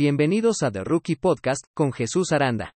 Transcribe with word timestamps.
Bienvenidos 0.00 0.62
a 0.62 0.70
The 0.70 0.82
Rookie 0.82 1.16
Podcast 1.16 1.66
con 1.74 1.92
Jesús 1.92 2.32
Aranda. 2.32 2.72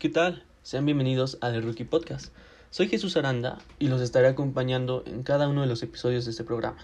¿Qué 0.00 0.08
tal? 0.08 0.44
Sean 0.64 0.84
bienvenidos 0.84 1.38
a 1.42 1.52
The 1.52 1.60
Rookie 1.60 1.84
Podcast. 1.84 2.34
Soy 2.70 2.88
Jesús 2.88 3.16
Aranda 3.16 3.58
y 3.78 3.86
los 3.86 4.00
estaré 4.00 4.26
acompañando 4.26 5.04
en 5.06 5.22
cada 5.22 5.46
uno 5.46 5.60
de 5.60 5.68
los 5.68 5.84
episodios 5.84 6.24
de 6.24 6.32
este 6.32 6.42
programa. 6.42 6.78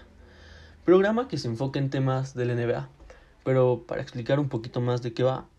Programa 0.85 1.27
que 1.27 1.37
se 1.37 1.49
enfoca 1.49 1.79
en 1.79 1.89
temas 1.89 2.33
del 2.33 2.55
NBA, 2.55 2.87
pero 3.43 3.83
para 3.85 4.01
explicar 4.01 4.39
un 4.39 4.47
poquito 4.47 4.79
más 4.79 5.01
de 5.01 5.11
qué 5.11 5.23
va, 5.23 5.49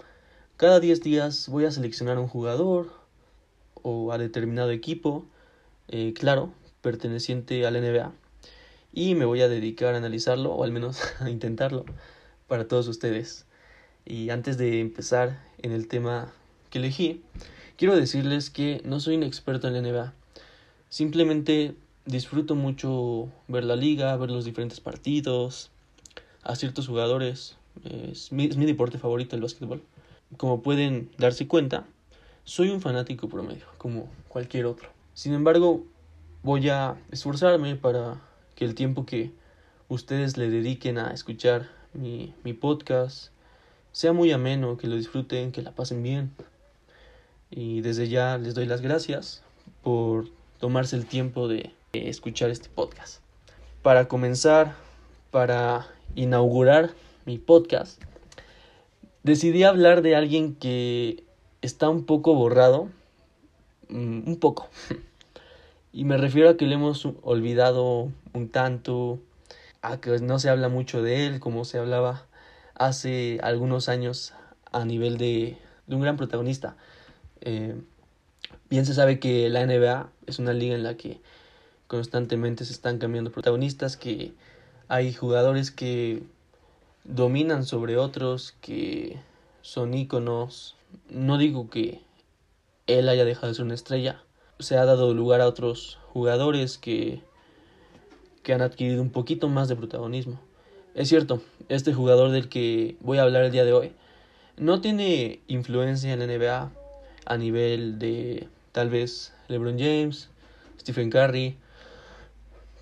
cada 0.56 0.80
10 0.80 1.02
días 1.02 1.50
voy 1.50 1.66
a 1.66 1.70
seleccionar 1.70 2.16
a 2.16 2.20
un 2.20 2.28
jugador 2.28 2.88
o 3.74 4.10
a 4.10 4.16
determinado 4.16 4.70
equipo, 4.70 5.26
eh, 5.88 6.14
claro, 6.14 6.54
perteneciente 6.80 7.66
al 7.66 7.74
NBA, 7.74 8.10
y 8.94 9.14
me 9.16 9.26
voy 9.26 9.42
a 9.42 9.48
dedicar 9.48 9.92
a 9.92 9.98
analizarlo, 9.98 10.54
o 10.54 10.64
al 10.64 10.72
menos 10.72 11.02
a 11.20 11.28
intentarlo, 11.28 11.84
para 12.48 12.66
todos 12.66 12.88
ustedes. 12.88 13.46
Y 14.04 14.30
antes 14.30 14.58
de 14.58 14.80
empezar 14.80 15.38
en 15.62 15.72
el 15.72 15.86
tema 15.86 16.32
que 16.70 16.78
elegí, 16.78 17.22
quiero 17.76 17.94
decirles 17.94 18.50
que 18.50 18.80
no 18.84 18.98
soy 19.00 19.16
un 19.16 19.22
experto 19.22 19.68
en 19.68 19.74
la 19.74 19.82
NBA. 19.82 20.14
Simplemente 20.88 21.74
disfruto 22.06 22.54
mucho 22.54 23.28
ver 23.46 23.64
la 23.64 23.76
liga, 23.76 24.16
ver 24.16 24.30
los 24.30 24.44
diferentes 24.44 24.80
partidos, 24.80 25.70
a 26.42 26.56
ciertos 26.56 26.88
jugadores. 26.88 27.56
Es 27.84 28.32
mi, 28.32 28.46
es 28.46 28.56
mi 28.56 28.66
deporte 28.66 28.98
favorito 28.98 29.36
el 29.36 29.42
básquetbol. 29.42 29.82
Como 30.36 30.62
pueden 30.62 31.10
darse 31.18 31.46
cuenta, 31.46 31.86
soy 32.44 32.70
un 32.70 32.80
fanático 32.80 33.28
promedio, 33.28 33.66
como 33.76 34.08
cualquier 34.28 34.66
otro. 34.66 34.88
Sin 35.12 35.34
embargo, 35.34 35.84
voy 36.42 36.68
a 36.70 36.96
esforzarme 37.10 37.76
para 37.76 38.20
que 38.54 38.64
el 38.64 38.74
tiempo 38.74 39.04
que 39.04 39.32
ustedes 39.88 40.36
le 40.36 40.48
dediquen 40.48 40.98
a 40.98 41.12
escuchar 41.12 41.77
mi, 41.94 42.34
mi 42.44 42.52
podcast 42.52 43.30
sea 43.92 44.12
muy 44.12 44.32
ameno, 44.32 44.76
que 44.76 44.86
lo 44.86 44.96
disfruten, 44.96 45.52
que 45.52 45.62
la 45.62 45.72
pasen 45.72 46.02
bien. 46.02 46.30
Y 47.50 47.80
desde 47.80 48.08
ya 48.08 48.38
les 48.38 48.54
doy 48.54 48.66
las 48.66 48.80
gracias 48.80 49.42
por 49.82 50.26
tomarse 50.58 50.96
el 50.96 51.06
tiempo 51.06 51.48
de 51.48 51.72
escuchar 51.92 52.50
este 52.50 52.68
podcast. 52.68 53.20
Para 53.82 54.08
comenzar, 54.08 54.74
para 55.30 55.86
inaugurar 56.14 56.90
mi 57.24 57.38
podcast, 57.38 58.02
decidí 59.22 59.62
hablar 59.62 60.02
de 60.02 60.16
alguien 60.16 60.54
que 60.54 61.24
está 61.62 61.88
un 61.88 62.04
poco 62.04 62.34
borrado, 62.34 62.88
mm, 63.88 64.28
un 64.28 64.36
poco. 64.38 64.68
Y 65.90 66.04
me 66.04 66.18
refiero 66.18 66.50
a 66.50 66.56
que 66.56 66.66
le 66.66 66.74
hemos 66.74 67.08
olvidado 67.22 68.12
un 68.34 68.48
tanto, 68.50 69.18
a 69.92 70.00
que 70.00 70.18
no 70.18 70.38
se 70.38 70.50
habla 70.50 70.68
mucho 70.68 71.02
de 71.02 71.26
él 71.26 71.40
como 71.40 71.64
se 71.64 71.78
hablaba 71.78 72.26
hace 72.74 73.40
algunos 73.42 73.88
años 73.88 74.34
a 74.70 74.84
nivel 74.84 75.18
de, 75.18 75.56
de 75.86 75.94
un 75.94 76.02
gran 76.02 76.16
protagonista. 76.16 76.76
Eh, 77.40 77.74
bien 78.68 78.86
se 78.86 78.94
sabe 78.94 79.18
que 79.18 79.48
la 79.48 79.62
NBA 79.62 80.10
es 80.26 80.38
una 80.38 80.52
liga 80.52 80.74
en 80.74 80.82
la 80.82 80.96
que 80.96 81.20
constantemente 81.86 82.64
se 82.64 82.72
están 82.72 82.98
cambiando 82.98 83.32
protagonistas, 83.32 83.96
que 83.96 84.32
hay 84.88 85.12
jugadores 85.12 85.70
que 85.70 86.22
dominan 87.04 87.64
sobre 87.64 87.96
otros, 87.96 88.54
que 88.60 89.18
son 89.62 89.94
íconos. 89.94 90.76
No 91.08 91.38
digo 91.38 91.70
que 91.70 92.02
él 92.86 93.08
haya 93.08 93.24
dejado 93.24 93.48
de 93.48 93.54
ser 93.54 93.64
una 93.64 93.74
estrella, 93.74 94.22
se 94.58 94.76
ha 94.76 94.84
dado 94.84 95.14
lugar 95.14 95.40
a 95.40 95.48
otros 95.48 95.98
jugadores 96.12 96.78
que, 96.78 97.22
que 98.48 98.54
han 98.54 98.62
adquirido 98.62 99.02
un 99.02 99.10
poquito 99.10 99.50
más 99.50 99.68
de 99.68 99.76
protagonismo. 99.76 100.40
Es 100.94 101.10
cierto, 101.10 101.42
este 101.68 101.92
jugador 101.92 102.30
del 102.30 102.48
que 102.48 102.96
voy 103.00 103.18
a 103.18 103.22
hablar 103.24 103.44
el 103.44 103.52
día 103.52 103.66
de 103.66 103.74
hoy 103.74 103.92
no 104.56 104.80
tiene 104.80 105.40
influencia 105.48 106.14
en 106.14 106.20
la 106.20 106.26
NBA 106.26 106.70
a 107.26 107.36
nivel 107.36 107.98
de 107.98 108.48
tal 108.72 108.88
vez 108.88 109.34
LeBron 109.48 109.78
James, 109.78 110.30
Stephen 110.80 111.10
Curry, 111.10 111.58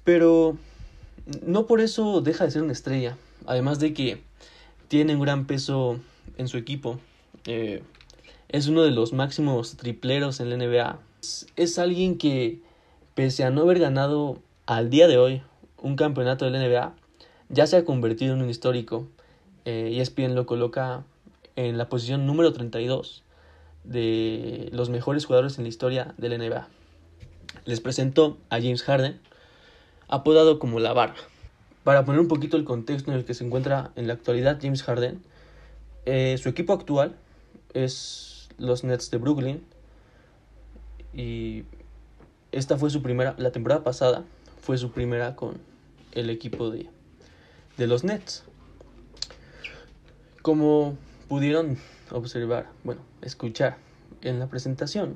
pero 0.05 0.57
no 1.45 1.67
por 1.67 1.81
eso 1.81 2.21
deja 2.21 2.45
de 2.45 2.53
ser 2.53 2.63
una 2.63 2.73
estrella. 2.73 3.17
Además 3.45 3.81
de 3.81 3.93
que 3.93 4.23
tiene 4.87 5.17
un 5.17 5.23
gran 5.23 5.49
peso 5.49 5.99
en 6.39 6.47
su 6.47 6.59
equipo. 6.59 7.01
Eh, 7.47 7.83
es 8.51 8.69
uno 8.69 8.85
de 8.85 8.93
los 8.93 9.13
máximos 9.13 9.77
tripleros 9.77 10.39
en 10.39 10.51
la 10.51 10.59
NBA. 10.59 11.01
Es, 11.57 11.79
alguien 11.81 12.19
que, 12.19 12.61
pese 13.17 13.43
a 13.43 13.51
no 13.51 13.63
haber 13.63 13.81
ganado 13.81 14.39
al 14.67 14.91
día 14.91 15.09
de 15.09 15.19
hoy 15.19 15.43
un 15.81 15.97
campeonato 15.97 16.45
de 16.45 16.51
la 16.51 16.59
NBA, 16.59 16.95
ya 17.49 17.67
se 17.67 17.77
ha 17.77 17.85
convertido 17.85 18.35
en 18.35 18.43
un 18.43 18.51
histórico. 18.51 19.07
Eh, 19.65 19.99
ESPN 20.01 20.35
lo 20.35 20.47
coloca 20.47 21.05
en 21.57 21.79
la 21.79 21.89
posición 21.89 22.27
número 22.27 22.53
32 22.53 23.23
de 23.85 24.69
los 24.73 24.91
mejores 24.91 25.25
jugadores 25.25 25.59
en 25.59 25.65
la 25.65 25.69
historia 25.69 26.15
de 26.19 26.29
la 26.29 26.39
NBA. 26.39 26.69
Les 27.65 27.81
presento 27.81 28.39
a 28.51 28.57
James 28.57 28.83
Harden, 28.83 29.21
apodado 30.09 30.59
como 30.59 30.81
la 30.81 30.93
barba. 30.93 31.17
Para 31.85 32.05
poner 32.05 32.21
un 32.21 32.29
poquito 32.29 32.57
el 32.57 32.65
contexto 32.65 33.11
en 33.11 33.17
el 33.17 33.25
que 33.25 33.35
se 33.35 33.45
encuentra 33.45 33.93
en 33.97 34.09
la 34.09 34.15
actualidad 34.15 34.59
James 34.61 34.83
Harden, 34.83 35.23
eh, 36.05 36.37
su 36.39 36.49
equipo 36.49 36.73
actual 36.73 37.17
es 37.75 38.49
los 38.59 38.85
Nets 38.85 39.11
de 39.11 39.19
Brooklyn 39.19 39.63
y 41.13 41.65
esta 42.53 42.77
fue 42.77 42.91
su 42.91 43.03
primera, 43.03 43.35
la 43.39 43.51
temporada 43.51 43.85
pasada 43.85 44.25
fue 44.67 44.79
su 44.79 44.91
primera 44.91 45.37
con 45.37 45.59
el 46.11 46.29
equipo 46.29 46.71
de, 46.71 46.89
de 47.77 47.87
los 47.87 48.03
Nets. 48.03 48.43
Como 50.43 50.99
pudieron 51.29 51.79
observar, 52.11 52.67
bueno, 52.83 53.01
escuchar 53.23 53.77
en 54.23 54.41
la 54.41 54.49
presentación, 54.49 55.15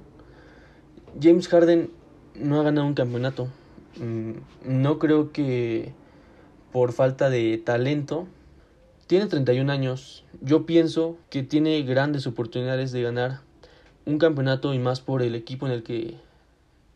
James 1.20 1.48
Harden 1.48 1.90
no 2.36 2.60
ha 2.60 2.62
ganado 2.62 2.86
un 2.86 2.94
campeonato. 2.94 3.48
Mm, 3.96 4.34
no 4.66 5.00
creo 5.00 5.32
que 5.32 5.94
por 6.70 6.92
falta 6.92 7.28
de 7.28 7.58
talento. 7.58 8.28
Tiene 9.08 9.26
31 9.26 9.72
años. 9.72 10.24
Yo 10.40 10.64
pienso 10.64 11.18
que 11.28 11.42
tiene 11.42 11.82
grandes 11.82 12.28
oportunidades 12.28 12.92
de 12.92 13.02
ganar 13.02 13.40
un 14.04 14.18
campeonato 14.18 14.72
y 14.74 14.78
más 14.78 15.00
por 15.00 15.22
el 15.22 15.34
equipo 15.34 15.66
en 15.66 15.72
el 15.72 15.82
que 15.82 16.18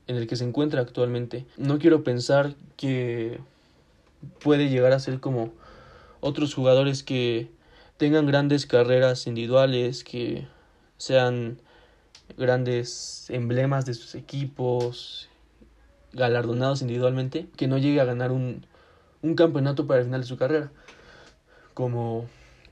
en 0.07 0.17
el 0.17 0.27
que 0.27 0.37
se 0.37 0.45
encuentra 0.45 0.81
actualmente. 0.81 1.47
No 1.57 1.79
quiero 1.79 2.05
pensar 2.05 2.55
que 2.77 3.41
puede 4.43 4.69
llegar 4.69 4.93
a 4.93 4.99
ser 4.99 5.21
como 5.21 5.53
otros 6.21 6.55
jugadores 6.55 7.03
que 7.03 7.51
tengan 7.97 8.27
grandes 8.27 8.67
carreras 8.67 9.27
individuales, 9.27 10.05
que 10.05 10.47
sean 10.97 11.59
grandes 12.37 13.27
emblemas 13.31 13.85
de 13.87 13.95
sus 13.95 14.15
equipos, 14.15 15.29
galardonados 16.13 16.83
individualmente, 16.83 17.49
que 17.57 17.67
no 17.67 17.79
llegue 17.79 18.01
a 18.01 18.05
ganar 18.05 18.33
un, 18.33 18.67
un 19.23 19.35
campeonato 19.35 19.87
para 19.87 20.01
el 20.01 20.07
final 20.07 20.21
de 20.23 20.27
su 20.27 20.37
carrera, 20.37 20.71
como 21.75 22.27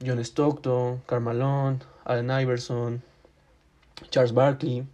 John 0.05 0.19
Stockton, 0.19 1.03
Carmalone, 1.07 1.81
Allen 2.05 2.31
Iverson, 2.43 3.03
Charles 4.11 4.33
Barkley, 4.33 4.85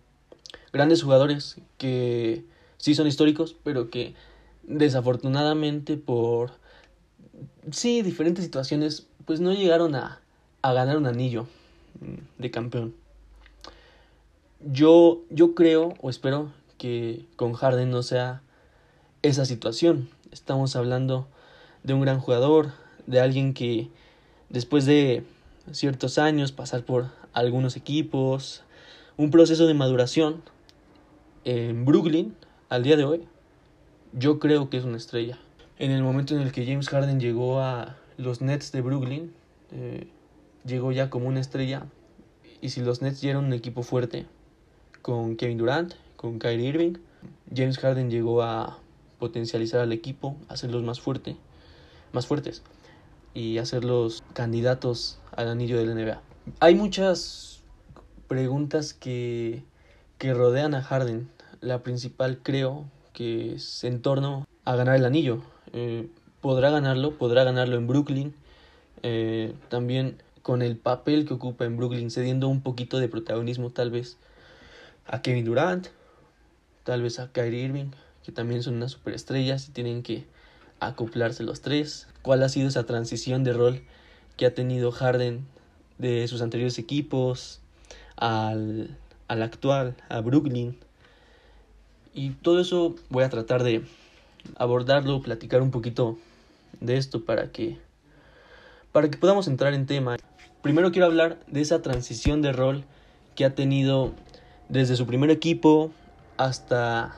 grandes 0.72 1.02
jugadores 1.02 1.56
que 1.76 2.44
sí 2.76 2.94
son 2.94 3.06
históricos, 3.06 3.56
pero 3.62 3.90
que 3.90 4.14
desafortunadamente 4.62 5.96
por 5.96 6.52
sí 7.70 8.02
diferentes 8.02 8.44
situaciones 8.44 9.06
pues 9.24 9.40
no 9.40 9.52
llegaron 9.52 9.94
a, 9.94 10.20
a 10.62 10.72
ganar 10.72 10.96
un 10.96 11.06
anillo 11.06 11.46
de 12.38 12.50
campeón. 12.50 12.94
Yo, 14.60 15.22
yo 15.30 15.54
creo 15.54 15.94
o 16.00 16.10
espero 16.10 16.52
que 16.78 17.24
con 17.36 17.52
Harden 17.52 17.90
no 17.90 18.02
sea 18.02 18.42
esa 19.22 19.44
situación. 19.44 20.08
Estamos 20.32 20.76
hablando 20.76 21.28
de 21.82 21.94
un 21.94 22.00
gran 22.00 22.20
jugador, 22.20 22.72
de 23.06 23.20
alguien 23.20 23.54
que 23.54 23.88
después 24.48 24.84
de 24.84 25.24
ciertos 25.72 26.18
años 26.18 26.52
pasar 26.52 26.84
por 26.84 27.10
algunos 27.32 27.76
equipos, 27.76 28.62
un 29.16 29.30
proceso 29.30 29.66
de 29.66 29.74
maduración 29.74 30.42
en 31.50 31.86
Brooklyn 31.86 32.34
al 32.68 32.82
día 32.82 32.98
de 32.98 33.04
hoy, 33.04 33.26
yo 34.12 34.38
creo 34.38 34.68
que 34.68 34.76
es 34.76 34.84
una 34.84 34.98
estrella. 34.98 35.38
En 35.78 35.90
el 35.92 36.02
momento 36.02 36.34
en 36.34 36.42
el 36.42 36.52
que 36.52 36.66
James 36.66 36.90
Harden 36.90 37.20
llegó 37.20 37.60
a 37.60 37.96
los 38.18 38.42
Nets 38.42 38.70
de 38.70 38.82
Brooklyn, 38.82 39.32
eh, 39.72 40.08
llegó 40.66 40.92
ya 40.92 41.08
como 41.08 41.26
una 41.26 41.40
estrella. 41.40 41.86
Y 42.60 42.68
si 42.68 42.82
los 42.82 43.00
Nets 43.00 43.22
ya 43.22 43.30
eran 43.30 43.46
un 43.46 43.54
equipo 43.54 43.82
fuerte, 43.82 44.26
con 45.00 45.36
Kevin 45.36 45.56
Durant, 45.56 45.94
con 46.16 46.38
Kyrie 46.38 46.68
Irving, 46.68 46.98
James 47.54 47.78
Harden 47.78 48.10
llegó 48.10 48.42
a 48.42 48.78
potencializar 49.18 49.80
al 49.80 49.92
equipo, 49.94 50.36
hacerlos 50.48 50.82
más 50.82 51.00
fuerte, 51.00 51.36
más 52.12 52.26
fuertes 52.26 52.62
y 53.32 53.56
hacerlos 53.56 54.22
candidatos 54.34 55.18
al 55.32 55.48
anillo 55.48 55.78
de 55.78 55.86
la 55.86 55.94
NBA. 55.94 56.20
Hay 56.60 56.74
muchas 56.74 57.62
preguntas 58.26 58.92
que, 58.92 59.64
que 60.18 60.34
rodean 60.34 60.74
a 60.74 60.82
Harden. 60.82 61.30
La 61.60 61.82
principal 61.82 62.38
creo 62.42 62.86
que 63.12 63.54
es 63.54 63.84
en 63.84 64.00
torno 64.00 64.46
a 64.64 64.76
ganar 64.76 64.96
el 64.96 65.04
anillo. 65.04 65.42
Eh, 65.72 66.08
podrá 66.40 66.70
ganarlo, 66.70 67.18
podrá 67.18 67.44
ganarlo 67.44 67.76
en 67.76 67.86
Brooklyn, 67.86 68.34
eh, 69.02 69.54
también 69.68 70.22
con 70.42 70.62
el 70.62 70.76
papel 70.76 71.26
que 71.26 71.34
ocupa 71.34 71.64
en 71.64 71.76
Brooklyn, 71.76 72.10
cediendo 72.10 72.48
un 72.48 72.62
poquito 72.62 72.98
de 72.98 73.08
protagonismo 73.08 73.70
tal 73.70 73.90
vez 73.90 74.18
a 75.06 75.20
Kevin 75.20 75.44
Durant, 75.44 75.88
tal 76.84 77.02
vez 77.02 77.18
a 77.18 77.32
Kyrie 77.32 77.64
Irving, 77.64 77.90
que 78.22 78.32
también 78.32 78.62
son 78.62 78.76
unas 78.76 78.92
superestrellas 78.92 79.68
y 79.68 79.72
tienen 79.72 80.02
que 80.02 80.26
acoplarse 80.80 81.42
los 81.42 81.60
tres. 81.60 82.06
¿Cuál 82.22 82.42
ha 82.42 82.48
sido 82.48 82.68
esa 82.68 82.86
transición 82.86 83.42
de 83.42 83.52
rol 83.52 83.82
que 84.36 84.46
ha 84.46 84.54
tenido 84.54 84.92
Harden 84.92 85.46
de 85.98 86.28
sus 86.28 86.40
anteriores 86.40 86.78
equipos 86.78 87.60
al, 88.16 88.96
al 89.26 89.42
actual, 89.42 89.96
a 90.08 90.20
Brooklyn? 90.20 90.78
Y 92.18 92.30
todo 92.30 92.58
eso 92.58 92.96
voy 93.10 93.22
a 93.22 93.30
tratar 93.30 93.62
de 93.62 93.84
abordarlo, 94.56 95.22
platicar 95.22 95.62
un 95.62 95.70
poquito 95.70 96.18
de 96.80 96.96
esto 96.96 97.24
para 97.24 97.52
que 97.52 97.78
para 98.90 99.08
que 99.08 99.16
podamos 99.16 99.46
entrar 99.46 99.72
en 99.72 99.86
tema. 99.86 100.16
Primero 100.60 100.90
quiero 100.90 101.06
hablar 101.06 101.38
de 101.46 101.60
esa 101.60 101.80
transición 101.80 102.42
de 102.42 102.50
rol 102.50 102.82
que 103.36 103.44
ha 103.44 103.54
tenido 103.54 104.14
desde 104.68 104.96
su 104.96 105.06
primer 105.06 105.30
equipo 105.30 105.92
hasta 106.38 107.14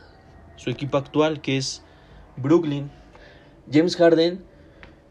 su 0.56 0.69
equipo 0.69 0.99
actual 0.99 1.41
que 1.41 1.56
es 1.56 1.82
Brooklyn. 2.37 2.91
James 3.73 3.97
Harden 3.97 4.44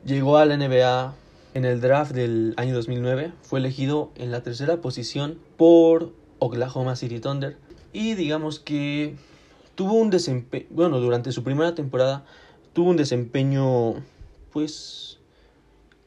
llegó 0.06 0.38
a 0.38 0.46
la 0.46 0.56
NBA 0.56 1.16
en 1.56 1.66
el 1.66 1.82
draft 1.82 2.12
del 2.12 2.54
año 2.58 2.76
2009, 2.76 3.32
fue 3.42 3.58
elegido 3.58 4.12
en 4.18 4.30
la 4.30 4.44
tercera 4.44 4.82
posición 4.82 5.40
por 5.58 6.14
Oklahoma 6.38 6.96
City 6.96 7.20
Thunder 7.20 7.58
y 7.92 8.14
digamos 8.14 8.60
que 8.60 9.18
tuvo 9.80 9.94
un 9.94 10.10
desempeño, 10.10 10.66
bueno, 10.72 11.00
durante 11.00 11.31
su 11.31 11.42
primera 11.42 11.74
temporada 11.74 12.26
tuvo 12.74 12.90
un 12.90 12.98
desempeño 12.98 13.94
pues 14.52 15.20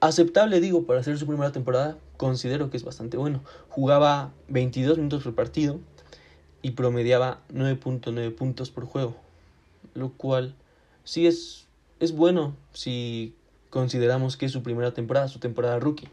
aceptable, 0.00 0.60
digo, 0.60 0.84
para 0.84 1.00
hacer 1.00 1.16
su 1.16 1.26
primera 1.26 1.52
temporada, 1.52 1.96
considero 2.18 2.68
que 2.68 2.76
es 2.76 2.84
bastante 2.84 3.16
bueno. 3.16 3.42
Jugaba 3.70 4.30
22 4.48 4.98
minutos 4.98 5.22
por 5.22 5.34
partido 5.34 5.80
y 6.60 6.72
promediaba 6.72 7.40
9.9 7.50 8.34
puntos 8.34 8.70
por 8.70 8.84
juego, 8.84 9.16
lo 9.94 10.10
cual 10.10 10.54
sí 11.04 11.26
es, 11.26 11.66
es 11.98 12.12
bueno 12.12 12.54
si 12.74 13.34
consideramos 13.70 14.36
que 14.36 14.44
es 14.44 14.52
su 14.52 14.62
primera 14.62 14.92
temporada, 14.92 15.28
su 15.28 15.38
temporada 15.38 15.78
rookie. 15.78 16.10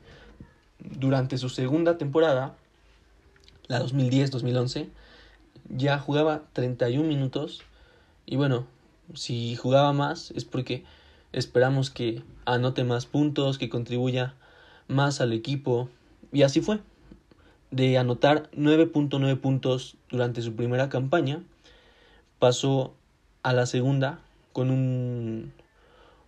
Durante 0.80 1.38
su 1.38 1.50
segunda 1.50 1.98
temporada, 1.98 2.56
la 3.68 3.84
2010-2011, 3.84 4.88
ya 5.70 6.00
jugaba 6.00 6.44
31 6.54 7.08
minutos 7.08 7.62
y 8.26 8.36
bueno, 8.36 8.68
si 9.14 9.56
jugaba 9.56 9.94
más 9.94 10.32
es 10.32 10.46
porque 10.46 10.84
esperamos 11.32 11.90
que 11.90 12.22
anote 12.46 12.84
más 12.84 13.06
puntos, 13.06 13.58
que 13.58 13.70
contribuya 13.70 14.36
más 14.88 15.22
al 15.22 15.34
equipo 15.34 15.90
y 16.32 16.44
así 16.44 16.62
fue. 16.62 16.80
De 17.72 17.98
anotar 18.00 18.50
9.9 18.52 19.40
puntos 19.40 19.96
durante 20.10 20.42
su 20.42 20.56
primera 20.56 20.90
campaña, 20.90 21.44
pasó 22.40 22.96
a 23.44 23.54
la 23.54 23.68
segunda 23.68 24.20
con 24.54 24.72
un, 24.72 25.54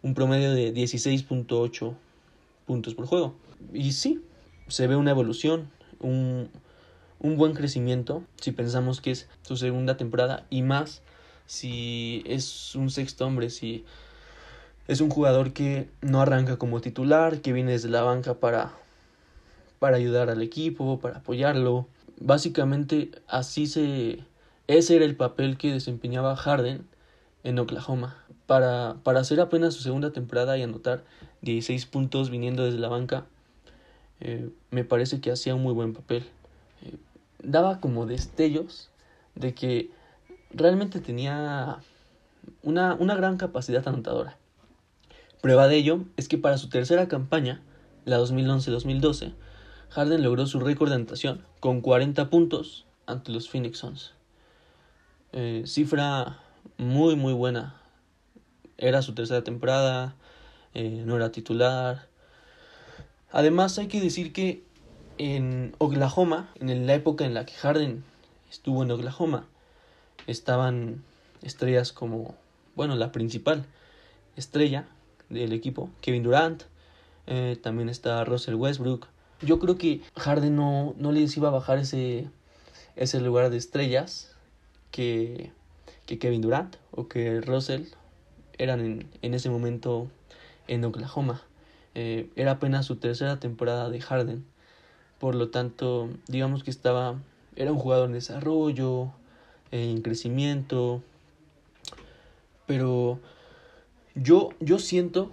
un 0.04 0.14
promedio 0.14 0.54
de 0.54 0.74
16.8 0.74 1.94
puntos 2.68 2.94
por 2.94 3.08
juego. 3.08 3.36
Y 3.74 3.94
sí, 3.94 4.22
se 4.68 4.88
ve 4.88 4.96
una 4.96 5.12
evolución, 5.12 5.70
un, 6.00 6.50
un 7.22 7.38
buen 7.38 7.54
crecimiento 7.54 8.24
si 8.40 8.52
pensamos 8.52 9.00
que 9.00 9.12
es 9.12 9.30
su 9.44 9.56
segunda 9.56 9.96
temporada 9.96 10.46
y 10.50 10.64
más 10.64 11.02
si 11.46 12.24
es 12.26 12.76
un 12.76 12.90
sexto 12.90 13.26
hombre, 13.26 13.50
si 13.50 13.86
es 14.88 15.02
un 15.02 15.10
jugador 15.10 15.54
que 15.54 15.90
no 16.02 16.22
arranca 16.22 16.58
como 16.58 16.82
titular, 16.82 17.42
que 17.42 17.54
viene 17.54 17.74
desde 17.74 17.90
la 17.90 18.02
banca 18.04 18.36
para, 18.36 18.72
para 19.80 19.98
ayudar 19.98 20.30
al 20.30 20.42
equipo, 20.42 21.00
para 21.00 21.18
apoyarlo. 21.18 21.88
Básicamente 22.20 23.12
así 23.28 23.68
se... 23.68 24.20
Ese 24.68 24.96
era 24.96 25.06
el 25.06 25.16
papel 25.16 25.58
que 25.58 25.74
desempeñaba 25.74 26.36
Harden 26.36 26.88
en 27.44 27.60
Oklahoma. 27.60 28.18
Para, 28.48 28.96
para 29.04 29.20
hacer 29.20 29.40
apenas 29.42 29.74
su 29.74 29.82
segunda 29.82 30.12
temporada 30.12 30.58
y 30.58 30.64
anotar 30.64 31.04
16 31.42 31.86
puntos 31.86 32.30
viniendo 32.30 32.64
desde 32.64 32.80
la 32.80 32.88
banca, 32.88 33.26
eh, 34.22 34.50
me 34.72 34.84
parece 34.86 35.20
que 35.20 35.32
hacía 35.32 35.56
un 35.56 35.64
muy 35.64 35.74
buen 35.74 35.94
papel 35.94 36.24
daba 37.44 37.80
como 37.80 38.06
destellos 38.06 38.90
de 39.36 39.54
que 39.54 39.92
realmente 40.52 41.00
tenía 41.00 41.80
una, 42.64 42.96
una 42.96 43.16
gran 43.16 43.38
capacidad 43.38 43.88
anotadora. 43.88 44.38
Prueba 45.42 45.68
de 45.68 45.78
ello 45.78 46.06
es 46.18 46.28
que 46.28 46.38
para 46.38 46.58
su 46.58 46.70
tercera 46.70 47.08
campaña, 47.08 47.62
la 48.06 48.20
2011-2012, 48.20 49.34
Harden 49.90 50.24
logró 50.24 50.46
su 50.46 50.60
récord 50.60 50.90
de 50.90 50.96
anotación 50.96 51.44
con 51.60 51.82
40 51.82 52.30
puntos 52.30 52.86
ante 53.08 53.32
los 53.32 53.50
Phoenix 53.50 53.80
Suns. 53.80 54.14
Eh, 55.34 55.64
cifra 55.66 56.40
muy 56.78 57.16
muy 57.16 57.34
buena. 57.34 57.76
Era 58.78 59.02
su 59.02 59.14
tercera 59.14 59.44
temporada, 59.44 60.16
eh, 60.74 61.04
no 61.06 61.16
era 61.16 61.32
titular. 61.32 62.08
Además 63.32 63.78
hay 63.80 63.88
que 63.88 64.02
decir 64.02 64.34
que 64.34 64.64
en 65.18 65.76
Oklahoma, 65.78 66.50
en 66.60 66.88
la 66.88 66.94
época 66.94 67.26
en 67.26 67.34
la 67.34 67.46
que 67.46 67.54
Harden 67.54 68.04
estuvo 68.50 68.84
en 68.84 68.92
Oklahoma, 68.92 69.46
estaban 70.28 71.04
estrellas 71.42 71.92
como, 71.92 72.36
bueno, 72.76 72.96
la 72.96 73.12
principal 73.12 73.66
estrella 74.36 74.86
del 75.30 75.54
equipo, 75.54 75.90
Kevin 76.02 76.24
Durant, 76.24 76.64
eh, 77.28 77.58
también 77.62 77.90
está 77.90 78.24
Russell 78.26 78.56
Westbrook. 78.56 79.08
Yo 79.42 79.60
creo 79.60 79.78
que 79.78 80.02
Harden 80.16 80.56
no, 80.56 80.94
no 80.98 81.12
les 81.12 81.36
iba 81.38 81.48
a 81.48 81.52
bajar 81.52 81.78
ese, 81.78 82.28
ese 82.96 83.20
lugar 83.22 83.50
de 83.50 83.58
estrellas 83.58 84.36
que, 84.92 85.52
que 86.06 86.20
Kevin 86.20 86.42
Durant 86.42 86.76
o 86.92 87.08
que 87.08 87.42
Russell 87.42 87.86
eran 88.58 88.82
en, 88.82 89.10
en 89.22 89.34
ese 89.34 89.50
momento 89.50 90.08
en 90.68 90.84
Oklahoma. 90.84 91.42
Eh, 91.96 92.30
era 92.36 92.52
apenas 92.52 92.86
su 92.86 92.98
tercera 92.98 93.40
temporada 93.40 93.90
de 93.90 94.00
Harden 94.00 94.46
por 95.22 95.36
lo 95.36 95.50
tanto, 95.50 96.10
digamos 96.28 96.64
que 96.64 96.72
estaba, 96.72 97.22
era 97.56 97.72
un 97.72 97.78
jugador 97.78 98.08
en 98.08 98.14
desarrollo, 98.14 99.12
en 99.70 100.02
crecimiento, 100.02 101.04
pero 102.66 103.20
yo, 104.16 104.50
yo 104.60 104.80
siento 104.80 105.30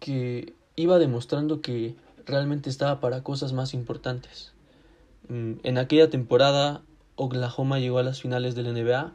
que 0.00 0.52
iba 0.76 0.98
demostrando 0.98 1.62
que 1.62 1.94
realmente 2.26 2.68
estaba 2.68 3.00
para 3.00 3.22
cosas 3.22 3.54
más 3.54 3.72
importantes. 3.72 4.52
Mm, 5.30 5.52
en 5.62 5.78
aquella 5.78 6.10
temporada, 6.10 6.82
Oklahoma 7.14 7.78
llegó 7.78 7.98
a 7.98 8.02
las 8.02 8.20
finales 8.20 8.54
del 8.54 8.66
NBA, 8.74 9.14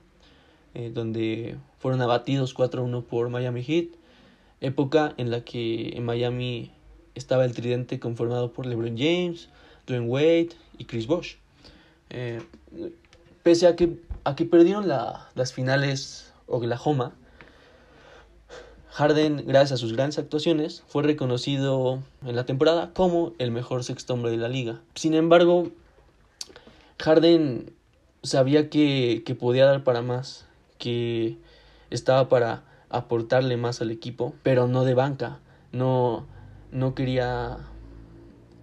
eh, 0.74 0.90
donde 0.92 1.60
fueron 1.78 2.02
abatidos 2.02 2.56
4-1 2.56 3.04
por 3.04 3.30
Miami 3.30 3.62
Heat, 3.62 3.90
época 4.62 5.14
en 5.18 5.30
la 5.30 5.42
que 5.42 5.96
en 5.96 6.06
Miami 6.06 6.72
estaba 7.14 7.46
el 7.46 7.54
tridente 7.54 8.00
conformado 8.00 8.52
por 8.52 8.66
LeBron 8.66 8.98
James, 8.98 9.50
Dwayne 9.88 10.08
Wade 10.08 10.50
y 10.78 10.86
Chris 10.86 11.08
Bosh. 11.08 11.36
Eh, 12.10 12.42
pese 13.44 13.68
a 13.68 13.76
que, 13.76 13.98
a 14.24 14.36
que 14.36 14.46
perdieron 14.46 14.88
las 14.88 15.54
finales 15.54 16.32
Oklahoma, 16.48 17.14
Harden, 18.92 19.46
gracias 19.48 19.72
a 19.72 19.78
sus 19.78 19.94
grandes 19.94 20.20
actuaciones, 20.20 20.84
fue 20.88 21.04
reconocido 21.04 22.04
en 22.26 22.36
la 22.36 22.46
temporada 22.46 22.92
como 22.94 23.32
el 23.40 23.52
mejor 23.52 23.86
sexto 23.86 24.14
hombre 24.14 24.32
de 24.32 24.38
la 24.38 24.50
liga. 24.50 24.82
Sin 24.96 25.14
embargo, 25.14 25.72
Harden 27.00 27.72
sabía 28.22 28.70
que, 28.70 29.24
que 29.26 29.34
podía 29.34 29.66
dar 29.66 29.86
para 29.86 30.02
más, 30.02 30.46
que 30.78 31.38
estaba 31.90 32.28
para 32.28 32.64
aportarle 32.90 33.56
más 33.56 33.82
al 33.82 33.92
equipo, 33.92 34.34
pero 34.44 34.68
no 34.68 34.84
de 34.84 34.94
banca. 34.94 35.40
No, 35.72 36.26
no 36.72 36.94
quería 36.94 37.60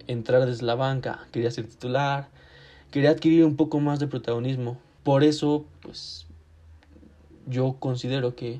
entrar 0.09 0.45
desde 0.45 0.65
la 0.65 0.75
banca, 0.75 1.27
quería 1.31 1.51
ser 1.51 1.67
titular, 1.67 2.29
quería 2.91 3.11
adquirir 3.11 3.45
un 3.45 3.55
poco 3.55 3.79
más 3.79 3.99
de 3.99 4.07
protagonismo. 4.07 4.79
Por 5.03 5.23
eso, 5.23 5.65
pues, 5.81 6.25
yo 7.47 7.77
considero 7.79 8.35
que 8.35 8.59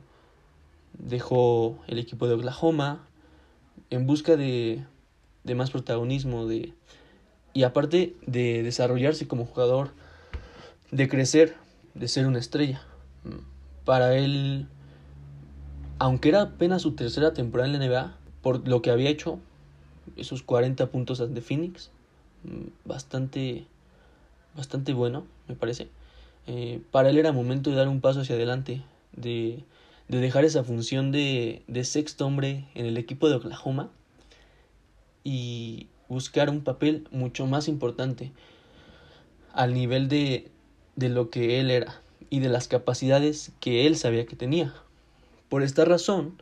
dejó 0.98 1.80
el 1.88 1.98
equipo 1.98 2.28
de 2.28 2.36
Oklahoma 2.36 3.08
en 3.90 4.06
busca 4.06 4.38
de, 4.38 4.86
de 5.44 5.56
más 5.56 5.72
protagonismo, 5.72 6.46
de, 6.46 6.74
y 7.54 7.64
aparte 7.64 8.16
de 8.28 8.62
desarrollarse 8.62 9.28
como 9.28 9.46
jugador, 9.46 9.92
de 10.92 11.10
crecer, 11.10 11.56
de 11.96 12.08
ser 12.08 12.28
una 12.28 12.40
estrella. 12.40 12.82
Para 13.86 14.16
él, 14.16 14.68
aunque 15.98 16.30
era 16.30 16.42
apenas 16.42 16.84
su 16.84 16.94
tercera 16.94 17.34
temporada 17.34 17.74
en 17.74 17.80
la 17.80 17.86
NBA, 17.86 18.18
por 18.44 18.68
lo 18.68 18.84
que 18.84 18.92
había 18.92 19.10
hecho, 19.10 19.40
esos 20.18 20.44
40 20.44 20.88
puntos 20.88 21.22
ante 21.22 21.42
Phoenix. 21.42 21.92
Mm, 22.44 22.70
bastante, 22.88 23.66
bastante 24.56 24.94
bueno, 24.94 25.26
me 25.48 25.56
parece. 25.56 25.88
Eh, 26.48 26.82
para 26.92 27.10
él 27.10 27.18
era 27.18 27.32
momento 27.32 27.70
de 27.70 27.76
dar 27.76 27.88
un 27.88 28.02
paso 28.02 28.22
hacia 28.22 28.36
adelante, 28.36 28.82
de, 29.16 29.64
de 30.08 30.18
dejar 30.20 30.46
esa 30.46 30.64
función 30.64 31.12
de, 31.12 31.64
de, 31.68 31.84
sexto 31.84 32.26
hombre 32.26 32.66
en 32.76 32.86
el 32.86 32.98
equipo 32.98 33.30
de 33.30 33.36
Oklahoma 33.36 33.90
y, 35.24 35.88
buscar 36.10 36.50
un 36.50 36.62
papel 36.62 37.08
mucho 37.12 37.46
más 37.46 37.68
importante 37.68 38.32
al 39.54 39.74
nivel 39.74 40.10
de, 40.10 40.50
de 40.96 41.10
lo 41.10 41.30
que 41.30 41.60
él 41.60 41.70
era 41.72 42.02
y 42.30 42.40
de 42.40 42.50
las 42.50 42.68
capacidades 42.68 43.52
que 43.60 43.86
él 43.86 43.96
sabía 43.96 44.26
que 44.26 44.36
tenía. 44.36 44.74
Por 45.48 45.64
esta 45.64 45.86
razón, 45.86 46.42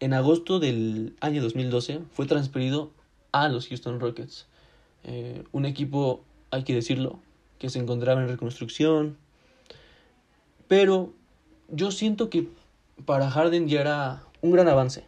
en 0.00 0.14
agosto 0.14 0.58
del 0.58 1.14
año 1.20 1.42
2012 1.42 2.00
fue 2.12 2.26
transferido 2.26 2.90
a 3.32 3.48
los 3.48 3.68
Houston 3.68 4.00
Rockets, 4.00 4.46
eh, 5.04 5.44
un 5.52 5.66
equipo, 5.66 6.24
hay 6.50 6.64
que 6.64 6.74
decirlo, 6.74 7.20
que 7.58 7.68
se 7.70 7.78
encontraba 7.78 8.20
en 8.22 8.28
reconstrucción, 8.28 9.16
pero 10.66 11.12
yo 11.68 11.90
siento 11.90 12.30
que 12.30 12.48
para 13.04 13.30
Harden 13.30 13.68
ya 13.68 13.82
era 13.82 14.22
un 14.40 14.50
gran 14.50 14.68
avance, 14.68 15.04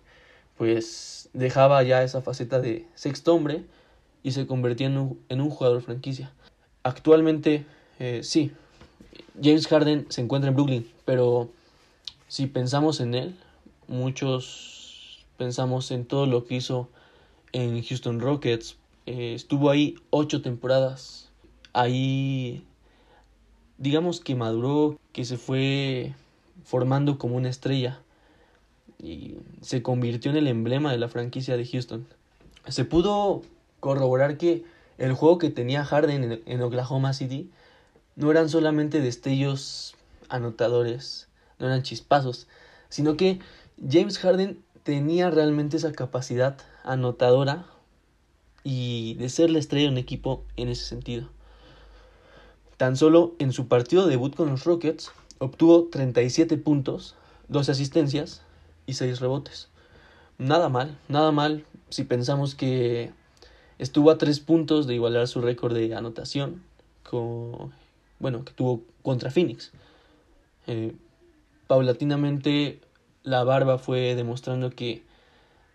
pues 0.59 1.31
dejaba 1.33 1.83
ya 1.83 2.03
esa 2.03 2.21
faceta 2.21 2.61
de 2.61 2.87
sexto 2.95 3.35
hombre 3.35 3.65
y 4.23 4.33
se 4.33 4.47
convertía 4.47 4.87
en 4.87 4.99
un, 4.99 5.21
en 5.29 5.41
un 5.41 5.51
jugador 5.51 5.81
franquicia. 5.83 6.33
Actualmente, 6.83 7.65
eh, 7.99 8.21
sí, 8.23 8.53
James 9.43 9.67
Harden 9.67 10.07
se 10.11 10.21
encuentra 10.21 10.51
en 10.51 10.57
Brooklyn, 10.57 10.91
pero 11.05 11.51
si 12.29 12.47
pensamos 12.47 13.01
en 13.01 13.15
él, 13.15 13.37
muchos 13.89 14.82
pensamos 15.43 15.91
en 15.91 16.05
todo 16.05 16.27
lo 16.27 16.45
que 16.45 16.55
hizo 16.55 16.89
en 17.51 17.83
Houston 17.83 18.21
Rockets. 18.21 18.77
Eh, 19.07 19.35
estuvo 19.35 19.71
ahí 19.71 19.97
ocho 20.11 20.41
temporadas. 20.41 21.31
Ahí, 21.73 22.65
digamos 23.77 24.21
que 24.21 24.37
maduró, 24.37 25.01
que 25.11 25.25
se 25.25 25.39
fue 25.39 26.15
formando 26.63 27.19
como 27.19 27.35
una 27.35 27.49
estrella 27.49 27.99
y 29.03 29.35
se 29.63 29.83
convirtió 29.83 30.31
en 30.31 30.37
el 30.37 30.47
emblema 30.47 30.93
de 30.93 30.99
la 30.99 31.09
franquicia 31.09 31.57
de 31.57 31.67
Houston. 31.67 32.07
Se 32.69 32.85
pudo 32.85 33.43
corroborar 33.81 34.39
que 34.39 34.65
el 34.97 35.13
juego 35.13 35.39
que 35.39 35.51
tenía 35.51 35.85
Harden 35.85 36.41
en, 36.47 36.63
Oklahoma 36.63 37.15
City 37.15 37.51
no 38.15 38.31
eran 38.31 38.49
solamente 38.49 39.01
destellos 39.01 39.97
anotadores, 40.29 41.27
no 41.59 41.67
eran 41.67 41.83
chispazos, 41.83 42.47
sino 42.91 43.17
que 43.17 43.41
James 43.91 44.21
Harden 44.21 44.63
tenía 44.83 45.31
realmente 45.31 45.77
esa 45.77 45.93
capacidad 45.93 46.57
anotadora 46.85 47.67
y 48.65 49.15
de 49.15 49.29
ser 49.29 49.51
la 49.51 49.59
estrella 49.59 49.87
de 49.87 49.93
un 49.93 49.99
equipo 49.99 50.45
en 50.57 50.69
ese 50.69 50.85
sentido. 50.85 51.29
Tan 52.77 52.97
solo 52.97 53.35
en 53.39 53.53
su 53.53 53.69
partido 53.69 54.05
de 54.05 54.11
debut 54.11 54.35
con 54.35 54.51
los 54.51 54.65
Rockets 54.65 55.13
obtuvo 55.39 55.85
37 55.85 56.57
puntos, 56.59 57.15
12 57.49 57.73
asistencias 57.73 58.43
y 58.87 58.95
6 58.95 59.21
rebotes. 59.21 59.69
Nada 60.39 60.69
mal, 60.69 60.99
nada 61.09 61.33
mal 61.33 61.65
si 61.91 62.05
pensamos 62.05 62.55
que 62.55 63.13
estuvo 63.79 64.11
a 64.11 64.19
3 64.19 64.41
puntos 64.41 64.87
de 64.87 64.95
igualar 64.95 65.29
su 65.29 65.41
récord 65.41 65.75
de 65.75 65.95
anotación 65.95 66.63
con, 67.09 67.73
bueno, 68.19 68.45
que 68.45 68.53
tuvo 68.53 68.83
contra 69.03 69.31
Phoenix. 69.31 69.73
Eh, 70.67 70.95
paulatinamente 71.67 72.81
la 73.25 73.45
barba 73.45 73.79
fue 73.79 74.15
demostrando 74.15 74.71
que 74.71 75.03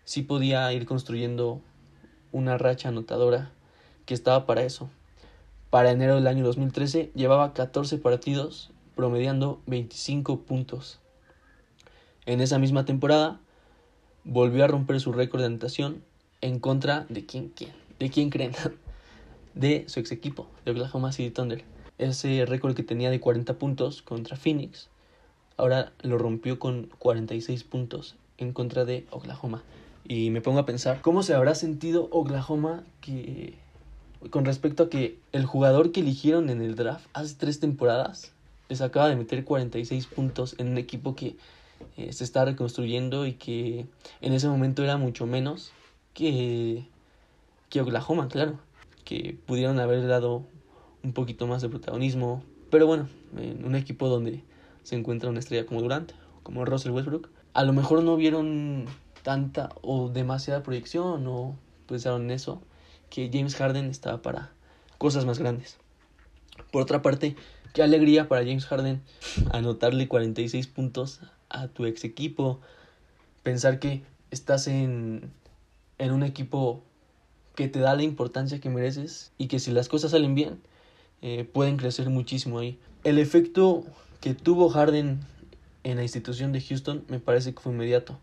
sí 0.04 0.22
podía 0.22 0.72
ir 0.72 0.86
construyendo 0.86 1.60
una 2.32 2.58
racha 2.58 2.88
anotadora 2.88 3.50
que 4.06 4.14
estaba 4.14 4.46
para 4.46 4.62
eso. 4.62 4.90
Para 5.70 5.90
enero 5.90 6.14
del 6.14 6.26
año 6.26 6.44
2013 6.44 7.10
llevaba 7.14 7.52
14 7.52 7.98
partidos 7.98 8.70
promediando 8.94 9.60
25 9.66 10.40
puntos. 10.40 10.98
En 12.26 12.40
esa 12.40 12.58
misma 12.58 12.84
temporada 12.84 13.40
volvió 14.24 14.64
a 14.64 14.68
romper 14.68 15.00
su 15.00 15.12
récord 15.12 15.40
de 15.40 15.46
anotación 15.46 16.02
en 16.40 16.58
contra 16.58 17.06
de 17.08 17.24
quién, 17.24 17.48
quién, 17.48 17.72
de 17.98 18.10
quién 18.10 18.30
creen, 18.30 18.52
de 19.54 19.84
su 19.88 20.00
ex 20.00 20.12
equipo, 20.12 20.46
de 20.64 20.72
Oklahoma 20.72 21.12
City 21.12 21.30
Thunder. 21.30 21.64
Ese 21.96 22.44
récord 22.46 22.74
que 22.74 22.82
tenía 22.82 23.10
de 23.10 23.20
40 23.20 23.58
puntos 23.58 24.02
contra 24.02 24.36
Phoenix, 24.36 24.88
ahora 25.58 25.92
lo 26.00 26.16
rompió 26.16 26.58
con 26.58 26.88
46 26.98 27.64
puntos 27.64 28.16
en 28.38 28.52
contra 28.54 28.86
de 28.86 29.06
Oklahoma. 29.10 29.62
Y 30.06 30.30
me 30.30 30.40
pongo 30.40 30.60
a 30.60 30.66
pensar, 30.66 31.02
¿cómo 31.02 31.22
se 31.22 31.34
habrá 31.34 31.54
sentido 31.54 32.08
Oklahoma 32.10 32.84
que 33.02 33.54
con 34.30 34.44
respecto 34.44 34.84
a 34.84 34.88
que 34.88 35.18
el 35.32 35.44
jugador 35.44 35.92
que 35.92 36.00
eligieron 36.00 36.48
en 36.48 36.62
el 36.62 36.74
draft 36.74 37.06
hace 37.12 37.34
tres 37.36 37.60
temporadas 37.60 38.32
les 38.68 38.80
acaba 38.80 39.08
de 39.08 39.16
meter 39.16 39.44
46 39.44 40.06
puntos 40.06 40.54
en 40.58 40.68
un 40.68 40.78
equipo 40.78 41.14
que 41.14 41.36
eh, 41.96 42.12
se 42.12 42.24
está 42.24 42.44
reconstruyendo 42.44 43.26
y 43.26 43.34
que 43.34 43.86
en 44.20 44.32
ese 44.32 44.48
momento 44.48 44.82
era 44.82 44.96
mucho 44.96 45.26
menos 45.26 45.72
que, 46.14 46.84
que 47.68 47.80
Oklahoma, 47.80 48.28
claro, 48.28 48.58
que 49.04 49.38
pudieron 49.46 49.78
haber 49.78 50.06
dado 50.06 50.42
un 51.02 51.12
poquito 51.12 51.46
más 51.46 51.62
de 51.62 51.68
protagonismo, 51.68 52.42
pero 52.70 52.86
bueno, 52.86 53.08
en 53.36 53.64
un 53.64 53.74
equipo 53.74 54.08
donde 54.08 54.42
se 54.88 54.96
encuentra 54.96 55.28
una 55.28 55.38
estrella 55.38 55.66
como 55.66 55.82
Durant, 55.82 56.12
como 56.42 56.64
Russell 56.64 56.92
Westbrook, 56.92 57.28
a 57.52 57.62
lo 57.62 57.74
mejor 57.74 58.02
no 58.02 58.16
vieron 58.16 58.86
tanta 59.22 59.68
o 59.82 60.08
demasiada 60.08 60.62
proyección 60.62 61.26
o 61.26 61.54
pensaron 61.86 62.22
en 62.22 62.30
eso, 62.30 62.62
que 63.10 63.28
James 63.30 63.54
Harden 63.54 63.90
estaba 63.90 64.22
para 64.22 64.50
cosas 64.96 65.26
más 65.26 65.38
grandes. 65.38 65.76
Por 66.72 66.80
otra 66.80 67.02
parte, 67.02 67.36
qué 67.74 67.82
alegría 67.82 68.28
para 68.28 68.40
James 68.46 68.64
Harden 68.64 69.02
anotarle 69.52 70.08
46 70.08 70.66
puntos 70.68 71.20
a 71.50 71.68
tu 71.68 71.84
ex 71.84 72.04
equipo, 72.04 72.60
pensar 73.42 73.80
que 73.80 74.04
estás 74.30 74.68
en, 74.68 75.30
en 75.98 76.12
un 76.12 76.22
equipo 76.22 76.82
que 77.54 77.68
te 77.68 77.80
da 77.80 77.94
la 77.94 78.04
importancia 78.04 78.58
que 78.58 78.70
mereces 78.70 79.32
y 79.36 79.48
que 79.48 79.58
si 79.58 79.70
las 79.70 79.90
cosas 79.90 80.12
salen 80.12 80.34
bien, 80.34 80.62
eh, 81.20 81.44
pueden 81.44 81.76
crecer 81.76 82.08
muchísimo 82.08 82.58
ahí. 82.58 82.78
El 83.04 83.18
efecto 83.18 83.84
que 84.20 84.34
tuvo 84.34 84.68
Harden 84.68 85.20
en 85.84 85.96
la 85.96 86.02
institución 86.02 86.52
de 86.52 86.60
Houston 86.60 87.04
me 87.08 87.20
parece 87.20 87.54
que 87.54 87.60
fue 87.60 87.72
inmediato 87.72 88.18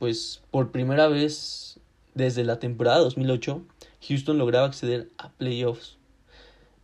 pues 0.00 0.40
por 0.50 0.70
primera 0.70 1.08
vez 1.08 1.78
desde 2.14 2.42
la 2.42 2.58
temporada 2.58 3.00
2008, 3.00 3.62
Houston 4.08 4.38
lograba 4.38 4.66
acceder 4.66 5.10
a 5.18 5.28
playoffs. 5.28 5.98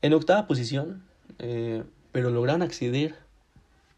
En 0.02 0.12
octava 0.12 0.46
posición, 0.46 1.02
eh, 1.38 1.82
pero 2.12 2.28
lograron 2.28 2.60
acceder 2.60 3.14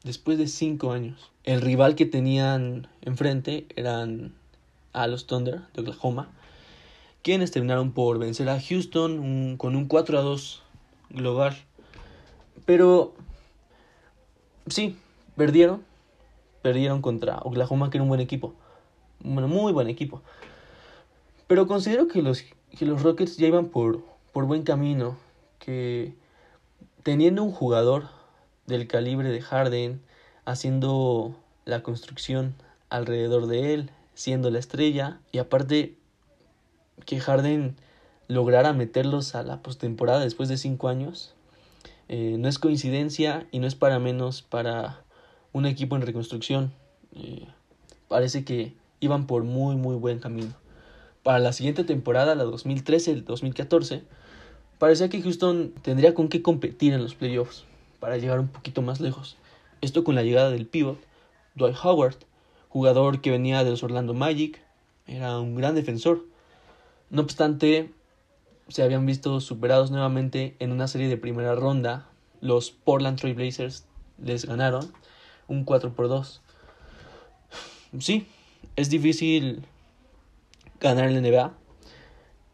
después 0.04 0.38
de 0.38 0.46
cinco 0.46 0.92
años. 0.92 1.32
El 1.42 1.60
rival 1.62 1.96
que 1.96 2.06
tenían 2.06 2.86
enfrente 3.02 3.66
eran 3.74 4.34
a 4.92 5.08
los 5.08 5.26
Thunder 5.26 5.62
de 5.74 5.82
Oklahoma, 5.82 6.30
quienes 7.22 7.50
terminaron 7.50 7.90
por 7.90 8.20
vencer 8.20 8.48
a 8.48 8.60
Houston 8.60 9.56
con 9.56 9.74
un 9.74 9.86
4 9.86 10.16
a 10.16 10.22
2 10.22 10.62
global. 11.10 11.56
Pero 12.66 13.14
sí, 14.70 14.96
perdieron. 15.36 15.84
Perdieron 16.62 17.02
contra 17.02 17.38
Oklahoma, 17.38 17.90
que 17.90 17.98
era 17.98 18.02
un 18.02 18.08
buen 18.08 18.20
equipo 18.20 18.54
bueno, 19.20 19.48
muy 19.48 19.72
buen 19.72 19.88
equipo. 19.88 20.22
Pero 21.46 21.66
considero 21.66 22.08
que 22.08 22.22
los, 22.22 22.44
que 22.78 22.86
los 22.86 23.02
Rockets 23.02 23.36
ya 23.36 23.46
iban 23.46 23.66
por, 23.66 24.02
por 24.32 24.44
buen 24.44 24.62
camino, 24.62 25.16
que 25.58 26.14
teniendo 27.02 27.42
un 27.42 27.52
jugador 27.52 28.08
del 28.66 28.86
calibre 28.86 29.30
de 29.30 29.40
Harden, 29.40 30.00
haciendo 30.44 31.34
la 31.64 31.82
construcción 31.82 32.54
alrededor 32.90 33.46
de 33.46 33.74
él, 33.74 33.90
siendo 34.14 34.50
la 34.50 34.58
estrella, 34.58 35.20
y 35.32 35.38
aparte 35.38 35.96
que 37.06 37.20
Harden 37.20 37.76
lograra 38.28 38.72
meterlos 38.72 39.34
a 39.34 39.42
la 39.42 39.62
postemporada 39.62 40.20
después 40.20 40.48
de 40.48 40.58
cinco 40.58 40.88
años, 40.88 41.34
eh, 42.08 42.36
no 42.38 42.48
es 42.48 42.58
coincidencia 42.58 43.46
y 43.52 43.58
no 43.58 43.66
es 43.66 43.74
para 43.74 43.98
menos 43.98 44.42
para 44.42 45.04
un 45.52 45.66
equipo 45.66 45.96
en 45.96 46.02
reconstrucción. 46.02 46.72
Eh, 47.14 47.46
parece 48.08 48.44
que 48.44 48.74
iban 49.00 49.26
por 49.26 49.44
muy 49.44 49.76
muy 49.76 49.96
buen 49.96 50.18
camino. 50.18 50.54
Para 51.22 51.38
la 51.38 51.52
siguiente 51.52 51.84
temporada, 51.84 52.34
la 52.34 52.44
2013-2014, 52.44 54.02
parecía 54.78 55.08
que 55.08 55.20
Houston 55.20 55.74
tendría 55.82 56.14
con 56.14 56.28
qué 56.28 56.40
competir 56.42 56.94
en 56.94 57.02
los 57.02 57.14
playoffs 57.14 57.64
para 58.00 58.16
llegar 58.16 58.40
un 58.40 58.48
poquito 58.48 58.80
más 58.82 59.00
lejos. 59.00 59.36
Esto 59.80 60.04
con 60.04 60.14
la 60.14 60.22
llegada 60.22 60.50
del 60.50 60.66
pivot, 60.66 60.98
Dwight 61.54 61.76
Howard, 61.82 62.16
jugador 62.68 63.20
que 63.20 63.30
venía 63.30 63.64
de 63.64 63.70
los 63.70 63.82
Orlando 63.82 64.14
Magic, 64.14 64.62
era 65.06 65.38
un 65.38 65.54
gran 65.54 65.74
defensor. 65.74 66.24
No 67.10 67.22
obstante, 67.22 67.90
se 68.68 68.82
habían 68.82 69.06
visto 69.06 69.40
superados 69.40 69.90
nuevamente 69.90 70.56
en 70.58 70.72
una 70.72 70.88
serie 70.88 71.08
de 71.08 71.16
primera 71.16 71.54
ronda. 71.54 72.06
Los 72.40 72.70
Portland 72.70 73.18
Trail 73.18 73.34
Blazers 73.34 73.86
les 74.22 74.44
ganaron 74.44 74.92
un 75.48 75.64
4 75.64 75.94
por 75.94 76.08
2. 76.08 76.42
Sí, 77.98 78.26
es 78.76 78.90
difícil 78.90 79.62
ganar 80.80 81.08
en 81.08 81.14
la 81.14 81.28
NBA, 81.28 81.52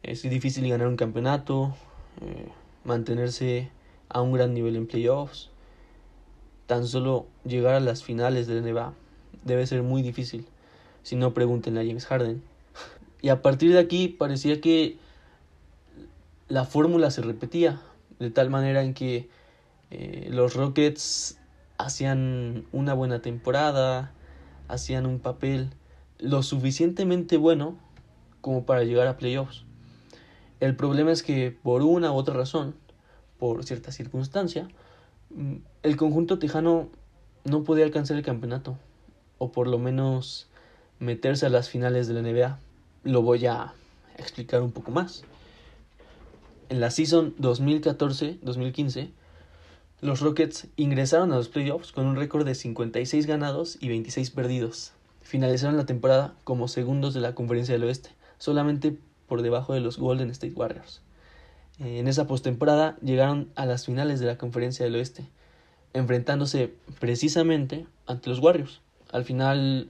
es 0.03 0.23
difícil 0.23 0.69
ganar 0.69 0.87
un 0.87 0.97
campeonato, 0.97 1.75
eh, 2.21 2.49
mantenerse 2.85 3.71
a 4.09 4.23
un 4.23 4.33
gran 4.33 4.55
nivel 4.55 4.77
en 4.77 4.87
playoffs. 4.87 5.51
Tan 6.67 6.87
solo 6.87 7.27
llegar 7.45 7.75
a 7.75 7.81
las 7.81 8.05
finales 8.05 8.47
de 8.47 8.61
NBA 8.61 8.95
debe 9.45 9.67
ser 9.67 9.83
muy 9.83 10.03
difícil. 10.03 10.47
Si 11.03 11.17
no, 11.17 11.35
pregunten 11.35 11.77
a 11.77 11.85
James 11.85 12.07
Harden. 12.07 12.43
Y 13.23 13.31
a 13.31 13.41
partir 13.41 13.73
de 13.73 13.79
aquí 13.79 14.09
parecía 14.09 14.61
que 14.61 14.99
la 16.49 16.65
fórmula 16.65 17.11
se 17.11 17.23
repetía, 17.23 17.81
de 18.19 18.31
tal 18.31 18.51
manera 18.51 18.83
en 18.83 18.95
que 18.95 19.29
eh, 19.91 20.29
los 20.31 20.55
Rockets 20.55 21.39
hacían 21.79 22.67
una 22.73 22.95
buena 22.95 23.21
temporada, 23.21 24.13
hacían 24.69 25.07
un 25.07 25.19
papel 25.19 25.71
lo 26.19 26.43
suficientemente 26.43 27.37
bueno 27.37 27.77
como 28.41 28.65
para 28.65 28.85
llegar 28.85 29.07
a 29.07 29.17
playoffs. 29.17 29.65
El 30.61 30.77
problema 30.77 31.13
es 31.13 31.23
que 31.23 31.51
por 31.51 31.83
una 31.83 32.13
u 32.13 32.17
otra 32.17 32.35
razón, 32.35 32.75
por 33.39 33.65
cierta 33.65 33.93
circunstancia, 33.93 34.69
mm, 35.31 35.57
el 35.83 35.97
conjunto 35.97 36.39
tejano 36.39 36.89
no 37.45 37.65
podía 37.65 37.85
alcanzar 37.85 38.17
el 38.17 38.23
campeonato, 38.23 38.79
o 39.39 39.53
por 39.53 39.67
lo 39.67 39.79
menos 39.79 40.49
meterse 40.99 41.47
a 41.47 41.51
las 41.51 41.69
finales 41.69 42.07
de 42.07 42.15
la 42.15 42.21
NBA. 42.21 42.59
Lo 43.03 43.23
voy 43.23 43.47
a 43.47 43.75
explicar 44.17 44.63
un 44.63 44.73
poco 44.73 44.91
más. 44.91 45.25
En 46.71 46.81
la 46.81 46.91
season 46.91 47.35
2014-2015, 47.37 49.11
los 50.01 50.21
Rockets 50.21 50.69
ingresaron 50.77 51.33
a 51.33 51.37
los 51.37 51.49
playoffs 51.49 51.93
con 51.93 52.07
un 52.07 52.17
récord 52.17 52.47
de 52.47 52.55
56 52.55 53.27
ganados 53.27 53.77
y 53.81 53.89
26 53.89 54.31
perdidos. 54.31 54.93
Finalizaron 55.23 55.77
la 55.77 55.87
temporada 55.87 56.35
como 56.45 56.69
segundos 56.69 57.13
de 57.13 57.21
la 57.21 57.35
Conferencia 57.35 57.75
del 57.75 57.85
Oeste, 57.85 58.11
solamente 58.39 58.97
por 59.27 59.43
debajo 59.43 59.75
de 59.75 59.81
los 59.81 59.99
Golden 59.99 60.31
State 60.31 60.55
Warriors. 60.55 61.03
En 61.79 62.09
esa 62.09 62.27
postemporada 62.27 62.97
llegaron 63.03 63.51
a 63.57 63.67
las 63.67 63.85
finales 63.85 64.21
de 64.21 64.27
la 64.27 64.39
Conferencia 64.39 64.85
del 64.85 64.95
Oeste, 64.95 65.27
enfrentándose 65.93 66.73
precisamente 66.99 67.87
ante 68.07 68.31
los 68.31 68.39
Warriors. 68.39 68.81
Al 69.13 69.25
final, 69.25 69.89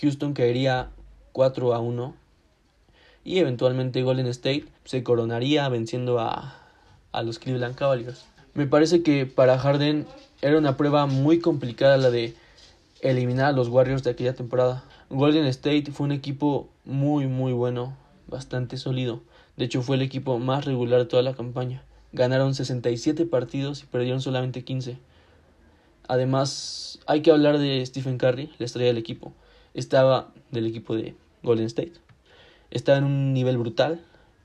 Houston 0.00 0.34
caería 0.34 0.90
4 1.32 1.74
a 1.74 1.80
1 1.80 2.25
y 3.26 3.40
eventualmente 3.40 4.02
Golden 4.04 4.28
State 4.28 4.66
se 4.84 5.02
coronaría 5.02 5.68
venciendo 5.68 6.20
a, 6.20 6.54
a 7.10 7.22
los 7.24 7.40
Cleveland 7.40 7.74
Cavaliers. 7.74 8.24
Me 8.54 8.68
parece 8.68 9.02
que 9.02 9.26
para 9.26 9.58
Harden 9.58 10.06
era 10.42 10.56
una 10.56 10.76
prueba 10.76 11.06
muy 11.06 11.40
complicada 11.40 11.96
la 11.96 12.10
de 12.10 12.36
eliminar 13.00 13.46
a 13.46 13.52
los 13.52 13.68
Warriors 13.68 14.04
de 14.04 14.10
aquella 14.10 14.36
temporada. 14.36 14.84
Golden 15.10 15.44
State 15.46 15.90
fue 15.90 16.06
un 16.06 16.12
equipo 16.12 16.68
muy 16.84 17.26
muy 17.26 17.52
bueno, 17.52 17.96
bastante 18.28 18.76
sólido. 18.76 19.22
De 19.56 19.64
hecho 19.64 19.82
fue 19.82 19.96
el 19.96 20.02
equipo 20.02 20.38
más 20.38 20.64
regular 20.64 21.00
de 21.00 21.06
toda 21.06 21.24
la 21.24 21.34
campaña. 21.34 21.82
Ganaron 22.12 22.54
67 22.54 23.26
partidos 23.26 23.82
y 23.82 23.86
perdieron 23.86 24.20
solamente 24.20 24.62
15. 24.62 24.98
Además, 26.06 27.00
hay 27.08 27.22
que 27.22 27.32
hablar 27.32 27.58
de 27.58 27.84
Stephen 27.84 28.18
Curry, 28.18 28.52
la 28.58 28.66
estrella 28.66 28.86
del 28.86 28.98
equipo. 28.98 29.32
Estaba 29.74 30.32
del 30.52 30.66
equipo 30.66 30.94
de 30.94 31.16
Golden 31.42 31.66
State. 31.66 32.05
Estaba 32.70 32.98
en 32.98 33.04
un 33.04 33.32
nivel 33.32 33.58
brutal. 33.58 34.04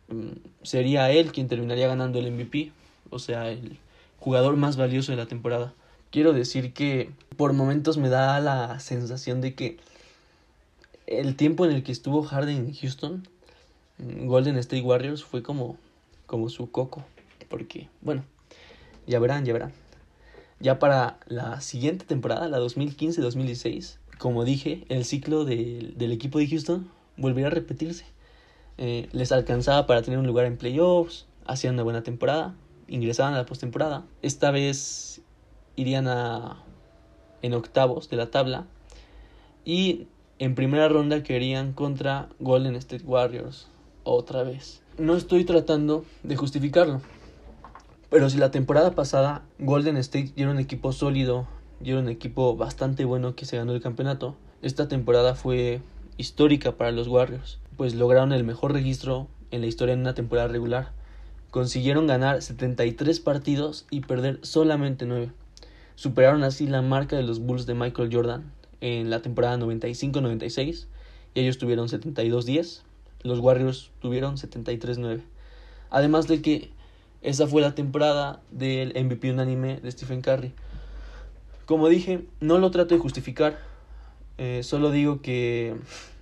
Mm, 0.10 0.32
sería 0.64 1.12
él 1.12 1.32
quien 1.32 1.48
terminaría 1.48 1.88
ganando 1.88 2.20
el 2.20 2.32
MVP, 2.32 2.72
o 3.10 3.20
sea, 3.20 3.50
el 3.50 3.78
jugador 4.20 4.56
más 4.58 4.78
valioso 4.78 5.12
de 5.12 5.18
la 5.18 5.26
temporada. 5.26 5.74
Quiero 6.12 6.34
decir 6.34 6.74
que 6.74 7.12
por 7.38 7.54
momentos 7.54 7.98
me 7.98 8.10
da 8.10 8.40
la 8.40 8.80
sensación 8.80 9.42
de 9.42 9.56
que 9.56 9.78
el 11.08 11.36
tiempo 11.36 11.66
en 11.66 11.72
el 11.72 11.84
que 11.84 11.92
estuvo 11.92 12.24
Harden 12.24 12.58
en 12.58 12.74
Houston, 12.74 13.28
Golden 13.98 14.58
State 14.58 14.82
Warriors, 14.82 15.24
fue 15.24 15.44
como, 15.44 15.78
como 16.26 16.50
su 16.50 16.70
coco. 16.72 17.04
Porque, 17.50 17.90
bueno, 18.02 18.24
ya 19.08 19.20
verán, 19.20 19.46
ya 19.46 19.54
verán. 19.54 19.74
Ya 20.60 20.80
para 20.80 21.18
la 21.28 21.60
siguiente 21.62 22.06
temporada, 22.06 22.48
la 22.48 22.60
2015-2016, 22.60 23.98
como 24.18 24.46
dije, 24.46 24.86
el 24.90 25.06
ciclo 25.06 25.44
del 25.46 26.12
equipo 26.12 26.40
de 26.40 26.48
Houston 26.48 26.88
volvería 27.18 27.48
a 27.48 27.52
repetirse. 27.52 28.06
Eh, 28.78 29.10
les 29.12 29.32
alcanzaba 29.32 29.86
para 29.86 30.02
tener 30.02 30.20
un 30.20 30.28
lugar 30.28 30.46
en 30.46 30.58
playoffs, 30.58 31.28
hacían 31.46 31.76
una 31.76 31.84
buena 31.84 32.04
temporada, 32.04 32.56
ingresaban 32.88 33.34
a 33.34 33.38
la 33.38 33.46
postemporada. 33.46 34.06
Esta 34.22 34.52
vez 34.52 35.22
irían 35.76 36.08
a 36.08 36.64
en 37.42 37.54
octavos 37.54 38.10
de 38.10 38.18
la 38.18 38.30
tabla 38.30 38.66
y 39.66 40.08
en 40.40 40.56
primera 40.56 40.88
ronda 40.90 41.24
querían 41.24 41.74
contra 41.74 42.30
Golden 42.40 42.76
State 42.76 43.04
Warriors 43.04 43.68
otra 44.04 44.44
vez. 44.44 44.82
No 44.98 45.16
estoy 45.16 45.46
tratando 45.46 46.06
de 46.24 46.36
justificarlo, 46.36 47.02
pero 48.10 48.30
si 48.30 48.38
la 48.38 48.52
temporada 48.52 48.92
pasada 48.92 49.44
Golden 49.60 49.98
State 49.98 50.34
era 50.36 50.52
un 50.52 50.60
equipo 50.60 50.92
sólido, 50.92 51.48
era 51.84 52.00
un 52.00 52.10
equipo 52.10 52.56
bastante 52.56 53.06
bueno 53.06 53.36
que 53.36 53.46
se 53.46 53.58
ganó 53.58 53.74
el 53.74 53.82
campeonato, 53.82 54.36
esta 54.62 54.88
temporada 54.88 55.36
fue 55.36 55.82
histórica 56.22 56.78
para 56.78 56.92
los 56.92 57.08
Warriors, 57.08 57.60
pues 57.76 57.96
lograron 57.96 58.32
el 58.32 58.44
mejor 58.44 58.72
registro 58.74 59.28
en 59.50 59.62
la 59.62 59.68
historia 59.68 59.94
en 59.94 60.02
una 60.02 60.14
temporada 60.14 60.48
regular. 60.48 60.92
Consiguieron 61.50 62.08
ganar 62.08 62.42
73 62.42 63.20
partidos 63.20 63.86
y 63.90 64.02
perder 64.02 64.40
solamente 64.44 65.06
9. 65.06 65.32
Superaron 65.96 66.44
así 66.44 66.68
la 66.68 66.82
marca 66.82 67.18
de 67.18 67.24
los 67.24 67.40
Bulls 67.40 67.66
de 67.66 67.74
Michael 67.74 68.10
Jordan 68.14 68.52
en 68.80 69.10
la 69.10 69.22
temporada 69.22 69.58
95-96 69.58 70.86
y 71.34 71.40
ellos 71.42 71.58
tuvieron 71.58 71.88
72-10. 71.88 72.82
Los 73.24 73.40
Warriors 73.40 73.92
tuvieron 74.00 74.38
73-9. 74.38 75.22
Además 75.90 76.28
de 76.28 76.42
que 76.42 76.70
esa 77.22 77.48
fue 77.48 77.62
la 77.62 77.76
temporada 77.76 78.42
del 78.52 78.94
MVP 78.94 79.32
unánime 79.32 79.80
de 79.82 79.92
Stephen 79.92 80.22
Curry. 80.22 80.54
Como 81.66 81.90
dije, 81.90 82.26
no 82.40 82.58
lo 82.58 82.72
trato 82.72 82.96
de 82.96 83.02
justificar, 83.02 83.60
eh, 84.44 84.64
solo 84.64 84.90
digo 84.90 85.22
que, 85.22 85.76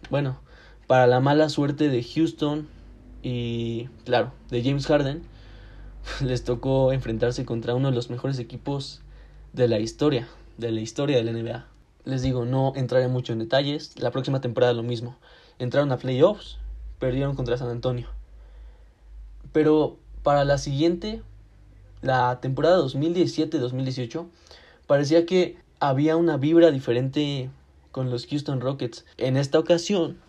bueno, 0.10 0.42
para 0.88 1.08
la 1.08 1.22
mala 1.22 1.48
suerte 1.48 1.88
de 1.88 2.04
Houston 2.04 2.68
y, 3.24 3.88
claro, 4.04 4.34
de 4.50 4.62
James 4.62 4.88
Harden, 4.88 5.24
les 6.22 6.44
tocó 6.44 6.92
enfrentarse 6.92 7.46
contra 7.46 7.76
uno 7.76 7.92
de 7.92 7.96
los 7.96 8.10
mejores 8.10 8.38
equipos 8.38 9.00
de 9.54 9.70
la 9.70 9.80
historia, 9.80 10.28
de 10.58 10.70
la 10.74 10.82
historia 10.82 11.16
de 11.16 11.24
la 11.24 11.32
NBA. 11.32 11.66
Les 12.04 12.22
digo, 12.22 12.44
no 12.44 12.74
entraré 12.76 13.08
mucho 13.08 13.32
en 13.32 13.40
detalles, 13.40 13.98
la 13.98 14.12
próxima 14.12 14.42
temporada 14.42 14.74
lo 14.74 14.84
mismo. 14.84 15.16
Entraron 15.58 15.90
a 15.94 15.98
playoffs, 15.98 16.58
perdieron 17.00 17.38
contra 17.38 17.58
San 17.58 17.70
Antonio. 17.70 18.10
Pero 19.54 19.98
para 20.24 20.44
la 20.44 20.58
siguiente, 20.58 21.22
la 22.02 22.42
temporada 22.42 22.80
2017-2018, 22.80 24.28
parecía 24.88 25.26
que 25.26 25.58
había 25.80 26.18
una 26.18 26.36
vibra 26.36 26.72
diferente 26.72 27.50
con 28.00 28.12
los 28.12 28.28
Houston 28.28 28.62
Rockets. 28.62 29.04
En 29.18 29.36
esta 29.36 29.60
ocasión, 29.60 30.20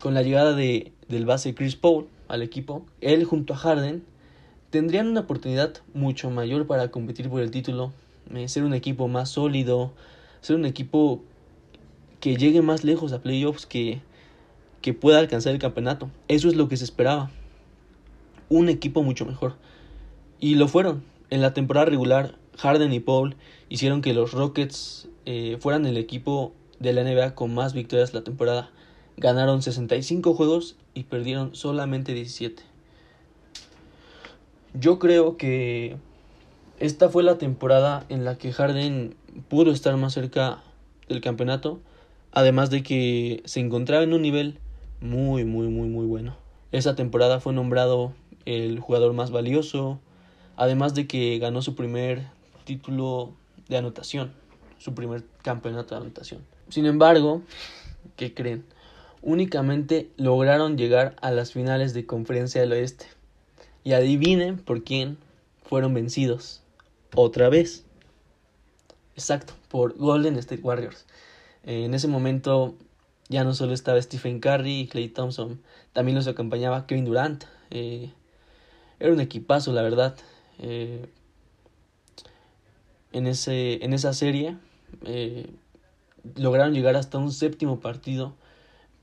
con 0.00 0.12
la 0.12 0.22
llegada 0.22 0.56
de, 0.56 0.90
del 1.06 1.24
base 1.24 1.54
Chris 1.54 1.76
Paul 1.76 2.08
al 2.26 2.42
equipo, 2.42 2.84
él 3.00 3.22
junto 3.22 3.54
a 3.54 3.56
Harden 3.56 4.02
tendrían 4.70 5.06
una 5.06 5.20
oportunidad 5.20 5.74
mucho 5.94 6.30
mayor 6.30 6.66
para 6.66 6.90
competir 6.90 7.28
por 7.28 7.42
el 7.42 7.52
título, 7.52 7.92
eh, 8.34 8.48
ser 8.48 8.64
un 8.64 8.74
equipo 8.74 9.06
más 9.06 9.28
sólido, 9.28 9.92
ser 10.40 10.56
un 10.56 10.64
equipo 10.64 11.22
que 12.18 12.34
llegue 12.34 12.60
más 12.60 12.82
lejos 12.82 13.12
a 13.12 13.22
playoffs, 13.22 13.66
que, 13.66 14.00
que 14.82 14.92
pueda 14.92 15.20
alcanzar 15.20 15.52
el 15.52 15.60
campeonato. 15.60 16.10
Eso 16.26 16.48
es 16.48 16.56
lo 16.56 16.68
que 16.68 16.76
se 16.76 16.82
esperaba 16.82 17.30
un 18.48 18.68
equipo 18.68 19.04
mucho 19.04 19.26
mejor. 19.26 19.54
Y 20.40 20.56
lo 20.56 20.66
fueron. 20.66 21.04
En 21.30 21.40
la 21.40 21.54
temporada 21.54 21.86
regular, 21.86 22.34
Harden 22.58 22.92
y 22.92 22.98
Paul 22.98 23.36
hicieron 23.68 24.02
que 24.02 24.12
los 24.12 24.32
Rockets 24.32 25.08
eh, 25.24 25.56
fueran 25.60 25.86
el 25.86 25.96
equipo 25.96 26.52
de 26.80 26.92
la 26.92 27.04
NBA 27.04 27.34
con 27.36 27.54
más 27.54 27.72
victorias 27.72 28.12
la 28.12 28.24
temporada. 28.24 28.70
Ganaron 29.16 29.62
65 29.62 30.34
juegos 30.34 30.76
y 30.94 31.04
perdieron 31.04 31.54
solamente 31.54 32.14
17. 32.14 32.62
Yo 34.74 34.98
creo 34.98 35.36
que 35.36 35.96
esta 36.78 37.08
fue 37.08 37.22
la 37.22 37.38
temporada 37.38 38.06
en 38.08 38.24
la 38.24 38.36
que 38.38 38.52
Harden 38.52 39.14
pudo 39.48 39.70
estar 39.70 39.96
más 39.96 40.14
cerca 40.14 40.62
del 41.08 41.20
campeonato, 41.20 41.80
además 42.32 42.70
de 42.70 42.82
que 42.82 43.42
se 43.44 43.60
encontraba 43.60 44.02
en 44.02 44.14
un 44.14 44.22
nivel 44.22 44.58
muy, 45.00 45.44
muy, 45.44 45.68
muy, 45.68 45.88
muy 45.88 46.06
bueno. 46.06 46.36
Esa 46.72 46.94
temporada 46.94 47.40
fue 47.40 47.52
nombrado 47.52 48.14
el 48.46 48.80
jugador 48.80 49.12
más 49.12 49.30
valioso, 49.30 50.00
además 50.56 50.94
de 50.94 51.06
que 51.06 51.38
ganó 51.38 51.62
su 51.62 51.74
primer 51.74 52.28
título 52.64 53.32
de 53.68 53.76
anotación, 53.76 54.32
su 54.78 54.94
primer 54.94 55.24
campeonato 55.42 55.94
de 55.94 56.02
anotación. 56.02 56.40
Sin 56.70 56.86
embargo, 56.86 57.42
¿qué 58.16 58.32
creen? 58.32 58.64
Únicamente 59.22 60.10
lograron 60.16 60.78
llegar 60.78 61.16
a 61.20 61.30
las 61.30 61.52
finales 61.52 61.92
de 61.94 62.06
Conferencia 62.06 62.60
del 62.60 62.72
Oeste. 62.72 63.06
Y 63.84 63.92
adivinen 63.92 64.58
por 64.58 64.84
quién 64.84 65.18
fueron 65.64 65.94
vencidos. 65.94 66.62
Otra 67.14 67.48
vez. 67.48 67.84
Exacto, 69.14 69.52
por 69.68 69.96
Golden 69.96 70.36
State 70.36 70.62
Warriors. 70.62 71.04
en 71.64 71.92
ese 71.92 72.08
momento 72.08 72.74
ya 73.28 73.44
no 73.44 73.54
solo 73.54 73.74
estaba 73.74 74.00
Stephen 74.00 74.40
Curry 74.40 74.80
y 74.80 74.86
Clay 74.86 75.08
Thompson, 75.08 75.60
también 75.92 76.16
los 76.16 76.26
acompañaba 76.26 76.86
Kevin 76.86 77.04
Durant, 77.04 77.44
eh, 77.70 78.10
era 78.98 79.12
un 79.12 79.20
equipazo, 79.20 79.72
la 79.72 79.82
verdad. 79.82 80.16
Eh, 80.58 81.06
en, 83.12 83.26
ese, 83.26 83.84
en 83.84 83.92
esa 83.92 84.12
serie 84.12 84.56
eh, 85.04 85.48
lograron 86.36 86.74
llegar 86.74 86.96
hasta 86.96 87.18
un 87.18 87.32
séptimo 87.32 87.80
partido, 87.80 88.34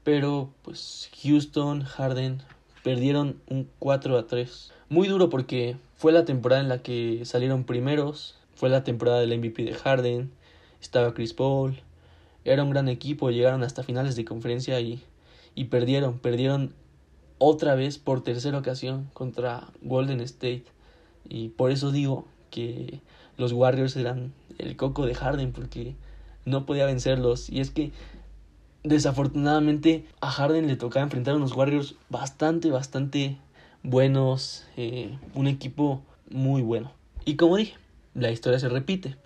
pero 0.03 0.49
pues 0.61 1.09
Houston, 1.23 1.83
Harden 1.83 2.41
perdieron 2.83 3.41
un 3.49 3.69
4 3.79 4.17
a 4.17 4.27
3. 4.27 4.71
muy 4.89 5.07
duro 5.07 5.29
porque 5.29 5.77
fue 5.95 6.11
la 6.11 6.25
temporada 6.25 6.61
en 6.61 6.69
la 6.69 6.81
que 6.81 7.25
salieron 7.25 7.63
primeros, 7.63 8.35
fue 8.55 8.69
la 8.69 8.83
temporada 8.83 9.19
del 9.19 9.37
MVP 9.37 9.63
de 9.63 9.73
Harden, 9.73 10.31
estaba 10.81 11.13
Chris 11.13 11.33
Paul, 11.33 11.81
era 12.45 12.63
un 12.63 12.69
gran 12.69 12.87
equipo, 12.87 13.29
llegaron 13.29 13.63
hasta 13.63 13.83
finales 13.83 14.15
de 14.15 14.23
conferencia 14.23 14.79
y, 14.79 15.03
y 15.55 15.65
perdieron, 15.65 16.19
perdieron 16.19 16.73
otra 17.39 17.75
vez 17.75 17.97
por 17.97 18.23
tercera 18.23 18.57
ocasión 18.57 19.09
contra 19.13 19.67
Golden 19.81 20.21
State. 20.21 20.63
Y 21.27 21.49
por 21.49 21.71
eso 21.71 21.91
digo 21.91 22.25
que 22.49 23.01
los 23.37 23.51
Warriors 23.51 23.95
eran 23.97 24.33
el 24.57 24.75
coco 24.77 25.05
de 25.05 25.13
Harden 25.15 25.51
porque 25.51 25.95
no 26.47 26.65
podía 26.65 26.85
vencerlos. 26.85 27.49
Y 27.49 27.59
es 27.59 27.69
que 27.71 27.91
desafortunadamente 28.83 30.05
a 30.21 30.31
Harden 30.31 30.67
le 30.67 30.77
tocaba 30.77 31.03
enfrentar 31.03 31.33
a 31.33 31.37
unos 31.37 31.53
Warriors 31.53 31.95
bastante, 32.09 32.71
bastante 32.71 33.37
buenos. 33.83 34.65
Eh, 34.77 35.17
un 35.35 35.47
equipo 35.47 36.01
muy 36.29 36.61
bueno. 36.61 36.91
Y 37.25 37.35
como 37.35 37.57
dije, 37.57 37.75
la 38.15 38.31
historia 38.31 38.59
se 38.59 38.69
repite. 38.69 39.17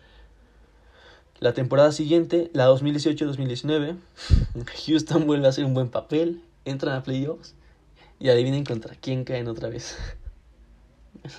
La 1.40 1.54
temporada 1.54 1.92
siguiente, 1.92 2.52
la 2.54 2.70
2018-2019, 2.70 3.96
Houston 4.86 5.26
vuelve 5.26 5.46
a 5.46 5.50
hacer 5.50 5.66
un 5.66 5.74
buen 5.74 5.90
papel, 5.90 6.44
entran 6.66 6.96
a 6.96 7.04
playoffs 7.04 7.56
y 8.20 8.30
adivinen 8.30 8.64
contra 8.64 8.96
quién 8.96 9.24
caen 9.24 9.48
otra 9.48 9.70
vez. 9.70 9.98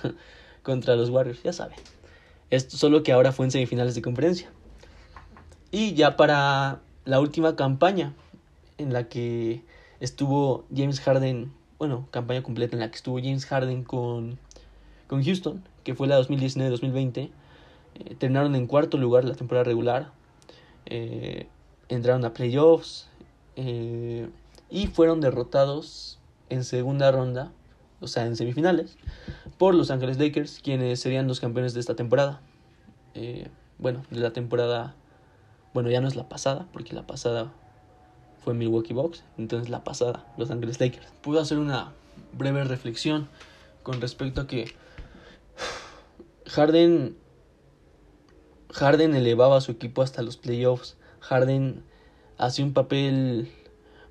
contra 0.63 0.95
los 0.95 1.09
Warriors, 1.09 1.43
ya 1.43 1.53
saben. 1.53 1.77
Esto 2.49 2.77
solo 2.77 3.03
que 3.03 3.11
ahora 3.11 3.31
fue 3.31 3.45
en 3.45 3.51
semifinales 3.51 3.95
de 3.95 4.01
conferencia. 4.01 4.51
Y 5.73 5.95
ya 5.95 6.15
para 6.17 6.81
la 7.03 7.19
última 7.19 7.55
campaña 7.55 8.13
en 8.77 8.93
la 8.93 9.09
que 9.09 9.63
estuvo 9.99 10.65
James 10.71 10.99
Harden, 10.99 11.51
bueno, 11.79 12.07
campaña 12.11 12.43
completa 12.43 12.75
en 12.75 12.81
la 12.81 12.91
que 12.91 12.95
estuvo 12.95 13.17
James 13.17 13.47
Harden 13.47 13.83
con, 13.83 14.37
con 15.07 15.23
Houston, 15.23 15.63
que 15.83 15.95
fue 15.95 16.05
la 16.05 16.21
2019-2020, 16.21 17.31
eh, 17.95 18.15
terminaron 18.19 18.53
en 18.53 18.67
cuarto 18.67 18.99
lugar 18.99 19.25
la 19.25 19.33
temporada 19.33 19.63
regular, 19.63 20.11
eh, 20.85 21.47
entraron 21.89 22.23
a 22.23 22.35
playoffs 22.35 23.09
eh, 23.55 24.29
y 24.69 24.85
fueron 24.85 25.21
derrotados 25.21 26.19
en 26.49 26.65
segunda 26.65 27.11
ronda, 27.11 27.51
o 27.99 28.05
sea, 28.05 28.27
en 28.27 28.35
semifinales, 28.35 28.99
por 29.57 29.73
Los 29.73 29.89
Ángeles 29.89 30.19
Lakers, 30.19 30.59
quienes 30.63 30.99
serían 30.99 31.27
los 31.27 31.39
campeones 31.39 31.73
de 31.73 31.79
esta 31.79 31.95
temporada. 31.95 32.41
Eh, 33.15 33.47
bueno, 33.79 34.03
de 34.11 34.19
la 34.19 34.33
temporada, 34.33 34.95
bueno, 35.73 35.89
ya 35.89 36.01
no 36.01 36.07
es 36.07 36.15
la 36.15 36.29
pasada, 36.29 36.67
porque 36.71 36.93
la 36.93 37.07
pasada 37.07 37.51
fue 38.43 38.53
Milwaukee 38.53 38.93
Bucks, 38.93 39.23
entonces 39.37 39.69
la 39.69 39.83
pasada, 39.83 40.25
Los 40.37 40.51
Ángeles 40.51 40.79
Lakers. 40.79 41.07
Puedo 41.21 41.39
hacer 41.39 41.57
una 41.57 41.91
breve 42.37 42.63
reflexión 42.63 43.27
con 43.83 44.01
respecto 44.01 44.41
a 44.41 44.47
que 44.47 44.73
Harden 46.45 47.15
Harden 48.73 49.15
elevaba 49.15 49.57
a 49.57 49.61
su 49.61 49.71
equipo 49.71 50.01
hasta 50.01 50.23
los 50.23 50.37
playoffs. 50.37 50.97
Harden 51.19 51.83
hacía 52.37 52.65
un 52.65 52.73
papel 52.73 53.51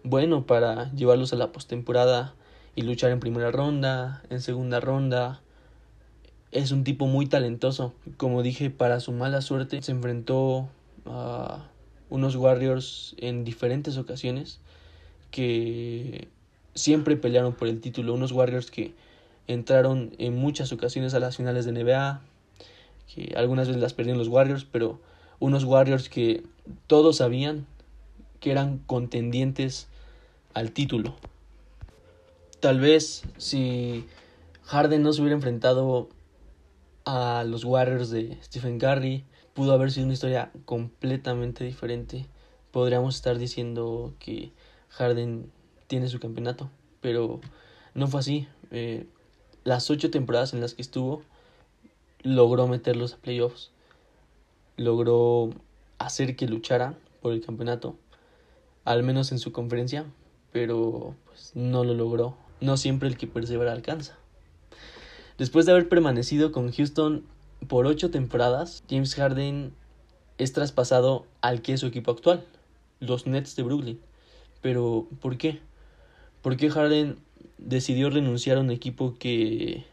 bueno 0.04 0.46
para 0.46 0.92
llevarlos 0.92 1.32
a 1.32 1.36
la 1.36 1.52
postemporada 1.52 2.34
y 2.76 2.82
luchar 2.82 3.10
en 3.10 3.20
primera 3.20 3.50
ronda, 3.50 4.22
en 4.30 4.40
segunda 4.40 4.78
ronda. 4.78 5.40
Es 6.52 6.70
un 6.70 6.84
tipo 6.84 7.06
muy 7.06 7.26
talentoso. 7.26 7.92
Como 8.16 8.42
dije, 8.42 8.70
para 8.70 9.00
su 9.00 9.10
mala 9.10 9.40
suerte 9.40 9.82
se 9.82 9.90
enfrentó 9.90 10.68
a 11.06 11.68
unos 12.10 12.36
Warriors 12.36 13.14
en 13.18 13.44
diferentes 13.44 13.96
ocasiones 13.96 14.60
que 15.30 16.28
siempre 16.74 17.16
pelearon 17.16 17.54
por 17.54 17.68
el 17.68 17.80
título. 17.80 18.14
Unos 18.14 18.32
Warriors 18.32 18.70
que 18.70 18.94
entraron 19.46 20.14
en 20.18 20.36
muchas 20.36 20.72
ocasiones 20.72 21.14
a 21.14 21.20
las 21.20 21.36
finales 21.36 21.64
de 21.64 21.72
NBA, 21.72 22.20
que 23.14 23.34
algunas 23.36 23.68
veces 23.68 23.82
las 23.82 23.94
perdieron 23.94 24.18
los 24.18 24.28
Warriors, 24.28 24.64
pero 24.64 25.00
unos 25.40 25.64
Warriors 25.64 26.08
que 26.08 26.44
todos 26.86 27.16
sabían 27.16 27.66
que 28.40 28.50
eran 28.50 28.78
contendientes 28.78 29.88
al 30.54 30.72
título. 30.72 31.16
Tal 32.60 32.78
vez 32.78 33.24
si 33.38 34.06
Harden 34.64 35.02
no 35.02 35.12
se 35.12 35.20
hubiera 35.20 35.34
enfrentado 35.34 36.08
a 37.04 37.44
los 37.46 37.64
Warriors 37.64 38.10
de 38.10 38.38
Stephen 38.42 38.78
Curry, 38.78 39.24
pudo 39.54 39.72
haber 39.72 39.90
sido 39.90 40.04
una 40.04 40.14
historia 40.14 40.50
completamente 40.64 41.64
diferente. 41.64 42.26
Podríamos 42.70 43.16
estar 43.16 43.38
diciendo 43.38 44.14
que 44.18 44.52
Harden 44.90 45.50
tiene 45.86 46.08
su 46.08 46.20
campeonato, 46.20 46.70
pero 47.00 47.40
no 47.94 48.06
fue 48.06 48.20
así. 48.20 48.48
Eh, 48.70 49.06
las 49.64 49.90
ocho 49.90 50.10
temporadas 50.10 50.54
en 50.54 50.60
las 50.60 50.74
que 50.74 50.82
estuvo, 50.82 51.22
logró 52.22 52.66
meterlos 52.66 53.14
a 53.14 53.18
playoffs, 53.18 53.70
logró 54.76 55.50
hacer 55.98 56.36
que 56.36 56.46
luchara 56.46 56.94
por 57.20 57.32
el 57.32 57.44
campeonato, 57.44 57.96
al 58.84 59.02
menos 59.02 59.32
en 59.32 59.38
su 59.38 59.52
conferencia, 59.52 60.06
pero 60.52 61.14
pues, 61.26 61.52
no 61.54 61.84
lo 61.84 61.94
logró. 61.94 62.36
No 62.60 62.76
siempre 62.76 63.08
el 63.08 63.16
que 63.16 63.26
persevera 63.26 63.72
alcanza. 63.72 64.16
Después 65.36 65.66
de 65.66 65.72
haber 65.72 65.88
permanecido 65.88 66.52
con 66.52 66.70
Houston 66.70 67.24
por 67.68 67.86
ocho 67.86 68.10
temporadas, 68.10 68.82
James 68.88 69.14
Harden 69.14 69.72
es 70.38 70.52
traspasado 70.52 71.26
al 71.40 71.62
que 71.62 71.74
es 71.74 71.80
su 71.80 71.86
equipo 71.86 72.10
actual, 72.10 72.44
los 73.00 73.26
Nets 73.26 73.56
de 73.56 73.62
Brooklyn. 73.62 74.00
Pero, 74.60 75.06
¿por 75.20 75.36
qué? 75.36 75.60
¿Por 76.40 76.56
qué 76.56 76.70
Harden 76.70 77.18
decidió 77.58 78.10
renunciar 78.10 78.56
a 78.56 78.60
un 78.60 78.70
equipo 78.70 79.14
que, 79.18 79.84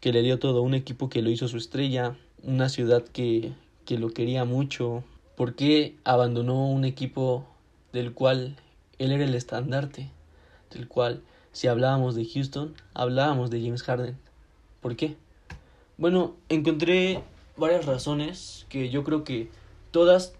que 0.00 0.12
le 0.12 0.22
dio 0.22 0.38
todo, 0.38 0.62
un 0.62 0.74
equipo 0.74 1.08
que 1.08 1.22
lo 1.22 1.30
hizo 1.30 1.48
su 1.48 1.56
estrella, 1.56 2.16
una 2.42 2.68
ciudad 2.68 3.04
que, 3.04 3.52
que 3.84 3.98
lo 3.98 4.10
quería 4.10 4.44
mucho? 4.44 5.04
¿Por 5.36 5.54
qué 5.54 5.96
abandonó 6.04 6.68
un 6.68 6.84
equipo 6.84 7.46
del 7.92 8.12
cual 8.12 8.56
él 8.98 9.12
era 9.12 9.24
el 9.24 9.34
estandarte, 9.34 10.10
del 10.70 10.88
cual 10.88 11.22
si 11.52 11.68
hablábamos 11.68 12.14
de 12.14 12.24
Houston, 12.24 12.74
hablábamos 12.94 13.50
de 13.50 13.60
James 13.60 13.82
Harden. 13.82 14.18
¿Por 14.80 14.96
qué? 14.96 15.16
Bueno, 15.98 16.36
encontré 16.48 17.24
varias 17.56 17.84
razones 17.84 18.66
que 18.68 18.88
yo 18.88 19.02
creo 19.02 19.24
que 19.24 19.50
todas 19.90 20.32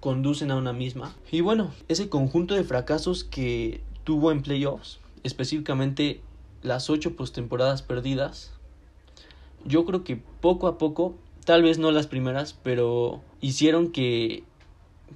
conducen 0.00 0.50
a 0.50 0.56
una 0.56 0.72
misma. 0.72 1.14
Y 1.30 1.40
bueno, 1.40 1.72
ese 1.86 2.08
conjunto 2.08 2.56
de 2.56 2.64
fracasos 2.64 3.22
que 3.22 3.80
tuvo 4.02 4.32
en 4.32 4.42
playoffs, 4.42 4.98
específicamente 5.22 6.20
las 6.62 6.90
ocho 6.90 7.14
postemporadas 7.14 7.82
perdidas, 7.82 8.54
yo 9.64 9.84
creo 9.84 10.02
que 10.02 10.16
poco 10.16 10.66
a 10.66 10.78
poco, 10.78 11.14
tal 11.44 11.62
vez 11.62 11.78
no 11.78 11.92
las 11.92 12.08
primeras, 12.08 12.52
pero 12.52 13.22
hicieron 13.40 13.92
que 13.92 14.42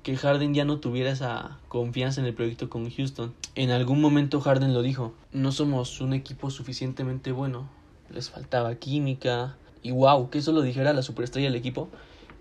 que 0.05 0.17
Harden 0.17 0.55
ya 0.55 0.65
no 0.65 0.79
tuviera 0.79 1.11
esa 1.11 1.59
confianza 1.67 2.21
en 2.21 2.27
el 2.29 2.35
proyecto 2.35 2.71
con 2.71 2.89
Houston. 2.89 3.35
En 3.57 3.71
algún 3.71 4.01
momento 4.01 4.41
Harden 4.41 4.73
lo 4.73 4.83
dijo, 4.83 5.13
no 5.33 5.51
somos 5.51 6.01
un 6.01 6.13
equipo 6.13 6.51
suficientemente 6.51 7.33
bueno, 7.33 7.69
les 8.11 8.31
faltaba 8.31 8.77
química 8.77 9.57
y 9.83 9.91
wow, 9.91 10.31
que 10.31 10.39
eso 10.39 10.53
lo 10.53 10.63
dijera 10.63 10.93
la 10.93 11.03
superestrella 11.03 11.49
del 11.49 11.57
equipo, 11.57 11.89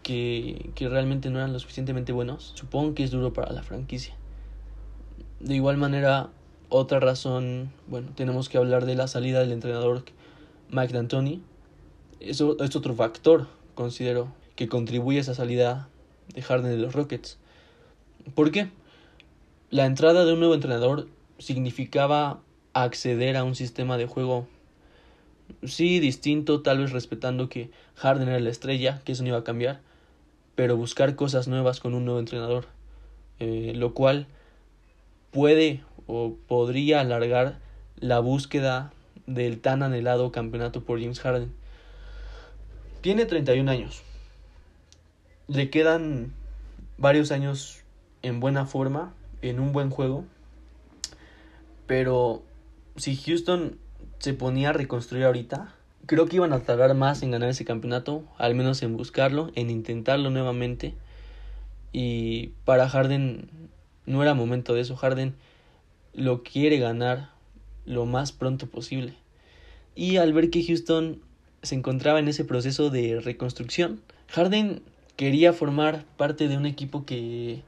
que, 0.04 0.72
que 0.76 0.90
realmente 0.90 1.30
no 1.30 1.40
eran 1.40 1.54
lo 1.54 1.60
suficientemente 1.60 2.12
buenos, 2.12 2.54
supongo 2.56 2.94
que 2.94 3.04
es 3.04 3.12
duro 3.12 3.34
para 3.34 3.52
la 3.52 3.64
franquicia. 3.64 4.16
De 5.40 5.56
igual 5.56 5.78
manera, 5.78 6.30
otra 6.70 7.00
razón, 7.00 7.72
bueno, 7.88 8.10
tenemos 8.16 8.50
que 8.50 8.58
hablar 8.58 8.86
de 8.86 8.96
la 8.96 9.08
salida 9.08 9.40
del 9.40 9.52
entrenador 9.52 10.04
Mike 10.70 10.94
D'Antoni. 10.94 11.42
Eso 12.20 12.58
es 12.60 12.76
otro 12.76 12.96
factor, 12.96 13.48
considero, 13.76 14.34
que 14.56 14.68
contribuye 14.68 15.20
a 15.20 15.22
esa 15.22 15.36
salida 15.36 15.90
de 16.34 16.42
Harden 16.42 16.72
de 16.72 16.78
los 16.78 16.94
Rockets. 16.94 17.38
¿Por 18.36 18.52
qué? 18.52 18.70
La 19.70 19.86
entrada 19.86 20.26
de 20.26 20.34
un 20.34 20.40
nuevo 20.40 20.56
entrenador 20.56 21.08
significaba 21.38 22.40
acceder 22.74 23.38
a 23.38 23.44
un 23.44 23.56
sistema 23.56 23.98
de 23.98 24.08
juego 24.08 24.48
sí 25.64 26.00
distinto, 26.00 26.62
tal 26.62 26.80
vez 26.80 26.92
respetando 26.92 27.50
que 27.50 27.70
Harden 27.96 28.30
era 28.30 28.40
la 28.40 28.50
estrella, 28.50 29.02
que 29.04 29.14
eso 29.14 29.24
no 29.24 29.30
iba 29.30 29.40
a 29.40 29.44
cambiar, 29.44 29.80
pero 30.56 30.78
buscar 30.78 31.16
cosas 31.16 31.48
nuevas 31.48 31.80
con 31.80 31.94
un 31.94 32.06
nuevo 32.06 32.20
entrenador, 32.20 32.66
eh, 33.40 33.74
lo 33.76 33.94
cual 33.94 34.28
puede 35.32 35.84
o 36.08 36.36
podría 36.48 37.02
alargar 37.02 37.60
la 38.00 38.20
búsqueda 38.20 38.92
del 39.26 39.60
tan 39.60 39.84
anhelado 39.84 40.32
campeonato 40.32 40.84
por 40.84 41.00
James 41.00 41.20
Harden. 41.20 41.52
Tiene 43.02 43.26
31 43.26 43.70
años. 43.70 44.02
Le 45.48 45.70
quedan 45.70 46.34
varios 46.98 47.32
años 47.32 47.82
en 48.22 48.40
buena 48.40 48.66
forma, 48.66 49.14
en 49.42 49.60
un 49.60 49.72
buen 49.72 49.90
juego. 49.90 50.26
Pero 51.86 52.44
si 52.96 53.16
Houston 53.16 53.78
se 54.20 54.34
ponía 54.34 54.70
a 54.70 54.74
reconstruir 54.74 55.26
ahorita, 55.26 55.74
creo 56.06 56.26
que 56.28 56.38
iban 56.38 56.54
a 56.54 56.60
tardar 56.60 56.94
más 56.96 57.22
en 57.22 57.32
ganar 57.32 57.50
ese 57.50 57.66
campeonato, 57.66 58.24
al 58.38 58.56
menos 58.56 58.82
en 58.82 58.98
buscarlo, 58.98 59.52
en 59.56 59.70
intentarlo 59.70 60.30
nuevamente. 60.30 60.96
Y 61.92 62.52
para 62.66 62.90
Harden 62.90 63.50
no 64.06 64.24
era 64.24 64.34
momento 64.34 64.74
de 64.74 64.82
eso. 64.82 64.96
Harden 64.96 65.36
lo 66.14 66.44
quiere 66.44 66.80
ganar 66.80 67.30
lo 67.86 68.06
más 68.06 68.32
pronto 68.32 68.68
posible. 68.68 69.14
Y 69.96 70.18
al 70.18 70.34
ver 70.34 70.50
que 70.50 70.64
Houston 70.64 71.22
se 71.62 71.76
encontraba 71.76 72.20
en 72.20 72.28
ese 72.28 72.46
proceso 72.46 72.90
de 72.90 73.20
reconstrucción, 73.20 74.02
Harden 74.30 74.82
quería 75.16 75.54
formar 75.54 76.06
parte 76.18 76.48
de 76.48 76.58
un 76.58 76.66
equipo 76.66 77.06
que 77.06 77.64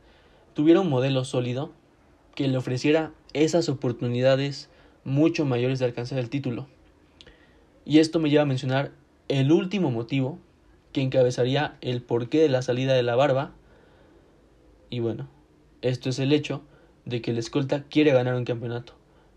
tuviera 0.53 0.81
un 0.81 0.89
modelo 0.89 1.25
sólido, 1.25 1.71
que 2.35 2.47
le 2.47 2.57
ofreciera 2.57 3.11
esas 3.33 3.69
oportunidades 3.69 4.69
mucho 5.09 5.45
mayores 5.45 5.79
de 5.79 5.85
alcanzar 5.85 6.19
el 6.19 6.29
título. 6.29 6.67
Y 7.85 7.99
esto 7.99 8.19
me 8.19 8.29
lleva 8.29 8.43
a 8.43 8.45
mencionar 8.45 8.91
el 9.27 9.51
último 9.51 9.91
motivo 9.91 10.39
que 10.93 11.01
encabezaría 11.01 11.77
el 11.81 12.01
porqué 12.01 12.39
de 12.39 12.49
la 12.49 12.61
salida 12.61 12.93
de 12.93 13.03
la 13.03 13.15
barba. 13.15 13.51
Y 14.89 14.99
bueno, 14.99 15.27
esto 15.81 16.09
es 16.09 16.19
el 16.19 16.31
hecho 16.31 16.61
de 17.05 17.21
que 17.21 17.31
el 17.31 17.37
escolta 17.37 17.83
quiere 17.83 18.11
ganar 18.11 18.35
un 18.35 18.45
campeonato. 18.45 18.93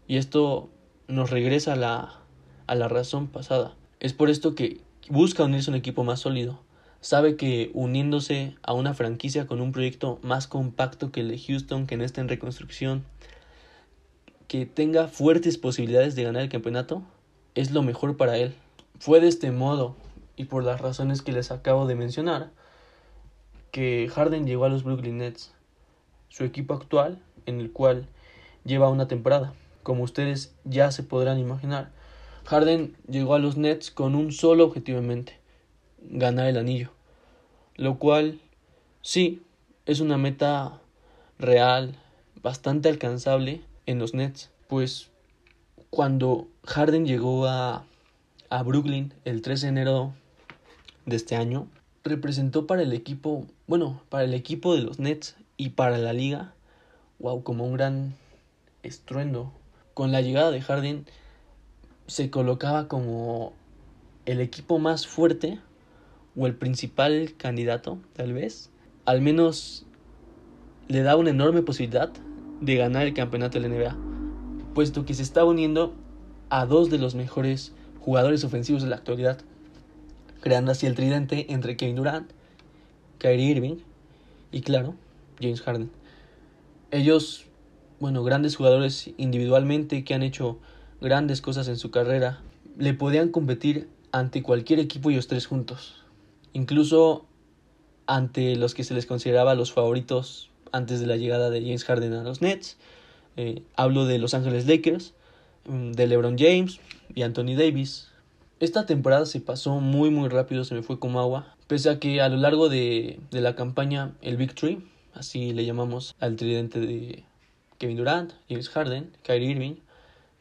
Y 0.07 0.17
esto 0.17 0.71
nos 1.09 1.31
regresa 1.31 1.75
a 1.75 1.77
la, 1.77 2.21
a 2.67 2.75
la 2.75 2.89
razón 2.89 3.29
pasada. 3.29 3.75
Es 4.01 4.13
por 4.13 4.31
esto 4.31 4.55
que 4.55 4.81
busca 5.09 5.45
unirse 5.45 5.71
a 5.71 5.73
un 5.73 5.79
equipo 5.79 6.05
más 6.05 6.21
sólido. 6.21 6.61
Sabe 7.01 7.37
que 7.37 7.71
uniéndose 7.75 8.55
a 8.63 8.75
una 8.75 8.95
franquicia 8.95 9.47
con 9.47 9.61
un 9.61 9.73
proyecto 9.73 10.21
más 10.23 10.47
compacto 10.47 11.11
que 11.11 11.21
el 11.21 11.29
de 11.29 11.39
Houston, 11.39 11.87
que 11.87 11.97
no 11.97 12.05
está 12.05 12.21
en 12.21 12.29
reconstrucción, 12.29 13.05
que 14.53 14.67
tenga 14.67 15.09
fuertes 15.09 15.57
posibilidades 15.57 16.15
de 16.15 16.25
ganar 16.25 16.43
el 16.43 16.51
campeonato, 16.51 17.03
es 17.55 17.71
lo 17.71 17.81
mejor 17.83 18.19
para 18.19 18.37
él. 18.37 18.55
Fue 18.99 19.19
de 19.19 19.29
este 19.29 19.51
modo, 19.51 19.97
y 20.37 20.45
por 20.45 20.63
las 20.63 20.79
razones 20.79 21.23
que 21.23 21.33
les 21.33 21.51
acabo 21.51 21.87
de 21.87 21.95
mencionar, 21.95 22.51
que 23.71 24.11
Harden 24.13 24.45
llegó 24.45 24.67
a 24.67 24.69
los 24.69 24.85
Brooklyn 24.85 25.17
Nets, 25.17 25.55
su 26.29 26.45
equipo 26.45 26.75
actual, 26.75 27.19
en 27.47 27.61
el 27.61 27.73
cual 27.73 28.09
lleva 28.67 28.91
una 28.91 29.09
temporada. 29.09 29.55
Como 29.83 30.03
ustedes 30.03 30.55
ya 30.65 30.91
se 30.91 31.03
podrán 31.03 31.39
imaginar, 31.39 31.91
Harden 32.45 32.95
llegó 33.09 33.35
a 33.35 33.39
los 33.39 33.57
Nets 33.57 33.91
con 33.91 34.15
un 34.15 34.33
solo 34.33 34.67
objetivo 34.67 34.99
en 34.99 35.07
mente, 35.07 35.41
ganar 36.03 36.47
el 36.47 36.59
anillo. 36.59 36.91
Lo 37.77 37.99
cual, 37.99 38.39
sí, 39.01 39.41
es 39.87 40.01
una 40.01 40.19
meta 40.19 40.79
real, 41.39 41.97
bastante 42.43 42.91
alcanzable 42.91 43.63
en 43.87 43.99
los 43.99 44.15
Nets. 44.15 44.51
Pues 44.69 45.11
cuando 45.91 46.49
Harden 46.65 47.07
llegó 47.07 47.47
a, 47.47 47.85
a 48.49 48.63
Brooklyn 48.63 49.13
el 49.25 49.43
3 49.43 49.61
de 49.63 49.69
enero 49.69 50.15
de 51.07 51.17
este 51.17 51.37
año, 51.37 51.69
representó 52.05 52.67
para 52.67 52.83
el 52.83 52.93
equipo, 52.93 53.47
bueno, 53.67 54.03
para 54.09 54.25
el 54.25 54.35
equipo 54.35 54.75
de 54.75 54.83
los 54.83 54.99
Nets 54.99 55.37
y 55.57 55.71
para 55.71 55.99
la 55.99 56.13
liga, 56.13 56.55
wow, 57.19 57.43
como 57.43 57.65
un 57.67 57.75
gran 57.75 58.15
estruendo. 58.83 59.53
Con 59.95 60.13
la 60.13 60.23
llegada 60.23 60.51
de 60.51 60.61
Harden 60.61 61.07
se 62.07 62.31
colocaba 62.31 62.89
como 62.89 63.53
el 64.27 64.41
equipo 64.41 64.79
más 64.79 65.07
fuerte 65.07 65.61
o 66.37 66.47
el 66.47 66.55
principal 66.55 67.35
candidato, 67.37 67.99
tal 68.15 68.33
vez. 68.33 68.71
Al 69.05 69.21
menos 69.21 69.85
le 70.89 71.03
da 71.03 71.17
una 71.17 71.31
enorme 71.31 71.63
posibilidad 71.63 72.13
de 72.63 72.77
ganar 72.77 73.07
el 73.07 73.13
campeonato 73.13 73.61
de 73.61 73.69
la 73.69 73.75
NBA, 73.75 73.97
puesto 74.73 75.05
que 75.05 75.15
se 75.15 75.23
está 75.23 75.45
uniendo 75.45 75.95
a 76.49 76.65
dos 76.65 76.91
de 76.91 76.99
los 76.99 77.17
mejores 77.17 77.73
jugadores 78.01 78.45
ofensivos 78.45 78.83
de 78.83 78.89
la 78.89 78.97
actualidad, 78.97 79.41
creando 80.41 80.71
así 80.71 80.87
el 80.87 80.95
tridente 80.95 81.53
entre 81.53 81.77
Kevin 81.77 81.97
Durant, 81.97 82.31
Kyrie 83.19 83.51
Irving 83.51 83.77
y 84.53 84.61
claro, 84.61 84.95
James 85.41 85.61
Harden. 85.61 85.91
Ellos, 86.93 87.47
bueno, 87.99 88.23
grandes 88.23 88.55
jugadores 88.55 89.11
individualmente 89.17 90.05
que 90.05 90.15
han 90.15 90.23
hecho 90.23 90.59
grandes 91.01 91.41
cosas 91.41 91.67
en 91.67 91.77
su 91.77 91.91
carrera, 91.91 92.43
le 92.79 92.95
podían 92.95 93.31
competir 93.31 93.89
ante 94.13 94.43
cualquier 94.43 94.79
equipo 94.79 95.11
ellos 95.11 95.27
tres 95.27 95.47
juntos. 95.47 96.05
Incluso 96.53 97.27
ante 98.07 98.55
los 98.55 98.75
que 98.75 98.85
se 98.85 98.95
les 98.95 99.07
consideraba 99.07 99.57
los 99.57 99.73
favoritos 99.73 100.52
antes 100.73 101.01
de 101.01 101.07
la 101.07 101.17
llegada 101.17 101.51
de 101.51 101.61
James 101.61 101.85
Harden 101.85 102.13
a 102.15 102.23
los 102.23 102.43
Nets. 102.43 102.77
Eh, 103.37 103.63
hablo 103.77 104.05
de 104.05 104.19
Los 104.19 104.35
Ángeles 104.35 104.67
Lakers, 104.67 105.15
mm, 105.67 105.93
de 105.93 106.07
LeBron 106.07 106.37
James 106.39 106.81
y 107.15 107.23
Anthony 107.23 107.55
Davis. 107.57 108.09
Esta 108.61 108.87
temporada 108.87 109.27
se 109.27 109.41
pasó 109.41 109.81
muy 109.81 110.11
muy 110.11 110.29
rápido, 110.29 110.65
se 110.65 110.75
me 110.75 110.83
fue 110.83 110.99
como 110.99 111.21
agua. 111.21 111.57
Pese 111.67 111.91
a 111.91 111.99
que 111.99 112.21
a 112.21 112.29
lo 112.29 112.37
largo 112.37 112.69
de, 112.69 113.19
de 113.31 113.41
la 113.41 113.55
campaña 113.55 114.13
el 114.21 114.37
Big 114.37 114.55
Tree, 114.55 114.83
así 115.15 115.53
le 115.53 115.65
llamamos 115.65 116.15
al 116.21 116.37
tridente 116.37 116.81
de 116.81 117.25
Kevin 117.79 117.97
Durant, 117.97 118.33
James 118.49 118.69
Harden, 118.69 119.11
Kyrie 119.23 119.51
Irving, 119.51 119.75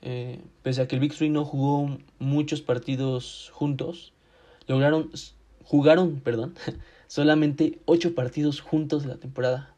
eh, 0.02 0.40
pese 0.64 0.82
a 0.82 0.88
que 0.88 0.96
el 0.96 1.02
Big 1.02 1.14
Three 1.16 1.30
no 1.30 1.46
jugó 1.46 1.98
muchos 2.20 2.62
partidos 2.62 3.52
juntos, 3.54 4.14
lograron, 4.68 5.12
jugaron, 5.64 6.20
perdón, 6.20 6.56
solamente 7.08 7.80
ocho 7.86 8.16
partidos 8.16 8.62
juntos 8.62 9.04
de 9.04 9.10
la 9.10 9.18
temporada 9.18 9.74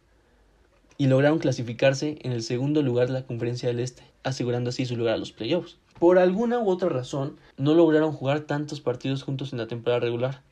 y 1.03 1.07
lograron 1.07 1.39
clasificarse 1.39 2.17
en 2.21 2.31
el 2.31 2.43
segundo 2.43 2.81
lugar 2.81 3.07
de 3.07 3.13
la 3.13 3.23
Conferencia 3.23 3.67
del 3.67 3.81
Este, 3.81 4.03
asegurando 4.23 4.69
así 4.69 4.85
su 4.85 4.95
lugar 4.95 5.15
a 5.15 5.17
los 5.17 5.33
playoffs. 5.33 5.75
Por 5.99 6.17
alguna 6.17 6.59
u 6.59 6.69
otra 6.69 6.87
razón, 6.87 7.35
no 7.57 7.73
lograron 7.73 8.13
jugar 8.13 8.39
tantos 8.39 8.79
partidos 8.79 9.21
juntos 9.21 9.51
en 9.51 9.59
la 9.59 9.67
temporada 9.67 9.99
regular. 9.99 10.43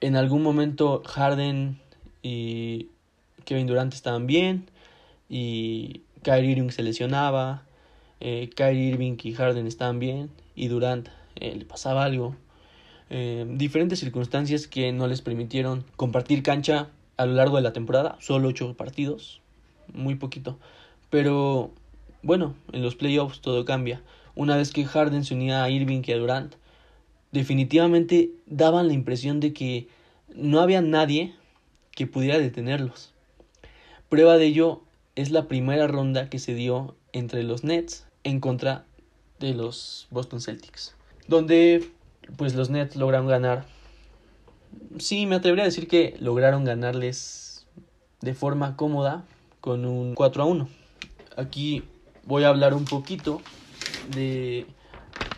En 0.00 0.16
algún 0.16 0.42
momento 0.42 1.02
Harden 1.04 1.78
y 2.22 2.88
Kevin 3.44 3.66
Durant 3.66 3.92
estaban 3.92 4.26
bien 4.26 4.64
y 5.28 6.00
Kyrie 6.22 6.52
Irving 6.52 6.70
se 6.70 6.82
lesionaba, 6.82 7.64
eh, 8.20 8.48
Kyrie 8.56 8.92
Irving 8.92 9.18
y 9.22 9.34
Harden 9.34 9.66
estaban 9.66 9.98
bien 9.98 10.30
y 10.54 10.68
Durant 10.68 11.10
eh, 11.36 11.54
le 11.54 11.66
pasaba 11.66 12.04
algo. 12.04 12.34
Eh, 13.10 13.44
diferentes 13.46 13.98
circunstancias 13.98 14.66
que 14.68 14.90
no 14.92 15.06
les 15.06 15.20
permitieron 15.20 15.84
compartir 15.96 16.42
cancha 16.42 16.88
a 17.16 17.26
lo 17.26 17.34
largo 17.34 17.56
de 17.56 17.62
la 17.62 17.72
temporada, 17.72 18.16
solo 18.20 18.48
ocho 18.48 18.74
partidos, 18.74 19.40
muy 19.92 20.14
poquito. 20.14 20.58
Pero 21.10 21.70
bueno, 22.22 22.54
en 22.72 22.82
los 22.82 22.96
playoffs 22.96 23.40
todo 23.40 23.64
cambia. 23.64 24.02
Una 24.34 24.56
vez 24.56 24.72
que 24.72 24.84
Harden 24.84 25.24
se 25.24 25.34
unía 25.34 25.62
a 25.62 25.70
Irving 25.70 26.02
y 26.04 26.12
a 26.12 26.18
Durant, 26.18 26.54
definitivamente 27.30 28.30
daban 28.46 28.88
la 28.88 28.94
impresión 28.94 29.40
de 29.40 29.52
que 29.52 29.88
no 30.34 30.60
había 30.60 30.80
nadie 30.80 31.34
que 31.92 32.06
pudiera 32.06 32.38
detenerlos. 32.38 33.12
Prueba 34.08 34.36
de 34.36 34.46
ello 34.46 34.82
es 35.14 35.30
la 35.30 35.46
primera 35.46 35.86
ronda 35.86 36.28
que 36.28 36.38
se 36.38 36.54
dio 36.54 36.96
entre 37.12 37.42
los 37.42 37.64
Nets 37.64 38.06
en 38.24 38.40
contra 38.40 38.84
de 39.38 39.54
los 39.54 40.06
Boston 40.10 40.40
Celtics, 40.40 40.96
donde 41.28 41.88
pues 42.36 42.54
los 42.54 42.70
Nets 42.70 42.96
lograron 42.96 43.28
ganar 43.28 43.66
sí, 44.98 45.26
me 45.26 45.36
atrevería 45.36 45.64
a 45.64 45.66
decir 45.66 45.88
que 45.88 46.16
lograron 46.20 46.64
ganarles 46.64 47.66
de 48.20 48.34
forma 48.34 48.76
cómoda 48.76 49.24
con 49.60 49.84
un 49.84 50.14
4 50.14 50.42
a 50.42 50.46
1. 50.46 50.68
Aquí 51.36 51.84
voy 52.24 52.44
a 52.44 52.48
hablar 52.48 52.74
un 52.74 52.84
poquito 52.84 53.40
de 54.14 54.66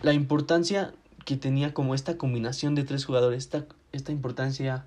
la 0.03 0.13
importancia 0.13 0.93
que 1.25 1.37
tenía 1.37 1.75
como 1.75 1.95
esta 1.95 2.17
combinación 2.17 2.75
de 2.75 2.85
tres 2.85 3.05
jugadores, 3.05 3.45
esta, 3.45 3.67
esta 3.93 4.13
importancia 4.13 4.85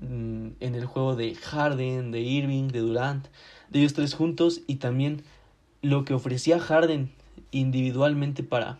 mm, 0.00 0.48
en 0.60 0.74
el 0.74 0.84
juego 0.84 1.16
de 1.16 1.34
Harden, 1.34 2.12
de 2.12 2.20
Irving, 2.20 2.68
de 2.68 2.78
Durant, 2.78 3.26
de 3.70 3.80
ellos 3.80 3.94
tres 3.94 4.14
juntos 4.14 4.60
y 4.66 4.76
también 4.76 5.24
lo 5.82 6.04
que 6.04 6.14
ofrecía 6.14 6.60
Harden 6.60 7.10
individualmente 7.50 8.42
para, 8.42 8.78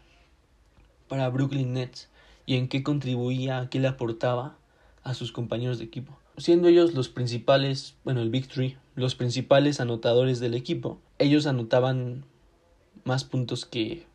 para 1.09 1.29
Brooklyn 1.29 1.73
Nets 1.73 2.09
y 2.47 2.57
en 2.57 2.69
qué 2.69 2.83
contribuía, 2.83 3.69
qué 3.71 3.81
le 3.81 3.89
aportaba 3.89 4.60
a 5.03 5.15
sus 5.15 5.33
compañeros 5.33 5.79
de 5.79 5.85
equipo, 5.85 6.19
siendo 6.37 6.69
ellos 6.69 6.95
los 6.95 7.09
principales, 7.09 7.97
bueno, 8.05 8.21
el 8.23 8.31
Big 8.31 8.49
Three, 8.49 8.77
los 8.95 9.15
principales 9.15 9.81
anotadores 9.81 10.41
del 10.41 10.55
equipo. 10.55 11.01
Ellos 11.19 11.47
anotaban 11.47 12.25
más 13.05 13.25
puntos 13.25 13.65
que, 13.67 14.07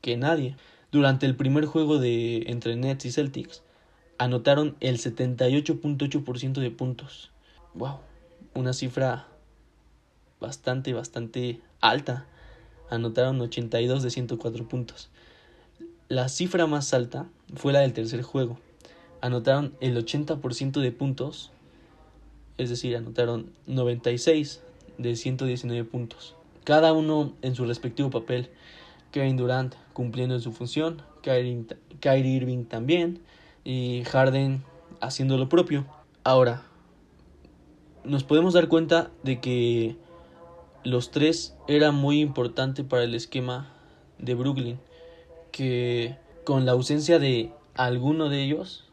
que 0.00 0.16
nadie. 0.16 0.56
Durante 0.92 1.26
el 1.26 1.36
primer 1.36 1.66
juego 1.66 1.98
de 1.98 2.44
entre 2.46 2.76
Nets 2.76 3.04
y 3.04 3.12
Celtics, 3.12 3.62
anotaron 4.18 4.76
el 4.80 4.98
78.8% 4.98 6.60
de 6.60 6.70
puntos. 6.70 7.30
Wow, 7.74 7.98
una 8.54 8.72
cifra 8.72 9.28
bastante, 10.40 10.92
bastante 10.92 11.60
alta. 11.80 12.26
Anotaron 12.88 13.40
82 13.40 14.02
de 14.02 14.10
104 14.10 14.68
puntos. 14.68 15.10
La 16.08 16.28
cifra 16.28 16.66
más 16.66 16.92
alta 16.92 17.28
fue 17.54 17.72
la 17.72 17.80
del 17.80 17.92
tercer 17.92 18.22
juego, 18.22 18.58
anotaron 19.20 19.74
el 19.80 19.96
80% 19.96 20.80
de 20.80 20.92
puntos, 20.92 21.52
es 22.58 22.70
decir, 22.70 22.96
anotaron 22.96 23.50
96 23.66 24.62
de 24.98 25.16
119 25.16 25.84
puntos. 25.84 26.36
Cada 26.64 26.92
uno 26.92 27.32
en 27.42 27.54
su 27.54 27.64
respectivo 27.64 28.10
papel. 28.10 28.50
Kevin 29.10 29.36
Durant 29.36 29.74
cumpliendo 29.92 30.36
en 30.36 30.40
su 30.40 30.52
función, 30.52 31.02
Kyrie, 31.22 31.66
Irving 32.36 32.64
también 32.64 33.20
y 33.64 34.04
Harden 34.04 34.62
haciendo 35.00 35.36
lo 35.36 35.48
propio. 35.48 35.84
Ahora, 36.22 36.62
nos 38.04 38.24
podemos 38.24 38.54
dar 38.54 38.68
cuenta 38.68 39.10
de 39.22 39.40
que 39.40 39.96
los 40.84 41.10
tres 41.10 41.56
eran 41.66 41.94
muy 41.94 42.20
importantes 42.20 42.84
para 42.84 43.04
el 43.04 43.14
esquema 43.14 43.72
de 44.18 44.34
Brooklyn, 44.34 44.78
que 45.50 46.16
con 46.44 46.64
la 46.64 46.72
ausencia 46.72 47.18
de 47.18 47.52
alguno 47.74 48.28
de 48.28 48.44
ellos, 48.44 48.89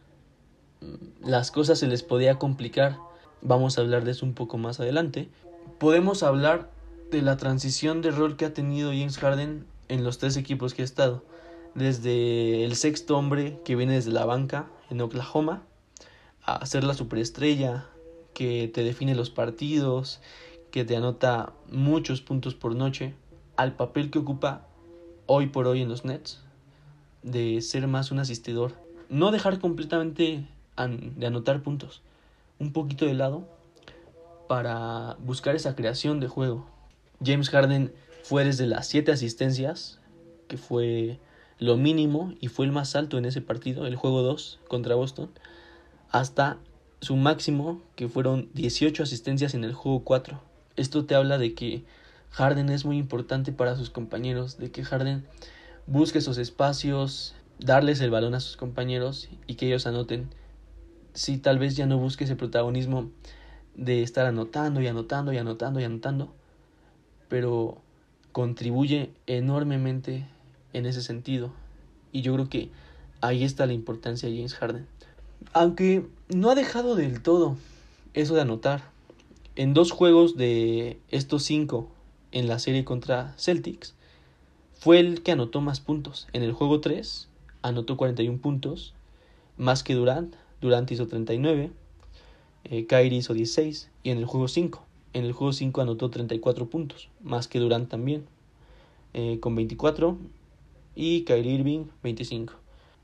las 1.21 1.51
cosas 1.51 1.79
se 1.79 1.87
les 1.87 2.03
podía 2.03 2.39
complicar. 2.39 2.97
Vamos 3.41 3.77
a 3.77 3.81
hablar 3.81 4.03
de 4.03 4.11
eso 4.11 4.25
un 4.25 4.33
poco 4.33 4.57
más 4.57 4.79
adelante. 4.79 5.29
Podemos 5.79 6.23
hablar 6.23 6.69
de 7.11 7.21
la 7.21 7.37
transición 7.37 8.01
de 8.01 8.11
rol 8.11 8.35
que 8.35 8.45
ha 8.45 8.53
tenido 8.53 8.89
James 8.89 9.17
Harden 9.17 9.65
en 9.89 10.03
los 10.03 10.17
tres 10.17 10.37
equipos 10.37 10.73
que 10.73 10.81
ha 10.81 10.85
estado. 10.85 11.23
Desde 11.75 12.63
el 12.63 12.75
sexto 12.75 13.17
hombre 13.17 13.59
que 13.63 13.75
viene 13.75 13.93
desde 13.93 14.11
la 14.11 14.25
banca 14.25 14.67
en 14.89 15.01
Oklahoma, 15.01 15.63
a 16.43 16.65
ser 16.65 16.83
la 16.83 16.93
superestrella 16.93 17.85
que 18.33 18.69
te 18.73 18.83
define 18.83 19.15
los 19.15 19.29
partidos, 19.29 20.21
que 20.71 20.85
te 20.85 20.95
anota 20.95 21.53
muchos 21.71 22.21
puntos 22.21 22.55
por 22.55 22.75
noche, 22.75 23.13
al 23.57 23.75
papel 23.75 24.09
que 24.09 24.19
ocupa 24.19 24.67
hoy 25.25 25.47
por 25.47 25.67
hoy 25.67 25.81
en 25.81 25.89
los 25.89 26.05
Nets, 26.05 26.41
de 27.23 27.61
ser 27.61 27.87
más 27.87 28.11
un 28.11 28.19
asistidor. 28.19 28.73
No 29.09 29.31
dejar 29.31 29.59
completamente 29.59 30.47
de 30.77 31.27
anotar 31.27 31.61
puntos, 31.61 32.01
un 32.59 32.71
poquito 32.71 33.05
de 33.05 33.13
lado 33.13 33.47
para 34.47 35.17
buscar 35.19 35.55
esa 35.55 35.75
creación 35.75 36.19
de 36.19 36.27
juego. 36.27 36.65
James 37.23 37.49
Harden 37.49 37.93
fue 38.23 38.45
desde 38.45 38.67
las 38.67 38.87
7 38.87 39.11
asistencias, 39.11 39.99
que 40.47 40.57
fue 40.57 41.19
lo 41.59 41.75
mínimo 41.77 42.33
y 42.39 42.47
fue 42.47 42.65
el 42.65 42.71
más 42.71 42.95
alto 42.95 43.17
en 43.17 43.25
ese 43.25 43.41
partido, 43.41 43.87
el 43.87 43.95
juego 43.95 44.21
2 44.21 44.59
contra 44.67 44.95
Boston, 44.95 45.29
hasta 46.11 46.57
su 47.01 47.15
máximo, 47.15 47.81
que 47.95 48.07
fueron 48.07 48.49
18 48.53 49.03
asistencias 49.03 49.53
en 49.53 49.63
el 49.63 49.73
juego 49.73 50.03
4. 50.03 50.39
Esto 50.75 51.05
te 51.05 51.15
habla 51.15 51.37
de 51.37 51.53
que 51.53 51.83
Harden 52.31 52.69
es 52.69 52.85
muy 52.85 52.97
importante 52.97 53.51
para 53.51 53.75
sus 53.75 53.89
compañeros, 53.89 54.57
de 54.57 54.71
que 54.71 54.83
Harden 54.83 55.25
busque 55.87 56.19
esos 56.19 56.37
espacios, 56.37 57.33
darles 57.59 58.01
el 58.01 58.11
balón 58.11 58.35
a 58.35 58.39
sus 58.39 58.57
compañeros 58.57 59.29
y 59.47 59.55
que 59.55 59.67
ellos 59.67 59.87
anoten. 59.87 60.29
Si 61.17 61.39
tal 61.39 61.58
vez 61.58 61.75
ya 61.75 61.88
no 61.88 61.97
busque 61.97 62.25
ese 62.25 62.36
protagonismo 62.36 63.10
de 63.73 64.03
estar 64.03 64.27
anotando 64.27 64.84
y 64.84 64.88
anotando 64.88 65.34
y 65.34 65.38
anotando 65.38 65.80
y 65.80 65.84
anotando, 65.84 66.32
pero 67.27 67.82
contribuye 68.32 69.10
enormemente 69.25 70.27
en 70.73 70.86
ese 70.86 71.01
sentido. 71.01 71.51
Y 72.12 72.21
yo 72.21 72.36
creo 72.36 72.49
que 72.49 72.69
ahí 73.21 73.43
está 73.43 73.65
la 73.65 73.73
importancia 73.73 74.30
de 74.30 74.36
James 74.36 74.53
Harden. 74.53 74.86
Aunque 75.53 76.06
no 76.30 76.51
ha 76.51 76.56
dejado 76.56 76.95
del 76.95 77.23
todo 77.23 77.58
eso 78.13 78.36
de 78.36 78.41
anotar. 78.41 78.84
En 79.56 79.73
dos 79.73 79.89
juegos 79.89 80.38
de 80.38 80.99
estos 81.10 81.41
cinco 81.41 81.89
en 82.32 82.47
la 82.47 82.60
serie 82.60 82.86
contra 82.86 83.34
Celtics, 83.39 83.95
fue 84.80 84.99
el 84.99 85.23
que 85.23 85.32
anotó 85.32 85.62
más 85.62 85.80
puntos. 85.80 86.27
En 86.32 86.43
el 86.43 86.51
juego 86.51 86.80
3 86.80 87.27
anotó 87.63 87.97
41 87.97 88.38
puntos, 88.38 88.93
más 89.58 89.82
que 89.82 89.95
Durant. 89.95 90.36
Durant 90.62 90.89
hizo 90.91 91.08
39, 91.08 91.72
eh, 92.65 92.86
Kyrie 92.86 93.20
hizo 93.20 93.34
16 93.34 93.89
y 94.04 94.10
en 94.10 94.17
el 94.17 94.26
juego 94.26 94.48
5. 94.48 94.84
En 95.13 95.26
el 95.26 95.32
juego 95.32 95.54
5 95.54 95.82
anotó 95.82 96.10
34 96.10 96.70
puntos, 96.70 97.10
más 97.22 97.48
que 97.48 97.60
Durant 97.60 97.89
también, 97.89 98.26
eh, 99.13 99.39
con 99.39 99.56
24 99.56 100.17
y 100.96 101.22
Kyrie 101.24 101.54
Irving 101.54 101.86
25. 102.04 102.54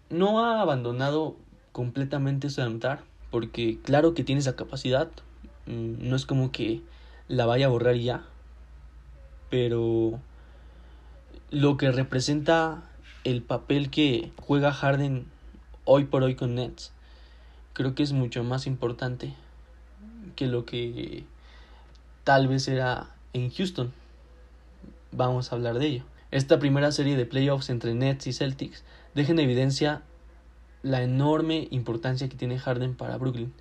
No 0.09 0.43
ha 0.43 0.61
abandonado 0.61 1.35
completamente 1.71 2.49
su 2.49 2.61
anotar, 2.61 3.03
porque 3.31 3.79
claro 3.83 4.13
que 4.13 4.23
tiene 4.23 4.41
esa 4.41 4.55
capacidad, 4.55 5.09
mm, 5.67 6.07
no 6.07 6.15
es 6.15 6.25
como 6.25 6.51
que 6.51 6.81
la 7.27 7.45
vaya 7.45 7.67
a 7.67 7.69
borrar 7.69 7.95
ya, 7.95 8.25
pero 9.49 10.19
lo 11.51 11.77
que 11.77 11.91
representa 11.91 12.83
el 13.23 13.41
papel 13.41 13.89
que 13.89 14.31
juega 14.37 14.71
Harden 14.71 15.25
hoy 15.85 16.05
por 16.05 16.23
hoy 16.23 16.35
con 16.35 16.55
Nets 16.55 16.91
creo 17.73 17.95
que 17.95 18.03
es 18.03 18.13
mucho 18.13 18.43
más 18.43 18.67
importante 18.67 19.33
que 20.35 20.47
lo 20.47 20.65
que 20.65 21.25
tal 22.23 22.47
vez 22.47 22.67
era 22.67 23.15
en 23.33 23.49
Houston. 23.51 23.91
Vamos 25.11 25.51
a 25.51 25.55
hablar 25.55 25.79
de 25.79 25.87
ello. 25.87 26.03
Esta 26.31 26.59
primera 26.59 26.91
serie 26.91 27.15
de 27.15 27.25
playoffs 27.25 27.69
entre 27.69 27.93
Nets 27.93 28.27
y 28.27 28.33
Celtics 28.33 28.83
deja 29.13 29.31
en 29.31 29.39
evidencia 29.39 30.01
la 30.81 31.03
enorme 31.03 31.67
importancia 31.71 32.27
que 32.27 32.35
tiene 32.35 32.59
Harden 32.59 32.95
para 32.95 33.17
Brooklyn, 33.17 33.53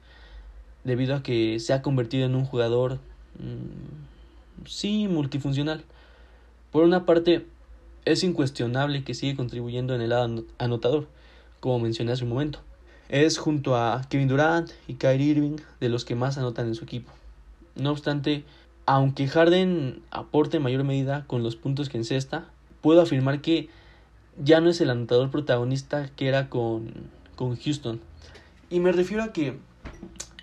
debido 0.85 1.15
a 1.15 1.23
que 1.23 1.61
se 1.61 1.73
ha 1.73 1.83
convertido 1.83 2.27
en 2.27 2.35
un 2.35 2.45
jugador, 2.45 2.99
mm, 3.39 4.67
sí, 4.67 5.07
multifuncional. 5.09 5.85
Por 6.71 6.85
una 6.85 7.05
parte, 7.07 7.47
es 8.05 8.25
incuestionable 8.25 9.05
que 9.05 9.15
sigue 9.15 9.37
contribuyendo 9.37 9.95
en 9.95 10.01
el 10.01 10.09
lado 10.11 10.45
anotador, 10.59 11.07
como 11.61 11.79
mencioné 11.79 12.13
hace 12.13 12.25
un 12.25 12.31
momento. 12.31 12.61
Es 13.13 13.37
junto 13.37 13.77
a 13.77 14.01
Kevin 14.09 14.27
Durant 14.27 14.71
y 14.89 14.95
Kyrie 14.95 15.33
Irving 15.33 15.57
de 15.81 15.91
los 15.91 16.07
que 16.07 16.15
más 16.15 16.39
anotan 16.39 16.69
en 16.69 16.75
su 16.75 16.85
equipo. 16.85 17.13
No 17.77 17.91
obstante, 17.91 18.43
aunque 18.87 19.29
Harden 19.29 20.01
aporte 20.11 20.57
en 20.57 20.63
mayor 20.63 20.83
medida 20.83 21.27
con 21.27 21.43
los 21.43 21.55
puntos 21.55 21.91
que 21.91 21.99
encesta, 21.99 22.47
puedo 22.81 23.03
afirmar 23.03 23.43
que 23.43 23.69
ya 24.43 24.63
no 24.63 24.71
es 24.71 24.81
el 24.81 24.89
anotador 24.89 25.31
protagonista 25.31 26.09
que 26.17 26.27
era 26.27 26.49
con, 26.49 26.91
con 27.37 27.55
Houston. 27.57 28.01
Y 28.71 28.81
me 28.81 28.93
refiero 28.93 29.25
a 29.25 29.35
que 29.35 29.59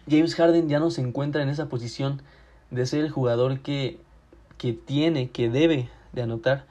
James 0.08 0.36
Harden 0.36 0.69
ya 0.69 0.77
no 0.77 0.91
se 0.91 1.01
encuentra 1.01 1.41
en 1.41 1.49
esa 1.49 1.69
posición 1.69 2.21
de 2.69 2.86
ser 2.86 3.03
el 3.03 3.10
jugador 3.10 3.62
que, 3.62 3.97
que 4.60 4.73
tiene, 4.73 5.32
que 5.32 5.49
debe 5.49 5.89
de 6.13 6.21
anotar 6.21 6.67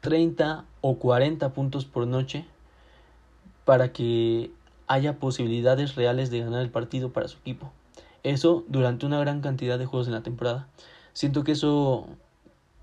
30 0.00 0.64
o 0.80 0.96
40 0.96 1.52
puntos 1.52 1.84
por 1.84 2.06
noche 2.06 2.46
para 3.66 3.92
que 3.92 4.50
haya 4.86 5.18
posibilidades 5.18 5.94
reales 5.94 6.30
de 6.30 6.40
ganar 6.40 6.62
el 6.62 6.70
partido 6.70 7.12
para 7.12 7.28
su 7.28 7.38
equipo. 7.38 7.72
Eso 8.22 8.64
durante 8.68 9.06
una 9.06 9.18
gran 9.18 9.40
cantidad 9.40 9.78
de 9.78 9.86
juegos 9.86 10.06
en 10.06 10.14
la 10.14 10.22
temporada. 10.22 10.68
Siento 11.12 11.44
que 11.44 11.52
eso 11.52 12.06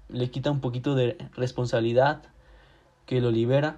le 0.10 0.30
quita 0.30 0.52
un 0.52 0.60
poquito 0.60 0.96
de 0.96 1.18
responsabilidad, 1.36 2.24
que 3.06 3.22
lo 3.22 3.32
libera, 3.32 3.78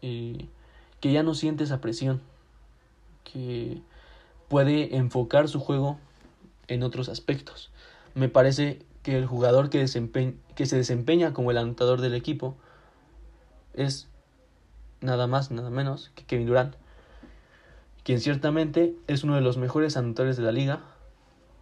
que 0.00 1.12
ya 1.12 1.22
no 1.22 1.34
siente 1.34 1.64
esa 1.64 1.80
presión, 1.80 2.20
que 3.24 3.80
puede 4.48 4.96
enfocar 4.96 5.48
su 5.48 5.60
juego 5.60 5.98
en 6.66 6.82
otros 6.82 7.08
aspectos. 7.08 7.70
Me 8.14 8.28
parece 8.28 8.82
que 9.02 9.16
el 9.16 9.26
jugador 9.26 9.70
que, 9.70 9.86
que 10.54 10.66
se 10.66 10.76
desempeña 10.76 11.32
como 11.32 11.50
el 11.50 11.58
anotador 11.58 12.00
del 12.00 12.14
equipo 12.14 12.56
es 13.74 14.08
nada 15.00 15.26
más, 15.26 15.50
nada 15.50 15.70
menos 15.70 16.10
que 16.14 16.24
Kevin 16.24 16.46
Durant, 16.46 16.74
quien 18.08 18.22
ciertamente 18.22 18.96
es 19.06 19.22
uno 19.22 19.34
de 19.34 19.42
los 19.42 19.58
mejores 19.58 19.98
anotadores 19.98 20.38
de 20.38 20.42
la 20.42 20.52
liga. 20.52 20.80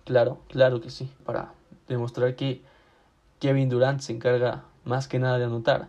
Claro, 0.05 0.39
claro 0.47 0.81
que 0.81 0.91
sí, 0.91 1.11
para 1.25 1.55
demostrar 1.89 2.37
que 2.37 2.63
Kevin 3.41 3.69
Durant 3.69 3.99
se 3.99 4.13
encarga 4.13 4.63
más 4.85 5.09
que 5.09 5.19
nada 5.19 5.39
de 5.39 5.47
anotar 5.47 5.89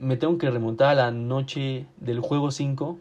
me 0.00 0.16
tengo 0.16 0.38
que 0.38 0.50
remontar 0.50 0.88
a 0.92 0.94
la 0.94 1.10
noche 1.10 1.86
del 1.98 2.20
juego 2.20 2.50
5 2.50 2.98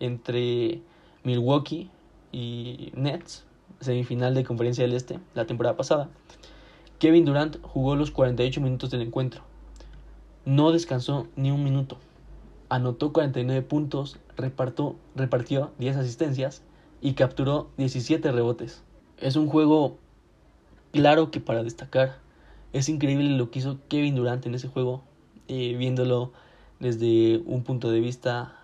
entre 0.00 0.82
Milwaukee 1.24 1.90
y 2.30 2.92
Nets, 2.94 3.44
semifinal 3.80 4.34
de 4.34 4.44
Conferencia 4.44 4.84
del 4.84 4.92
Este, 4.92 5.18
la 5.34 5.46
temporada 5.46 5.76
pasada. 5.76 6.10
Kevin 6.98 7.24
Durant 7.24 7.60
jugó 7.62 7.96
los 7.96 8.10
48 8.10 8.60
minutos 8.60 8.90
del 8.90 9.00
encuentro. 9.00 9.42
No 10.44 10.72
descansó 10.72 11.26
ni 11.36 11.50
un 11.50 11.64
minuto. 11.64 11.96
Anotó 12.72 13.12
49 13.12 13.60
puntos, 13.60 14.18
repartió, 14.34 14.96
repartió 15.14 15.72
10 15.78 15.94
asistencias 15.94 16.62
y 17.02 17.12
capturó 17.12 17.68
17 17.76 18.32
rebotes. 18.32 18.82
Es 19.18 19.36
un 19.36 19.46
juego 19.46 19.98
claro 20.90 21.30
que 21.30 21.38
para 21.38 21.64
destacar. 21.64 22.16
Es 22.72 22.88
increíble 22.88 23.28
lo 23.36 23.50
que 23.50 23.58
hizo 23.58 23.76
Kevin 23.90 24.14
Durant 24.14 24.46
en 24.46 24.54
ese 24.54 24.68
juego 24.68 25.02
eh, 25.48 25.74
viéndolo 25.76 26.32
desde 26.80 27.42
un 27.44 27.62
punto 27.62 27.90
de 27.90 28.00
vista 28.00 28.56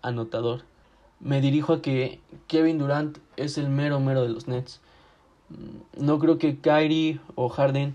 anotador. 0.00 0.62
Me 1.20 1.42
dirijo 1.42 1.74
a 1.74 1.82
que 1.82 2.18
Kevin 2.46 2.78
Durant 2.78 3.18
es 3.36 3.58
el 3.58 3.68
mero 3.68 4.00
mero 4.00 4.22
de 4.22 4.30
los 4.30 4.48
Nets. 4.48 4.80
Mm, 5.50 6.06
no 6.06 6.18
creo 6.18 6.38
que 6.38 6.60
Kyrie 6.60 7.20
o 7.34 7.50
Harden 7.50 7.94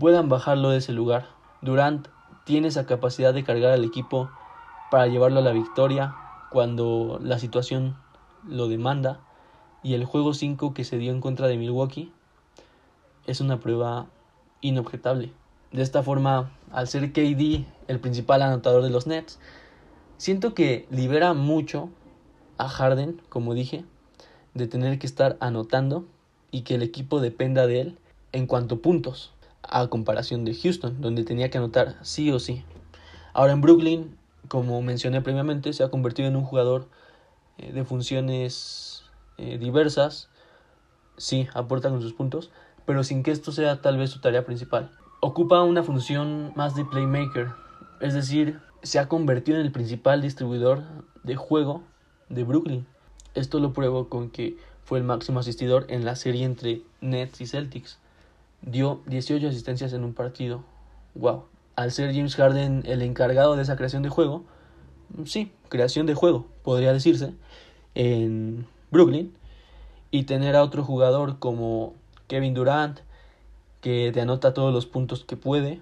puedan 0.00 0.28
bajarlo 0.28 0.70
de 0.70 0.78
ese 0.78 0.92
lugar. 0.92 1.28
Durant 1.62 2.08
tiene 2.44 2.66
esa 2.66 2.86
capacidad 2.86 3.32
de 3.32 3.44
cargar 3.44 3.70
al 3.70 3.84
equipo 3.84 4.30
para 4.90 5.06
llevarlo 5.06 5.40
a 5.40 5.42
la 5.42 5.52
victoria 5.52 6.14
cuando 6.50 7.18
la 7.22 7.38
situación 7.38 7.96
lo 8.46 8.68
demanda 8.68 9.20
y 9.82 9.94
el 9.94 10.04
juego 10.04 10.34
5 10.34 10.74
que 10.74 10.84
se 10.84 10.98
dio 10.98 11.12
en 11.12 11.20
contra 11.20 11.48
de 11.48 11.56
Milwaukee 11.56 12.12
es 13.26 13.40
una 13.40 13.60
prueba 13.60 14.06
inobjetable. 14.60 15.32
De 15.72 15.82
esta 15.82 16.02
forma, 16.02 16.50
al 16.70 16.88
ser 16.88 17.12
KD 17.12 17.64
el 17.88 18.00
principal 18.00 18.42
anotador 18.42 18.82
de 18.82 18.90
los 18.90 19.06
Nets, 19.06 19.38
siento 20.16 20.54
que 20.54 20.86
libera 20.90 21.34
mucho 21.34 21.90
a 22.58 22.68
Harden, 22.68 23.20
como 23.28 23.54
dije, 23.54 23.84
de 24.54 24.66
tener 24.66 24.98
que 24.98 25.06
estar 25.06 25.36
anotando 25.40 26.06
y 26.50 26.62
que 26.62 26.76
el 26.76 26.82
equipo 26.82 27.20
dependa 27.20 27.66
de 27.66 27.80
él 27.80 27.98
en 28.32 28.46
cuanto 28.46 28.76
a 28.76 28.78
puntos, 28.78 29.32
a 29.62 29.86
comparación 29.88 30.44
de 30.44 30.54
Houston, 30.54 31.00
donde 31.00 31.24
tenía 31.24 31.50
que 31.50 31.58
anotar 31.58 31.96
sí 32.02 32.30
o 32.30 32.38
sí. 32.38 32.64
Ahora 33.34 33.52
en 33.52 33.60
Brooklyn, 33.60 34.16
como 34.48 34.80
mencioné 34.82 35.20
previamente, 35.22 35.72
se 35.72 35.82
ha 35.82 35.90
convertido 35.90 36.28
en 36.28 36.36
un 36.36 36.44
jugador 36.44 36.88
eh, 37.58 37.72
de 37.72 37.84
funciones 37.84 39.04
eh, 39.38 39.58
diversas. 39.58 40.28
Sí, 41.16 41.48
aporta 41.54 41.88
con 41.90 42.02
sus 42.02 42.12
puntos, 42.12 42.50
pero 42.84 43.04
sin 43.04 43.22
que 43.22 43.30
esto 43.30 43.52
sea 43.52 43.80
tal 43.80 43.96
vez 43.96 44.10
su 44.10 44.20
tarea 44.20 44.44
principal. 44.44 44.90
Ocupa 45.20 45.62
una 45.62 45.82
función 45.82 46.52
más 46.56 46.74
de 46.74 46.84
playmaker, 46.84 47.52
es 48.00 48.14
decir, 48.14 48.60
se 48.82 48.98
ha 48.98 49.08
convertido 49.08 49.58
en 49.58 49.66
el 49.66 49.72
principal 49.72 50.22
distribuidor 50.22 50.82
de 51.22 51.36
juego 51.36 51.82
de 52.28 52.44
Brooklyn. 52.44 52.86
Esto 53.34 53.58
lo 53.58 53.72
pruebo 53.72 54.08
con 54.08 54.30
que 54.30 54.56
fue 54.84 54.98
el 54.98 55.04
máximo 55.04 55.40
asistidor 55.40 55.86
en 55.88 56.04
la 56.04 56.14
serie 56.16 56.44
entre 56.44 56.82
Nets 57.00 57.40
y 57.40 57.46
Celtics. 57.46 57.98
Dio 58.62 59.00
18 59.06 59.48
asistencias 59.48 59.92
en 59.92 60.04
un 60.04 60.14
partido. 60.14 60.62
Wow. 61.14 61.44
Al 61.76 61.92
ser 61.92 62.14
James 62.14 62.34
Harden 62.34 62.82
el 62.86 63.02
encargado 63.02 63.54
de 63.54 63.62
esa 63.62 63.76
creación 63.76 64.02
de 64.02 64.08
juego, 64.08 64.44
sí, 65.24 65.52
creación 65.68 66.06
de 66.06 66.14
juego, 66.14 66.46
podría 66.62 66.92
decirse, 66.92 67.34
en 67.94 68.66
Brooklyn, 68.90 69.32
y 70.10 70.24
tener 70.24 70.56
a 70.56 70.62
otro 70.62 70.82
jugador 70.82 71.38
como 71.38 71.94
Kevin 72.28 72.54
Durant, 72.54 73.00
que 73.82 74.10
te 74.12 74.20
anota 74.20 74.54
todos 74.54 74.72
los 74.72 74.86
puntos 74.86 75.24
que 75.24 75.36
puede, 75.36 75.80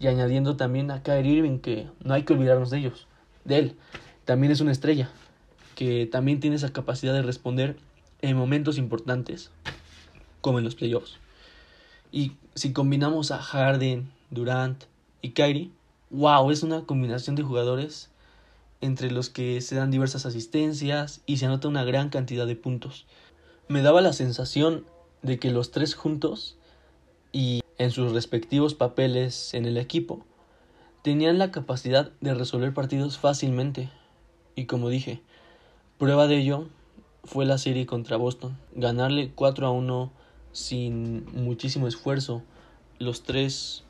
y 0.00 0.08
añadiendo 0.08 0.56
también 0.56 0.90
a 0.90 1.02
Kyrie 1.02 1.34
Irving, 1.34 1.58
que 1.58 1.88
no 2.02 2.14
hay 2.14 2.24
que 2.24 2.32
olvidarnos 2.32 2.70
de 2.70 2.78
ellos, 2.78 3.06
de 3.44 3.58
él, 3.58 3.76
también 4.24 4.52
es 4.52 4.60
una 4.60 4.72
estrella, 4.72 5.08
que 5.76 6.06
también 6.06 6.40
tiene 6.40 6.56
esa 6.56 6.72
capacidad 6.72 7.12
de 7.12 7.22
responder 7.22 7.76
en 8.22 8.36
momentos 8.36 8.78
importantes, 8.78 9.50
como 10.40 10.58
en 10.58 10.64
los 10.64 10.74
playoffs. 10.74 11.18
Y 12.10 12.32
si 12.54 12.72
combinamos 12.72 13.30
a 13.30 13.38
Harden, 13.38 14.10
Durant 14.34 14.84
y 15.22 15.30
Kyrie, 15.30 15.70
wow, 16.10 16.50
es 16.50 16.62
una 16.62 16.84
combinación 16.84 17.36
de 17.36 17.42
jugadores 17.42 18.10
entre 18.80 19.10
los 19.10 19.30
que 19.30 19.60
se 19.60 19.76
dan 19.76 19.90
diversas 19.90 20.26
asistencias 20.26 21.22
y 21.24 21.38
se 21.38 21.46
anota 21.46 21.68
una 21.68 21.84
gran 21.84 22.10
cantidad 22.10 22.46
de 22.46 22.56
puntos. 22.56 23.06
Me 23.68 23.80
daba 23.80 24.02
la 24.02 24.12
sensación 24.12 24.84
de 25.22 25.38
que 25.38 25.50
los 25.50 25.70
tres 25.70 25.94
juntos 25.94 26.58
y 27.32 27.62
en 27.78 27.90
sus 27.90 28.12
respectivos 28.12 28.74
papeles 28.74 29.54
en 29.54 29.64
el 29.64 29.78
equipo 29.78 30.24
tenían 31.02 31.38
la 31.38 31.50
capacidad 31.50 32.12
de 32.20 32.34
resolver 32.34 32.74
partidos 32.74 33.18
fácilmente. 33.18 33.90
Y 34.54 34.66
como 34.66 34.90
dije, 34.90 35.22
prueba 35.98 36.26
de 36.26 36.38
ello 36.38 36.66
fue 37.24 37.46
la 37.46 37.58
serie 37.58 37.86
contra 37.86 38.16
Boston. 38.16 38.58
Ganarle 38.74 39.32
4 39.34 39.66
a 39.66 39.70
1 39.70 40.12
sin 40.52 41.26
muchísimo 41.32 41.88
esfuerzo, 41.88 42.42
los 42.98 43.22
tres 43.22 43.82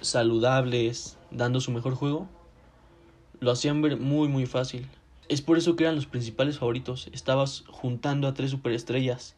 saludables, 0.00 1.16
dando 1.30 1.60
su 1.60 1.70
mejor 1.70 1.94
juego, 1.94 2.28
lo 3.40 3.50
hacían 3.50 3.82
ver 3.82 3.98
muy 3.98 4.28
muy 4.28 4.46
fácil. 4.46 4.86
Es 5.28 5.42
por 5.42 5.58
eso 5.58 5.76
que 5.76 5.84
eran 5.84 5.96
los 5.96 6.06
principales 6.06 6.58
favoritos. 6.58 7.08
Estabas 7.12 7.64
juntando 7.68 8.28
a 8.28 8.34
tres 8.34 8.50
superestrellas 8.50 9.34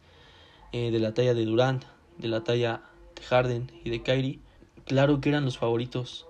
eh, 0.72 0.90
de 0.90 0.98
la 1.00 1.14
talla 1.14 1.34
de 1.34 1.44
Durant, 1.44 1.84
de 2.18 2.28
la 2.28 2.44
talla 2.44 2.82
de 3.16 3.22
Harden 3.22 3.72
y 3.84 3.90
de 3.90 4.02
Kyrie. 4.02 4.38
Claro 4.86 5.20
que 5.20 5.30
eran 5.30 5.44
los 5.44 5.58
favoritos. 5.58 6.26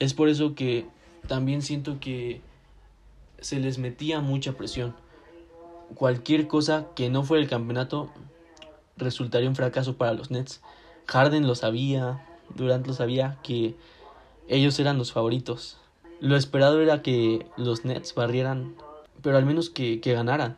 Es 0.00 0.14
por 0.14 0.28
eso 0.28 0.54
que 0.54 0.86
también 1.28 1.62
siento 1.62 2.00
que 2.00 2.40
se 3.40 3.60
les 3.60 3.78
metía 3.78 4.20
mucha 4.20 4.54
presión. 4.54 4.94
Cualquier 5.94 6.48
cosa 6.48 6.88
que 6.96 7.08
no 7.08 7.22
fuera 7.22 7.42
el 7.42 7.48
campeonato 7.48 8.10
resultaría 8.96 9.48
un 9.48 9.56
fracaso 9.56 9.96
para 9.96 10.14
los 10.14 10.30
Nets. 10.30 10.60
Harden 11.06 11.46
lo 11.46 11.54
sabía, 11.54 12.26
Durant 12.54 12.86
lo 12.86 12.92
sabía 12.92 13.38
que 13.42 13.74
ellos 14.48 14.78
eran 14.78 14.98
los 14.98 15.12
favoritos. 15.12 15.78
Lo 16.20 16.36
esperado 16.36 16.80
era 16.80 17.02
que 17.02 17.46
los 17.56 17.84
Nets 17.84 18.14
barrieran, 18.14 18.74
pero 19.22 19.36
al 19.36 19.46
menos 19.46 19.70
que, 19.70 20.00
que 20.00 20.12
ganaran, 20.12 20.56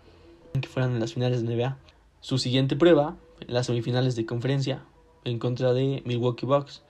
que 0.60 0.68
fueran 0.68 0.92
en 0.92 1.00
las 1.00 1.14
finales 1.14 1.42
de 1.42 1.54
NBA. 1.54 1.76
Su 2.20 2.38
siguiente 2.38 2.76
prueba, 2.76 3.16
las 3.46 3.66
semifinales 3.66 4.16
de 4.16 4.26
conferencia, 4.26 4.82
en 5.24 5.38
contra 5.38 5.72
de 5.72 6.02
Milwaukee 6.04 6.46
Bucks. 6.46 6.82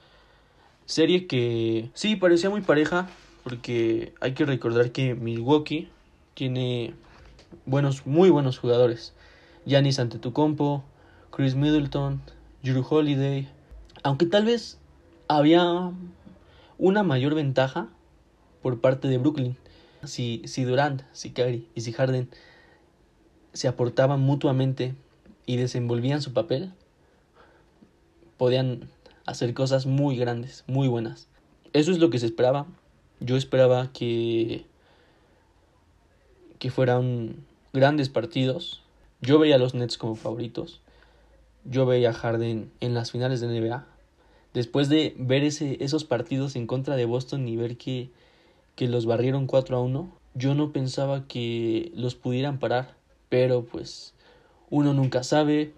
Serie 0.84 1.26
que 1.26 1.90
sí 1.94 2.16
parecía 2.16 2.51
muy 2.51 2.61
pareja, 2.61 3.09
porque 3.42 4.14
hay 4.20 4.34
que 4.34 4.44
recordar 4.44 4.92
que 4.92 5.14
Milwaukee 5.14 5.88
tiene 6.34 6.94
buenos, 7.64 8.07
muy 8.07 8.30
buenos 8.30 8.59
jugadores. 8.59 9.14
Giannis 9.64 9.99
Antetokounmpo, 9.99 10.84
Chris 11.30 11.55
Middleton, 11.55 12.20
Drew 12.62 12.84
Holiday. 12.88 13.49
Aunque 14.03 14.26
tal 14.26 14.44
vez 14.44 14.78
había 15.29 15.93
una 16.79 17.03
mayor 17.03 17.35
ventaja 17.35 17.89
por 18.62 18.81
parte 18.81 19.09
de 19.09 19.18
Brooklyn. 19.18 19.57
Si, 20.05 20.43
si 20.45 20.64
Durant, 20.64 21.03
si 21.12 21.31
Kyrie 21.31 21.66
y 21.74 21.81
si 21.81 21.93
Harden 21.93 22.29
se 23.53 23.68
aportaban 23.68 24.20
mutuamente 24.20 24.95
y 25.47 25.57
desenvolvían 25.57 26.22
su 26.22 26.33
papel, 26.33 26.72
podían 28.37 28.89
hacer 29.24 29.55
cosas 29.55 29.87
muy 29.87 30.16
grandes, 30.16 30.64
muy 30.66 30.89
buenas. 30.89 31.29
Eso 31.72 31.91
es 31.91 31.99
lo 31.99 32.11
que 32.11 32.18
se 32.18 32.27
esperaba. 32.27 32.66
Yo 33.20 33.37
esperaba 33.37 33.93
que 33.93 34.66
que 36.59 36.70
fueran 36.70 37.45
grandes 37.72 38.09
partidos. 38.09 38.83
Yo 39.20 39.39
veía 39.39 39.57
a 39.57 39.59
los 39.59 39.74
Nets 39.74 39.99
como 39.99 40.14
favoritos. 40.14 40.81
Yo 41.64 41.85
veía 41.85 42.11
a 42.11 42.14
Harden 42.14 42.70
en 42.81 42.95
las 42.95 43.11
finales 43.11 43.41
de 43.41 43.49
NBA 43.49 43.85
después 44.57 44.88
de 44.88 45.14
ver 45.18 45.44
ese, 45.44 45.76
esos 45.84 46.04
partidos 46.04 46.57
en 46.57 46.66
contra 46.66 46.96
de 46.96 47.04
Boston 47.04 47.46
y 47.46 47.57
ver 47.57 47.76
que, 47.76 48.09
que 48.74 48.88
los 48.88 49.04
barrieron 49.04 49.46
4 49.46 49.76
a 49.76 49.82
1, 49.82 50.11
yo 50.32 50.54
no 50.54 50.72
pensaba 50.72 51.28
que 51.28 51.92
los 51.94 52.14
pudieran 52.14 52.59
parar, 52.59 52.96
pero 53.28 53.64
pues 53.64 54.14
uno 54.70 54.94
nunca 54.94 55.24
sabe, 55.24 55.74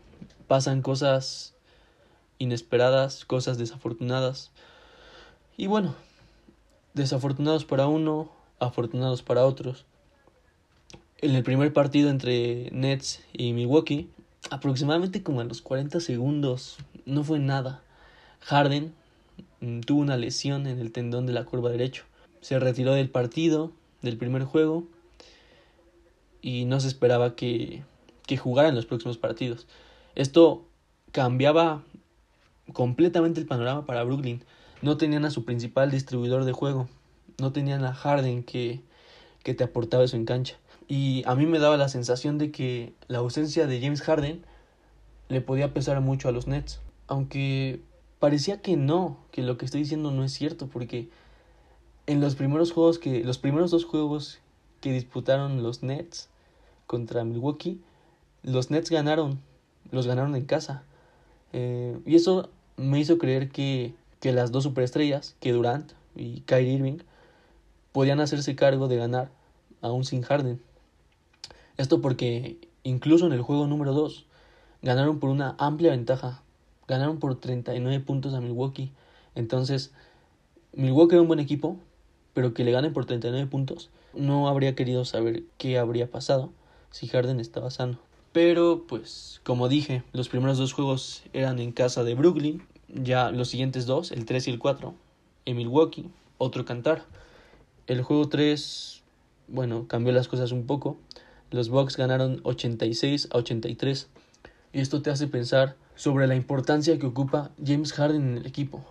pasan 0.46 0.82
cosas 0.82 1.54
inesperadas, 2.38 3.24
cosas 3.24 3.58
desafortunadas. 3.58 4.52
Y 5.56 5.66
bueno, 5.66 5.96
desafortunados 6.94 7.64
para 7.64 7.88
uno, 7.88 8.30
afortunados 8.60 9.24
para 9.24 9.44
otros. 9.44 9.86
En 11.20 11.34
el 11.34 11.42
primer 11.42 11.72
partido 11.72 12.10
entre 12.10 12.70
Nets 12.70 13.24
y 13.32 13.52
Milwaukee, 13.54 14.08
aproximadamente 14.50 15.24
como 15.24 15.40
a 15.40 15.44
los 15.44 15.62
40 15.62 15.98
segundos, 15.98 16.76
no 17.06 17.24
fue 17.24 17.40
nada. 17.40 17.82
Harden 18.40 18.94
mm, 19.60 19.80
tuvo 19.80 20.00
una 20.00 20.16
lesión 20.16 20.66
en 20.66 20.78
el 20.78 20.92
tendón 20.92 21.26
de 21.26 21.32
la 21.32 21.44
curva 21.44 21.70
derecho. 21.70 22.04
Se 22.40 22.58
retiró 22.58 22.94
del 22.94 23.10
partido, 23.10 23.72
del 24.02 24.16
primer 24.16 24.44
juego, 24.44 24.84
y 26.40 26.64
no 26.64 26.80
se 26.80 26.88
esperaba 26.88 27.34
que, 27.34 27.82
que 28.26 28.36
jugara 28.36 28.68
en 28.68 28.74
los 28.74 28.86
próximos 28.86 29.18
partidos. 29.18 29.66
Esto 30.14 30.64
cambiaba 31.12 31.82
completamente 32.72 33.40
el 33.40 33.46
panorama 33.46 33.86
para 33.86 34.04
Brooklyn. 34.04 34.42
No 34.82 34.96
tenían 34.96 35.24
a 35.24 35.30
su 35.30 35.44
principal 35.44 35.90
distribuidor 35.90 36.44
de 36.44 36.52
juego. 36.52 36.88
No 37.38 37.52
tenían 37.52 37.84
a 37.84 37.94
Harden 37.94 38.44
que, 38.44 38.80
que 39.42 39.54
te 39.54 39.64
aportaba 39.64 40.04
eso 40.04 40.16
en 40.16 40.24
cancha. 40.24 40.56
Y 40.88 41.22
a 41.26 41.34
mí 41.34 41.46
me 41.46 41.58
daba 41.58 41.76
la 41.76 41.88
sensación 41.88 42.38
de 42.38 42.50
que 42.50 42.92
la 43.08 43.18
ausencia 43.18 43.66
de 43.66 43.80
James 43.80 44.02
Harden 44.02 44.44
le 45.28 45.40
podía 45.40 45.74
pesar 45.74 46.00
mucho 46.00 46.28
a 46.28 46.32
los 46.32 46.46
Nets. 46.46 46.80
Aunque 47.06 47.80
parecía 48.18 48.60
que 48.60 48.76
no, 48.76 49.18
que 49.30 49.42
lo 49.42 49.58
que 49.58 49.64
estoy 49.64 49.82
diciendo 49.82 50.10
no 50.10 50.24
es 50.24 50.32
cierto, 50.32 50.66
porque 50.66 51.08
en 52.06 52.20
los 52.20 52.34
primeros 52.34 52.72
juegos 52.72 52.98
que, 52.98 53.22
los 53.24 53.38
primeros 53.38 53.70
dos 53.70 53.84
juegos 53.84 54.38
que 54.80 54.92
disputaron 54.92 55.62
los 55.62 55.82
Nets 55.82 56.28
contra 56.86 57.24
Milwaukee, 57.24 57.80
los 58.42 58.70
Nets 58.70 58.90
ganaron, 58.90 59.40
los 59.90 60.06
ganaron 60.06 60.34
en 60.36 60.44
casa. 60.44 60.82
Eh, 61.52 61.98
y 62.06 62.16
eso 62.16 62.50
me 62.76 62.98
hizo 62.98 63.18
creer 63.18 63.50
que, 63.50 63.94
que 64.20 64.32
las 64.32 64.52
dos 64.52 64.64
superestrellas, 64.64 65.36
que 65.40 65.52
Durant 65.52 65.92
y 66.16 66.40
Kyrie 66.42 66.74
Irving, 66.74 66.98
podían 67.92 68.20
hacerse 68.20 68.56
cargo 68.56 68.88
de 68.88 68.96
ganar 68.96 69.30
aún 69.80 70.04
sin 70.04 70.22
Harden. 70.22 70.60
Esto 71.76 72.00
porque 72.00 72.58
incluso 72.82 73.26
en 73.26 73.32
el 73.32 73.42
juego 73.42 73.66
número 73.66 73.92
2 73.92 74.26
ganaron 74.82 75.20
por 75.20 75.30
una 75.30 75.54
amplia 75.58 75.90
ventaja 75.90 76.42
Ganaron 76.88 77.18
por 77.18 77.38
39 77.38 78.00
puntos 78.00 78.34
a 78.34 78.40
Milwaukee. 78.40 78.90
Entonces, 79.34 79.92
Milwaukee 80.72 81.14
era 81.14 81.22
un 81.22 81.28
buen 81.28 81.40
equipo, 81.40 81.76
pero 82.34 82.54
que 82.54 82.64
le 82.64 82.72
ganen 82.72 82.92
por 82.92 83.04
39 83.04 83.46
puntos, 83.46 83.90
no 84.14 84.48
habría 84.48 84.74
querido 84.74 85.04
saber 85.04 85.44
qué 85.58 85.78
habría 85.78 86.10
pasado 86.10 86.50
si 86.90 87.06
Harden 87.06 87.40
estaba 87.40 87.70
sano. 87.70 87.98
Pero, 88.32 88.84
pues, 88.88 89.40
como 89.44 89.68
dije, 89.68 90.02
los 90.12 90.28
primeros 90.28 90.58
dos 90.58 90.72
juegos 90.72 91.22
eran 91.32 91.58
en 91.58 91.72
casa 91.72 92.04
de 92.04 92.14
Brooklyn, 92.14 92.62
ya 92.88 93.30
los 93.30 93.48
siguientes 93.48 93.86
dos, 93.86 94.12
el 94.12 94.24
3 94.24 94.48
y 94.48 94.50
el 94.50 94.58
4, 94.58 94.94
en 95.44 95.56
Milwaukee, 95.56 96.10
otro 96.38 96.64
cantar. 96.64 97.04
El 97.86 98.02
juego 98.02 98.28
3, 98.28 99.02
bueno, 99.48 99.86
cambió 99.88 100.12
las 100.12 100.28
cosas 100.28 100.52
un 100.52 100.66
poco. 100.66 100.98
Los 101.50 101.70
Bucks 101.70 101.96
ganaron 101.96 102.40
86 102.44 103.28
a 103.32 103.38
83. 103.38 104.08
Y 104.72 104.80
esto 104.80 105.00
te 105.00 105.10
hace 105.10 105.26
pensar 105.26 105.76
sobre 105.98 106.28
la 106.28 106.36
importancia 106.36 106.96
que 106.96 107.06
ocupa 107.06 107.50
James 107.62 107.92
Harden 107.92 108.22
en 108.22 108.38
el 108.38 108.46
equipo. 108.46 108.84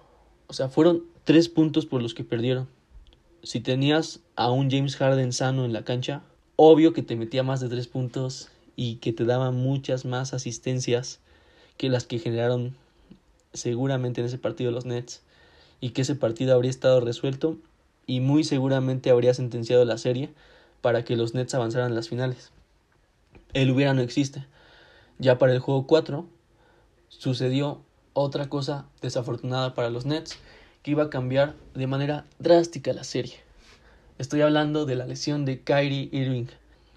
O 0.48 0.54
sea, 0.54 0.68
fueron 0.68 1.04
tres 1.24 1.48
puntos 1.48 1.86
por 1.86 2.02
los 2.02 2.14
que 2.14 2.26
perdieron. 2.26 2.68
si 3.44 3.62
tenías 3.62 4.20
a 4.36 4.52
un 4.52 4.70
James 4.70 4.98
Harden 4.98 5.32
sano 5.32 5.64
en 5.64 5.72
la 5.72 5.86
cancha, 5.86 6.22
obvio 6.58 6.92
que 6.92 7.04
te 7.04 7.16
metía 7.16 7.44
más 7.44 7.62
de 7.62 7.70
tres 7.70 7.88
puntos 7.88 8.50
y 8.76 8.96
que 8.96 9.14
te 9.14 9.24
daba 9.24 9.52
muchas 9.52 10.04
más 10.04 10.34
asistencias 10.34 11.22
que 11.78 11.88
las 11.88 12.04
que 12.04 12.20
generaron 12.20 12.76
seguramente 13.54 14.20
en 14.20 14.28
ese 14.28 14.38
partido 14.38 14.72
los 14.72 14.86
Nets 14.86 15.22
y 15.80 15.92
que 15.92 16.02
ese 16.02 16.16
partido 16.16 16.56
habría 16.56 16.72
estado 16.72 17.00
resuelto 17.00 17.58
y 18.06 18.20
muy 18.20 18.44
seguramente 18.44 19.12
habría 19.12 19.34
sentenciado 19.34 19.86
la 19.86 19.98
serie 19.98 20.30
para 20.82 21.06
que 21.06 21.16
los 21.16 21.34
Nets 21.34 21.54
avanzaran 21.54 21.94
a 21.94 21.96
las 21.96 22.10
finales. 22.10 22.52
El 23.54 23.72
hubiera 23.72 23.94
no 23.94 24.02
existe. 24.02 24.46
Ya 25.20 25.38
para 25.38 25.54
el 25.54 25.60
juego 25.60 25.88
4 25.88 26.28
sucedió 27.10 27.82
otra 28.14 28.50
cosa 28.50 28.86
desafortunada 29.02 29.74
para 29.74 29.90
los 29.90 30.06
Nets 30.06 30.38
que 30.82 30.92
iba 30.92 31.04
a 31.04 31.10
cambiar 31.10 31.56
de 31.76 31.88
manera 31.88 32.26
drástica 32.40 32.94
la 32.94 33.04
serie. 33.04 33.36
Estoy 34.18 34.42
hablando 34.42 34.86
de 34.86 34.96
la 34.96 35.06
lesión 35.06 35.46
de 35.46 35.62
Kyrie 35.62 36.10
Irving, 36.12 36.48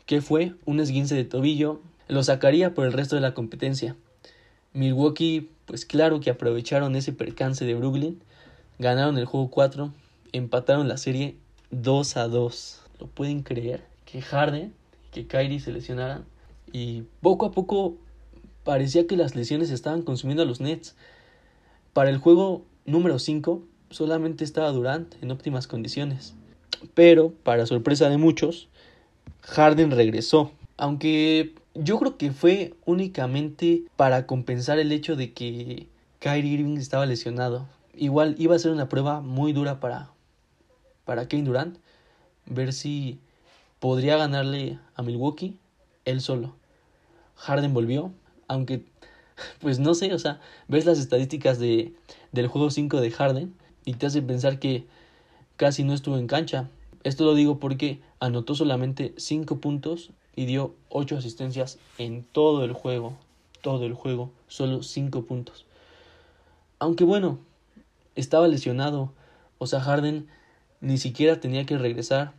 que 0.07 0.21
fue 0.21 0.55
un 0.65 0.81
esguince 0.81 1.15
de 1.15 1.25
tobillo, 1.25 1.81
lo 2.09 2.23
sacaría 2.23 2.75
por 2.75 2.87
el 2.87 2.93
resto 2.93 3.17
de 3.17 3.23
la 3.23 3.35
competencia. 3.35 3.97
Milwaukee, 4.73 5.51
pues 5.67 5.85
claro 5.85 6.21
que 6.21 6.31
aprovecharon 6.31 6.97
ese 6.97 7.13
percance 7.13 7.65
de 7.65 7.75
Brooklyn, 7.75 8.23
ganaron 8.79 9.19
el 9.19 9.27
juego 9.27 9.51
4, 9.51 9.93
empataron 10.33 10.89
la 10.89 10.97
serie 10.97 11.37
2 11.71 12.17
a 12.17 12.29
2. 12.29 12.83
¿Lo 12.99 13.07
pueden 13.07 13.43
creer? 13.43 13.85
Que 14.05 14.23
Harden, 14.23 14.73
que 15.13 15.27
Kyrie 15.27 15.61
se 15.61 15.73
lesionaran 15.73 16.25
y 16.73 17.03
poco 17.21 17.47
a 17.47 17.53
poco 17.53 17.97
parecía 18.65 19.07
que 19.07 19.17
las 19.17 19.35
lesiones 19.35 19.71
estaban 19.71 20.03
consumiendo 20.03 20.43
a 20.43 20.47
los 20.47 20.61
Nets. 20.61 20.95
Para 21.93 22.11
el 22.11 22.19
juego 22.19 22.65
número 22.85 23.19
5 23.19 23.63
solamente 23.91 24.45
estaba 24.45 24.71
Durant 24.73 25.15
en 25.23 25.31
óptimas 25.31 25.67
condiciones. 25.67 26.35
Pero, 26.95 27.33
para 27.43 27.67
sorpresa 27.67 28.09
de 28.09 28.17
muchos, 28.17 28.69
Harden 29.43 29.91
regresó. 29.91 30.53
Aunque 30.77 31.55
yo 31.75 31.99
creo 31.99 32.17
que 32.17 32.33
fue 32.33 32.75
únicamente 32.87 33.83
para 33.97 34.27
compensar 34.27 34.79
el 34.79 34.93
hecho 34.93 35.17
de 35.17 35.33
que 35.33 35.89
Kyrie 36.21 36.55
Irving 36.55 36.79
estaba 36.79 37.07
lesionado. 37.07 37.69
Igual 37.95 38.35
iba 38.39 38.57
a 38.57 38.59
ser 38.59 38.73
una 38.73 38.89
prueba 38.89 39.21
muy 39.21 39.53
dura 39.53 39.81
para, 39.81 40.11
para 41.05 41.29
Kane 41.29 41.45
Durant. 41.45 41.79
Ver 42.47 42.73
si 42.73 43.19
podría 43.79 44.17
ganarle 44.17 44.79
a 44.95 45.03
Milwaukee 45.03 45.59
él 46.05 46.21
solo. 46.21 46.55
Harden 47.37 47.73
volvió, 47.73 48.13
aunque 48.51 48.83
pues 49.61 49.79
no 49.79 49.95
sé, 49.95 50.13
o 50.13 50.19
sea, 50.19 50.41
ves 50.69 50.85
las 50.85 50.99
estadísticas 50.99 51.59
de, 51.59 51.95
del 52.33 52.49
juego 52.49 52.71
5 52.71 53.01
de 53.01 53.11
Harden 53.11 53.55
y 53.85 53.95
te 53.95 54.07
hace 54.07 54.21
pensar 54.23 54.59
que 54.59 54.87
casi 55.57 55.85
no 55.85 55.95
estuvo 55.95 56.19
en 56.19 56.27
cancha. 56.27 56.69
Esto 57.05 57.25
lo 57.25 57.35
digo 57.35 57.59
porque 57.59 58.01
anotó 58.19 58.55
solamente 58.55 59.15
5 59.17 59.61
puntos 59.61 60.11
y 60.35 60.47
dio 60.47 60.75
8 60.91 61.17
asistencias 61.17 61.79
en 61.97 62.25
todo 62.25 62.65
el 62.65 62.73
juego. 62.73 63.17
Todo 63.63 63.87
el 63.87 63.95
juego, 63.95 64.33
solo 64.49 64.83
5 64.83 65.23
puntos. 65.25 65.65
Aunque 66.79 67.05
bueno, 67.05 67.39
estaba 68.17 68.49
lesionado. 68.49 69.13
O 69.59 69.67
sea, 69.67 69.81
Harden 69.81 70.27
ni 70.81 70.99
siquiera 70.99 71.41
tenía 71.41 71.67
que 71.67 71.79
regresar. 71.79 72.33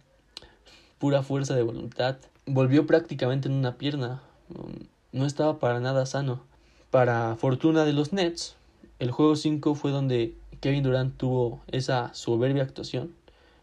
Pura 1.00 1.24
fuerza 1.24 1.56
de 1.56 1.64
voluntad. 1.64 2.18
Volvió 2.46 2.86
prácticamente 2.86 3.48
en 3.48 3.56
una 3.56 3.78
pierna. 3.78 4.22
No 5.14 5.26
estaba 5.26 5.60
para 5.60 5.80
nada 5.82 6.06
sano. 6.06 6.42
Para 6.90 7.36
fortuna 7.36 7.84
de 7.84 7.92
los 7.92 8.14
Nets, 8.14 8.56
el 9.00 9.12
juego 9.12 9.36
5 9.36 9.76
fue 9.76 9.92
donde 9.92 10.36
Kevin 10.62 10.84
Durant 10.84 11.18
tuvo 11.18 11.62
esa 11.68 12.14
soberbia 12.14 12.64
actuación, 12.64 13.14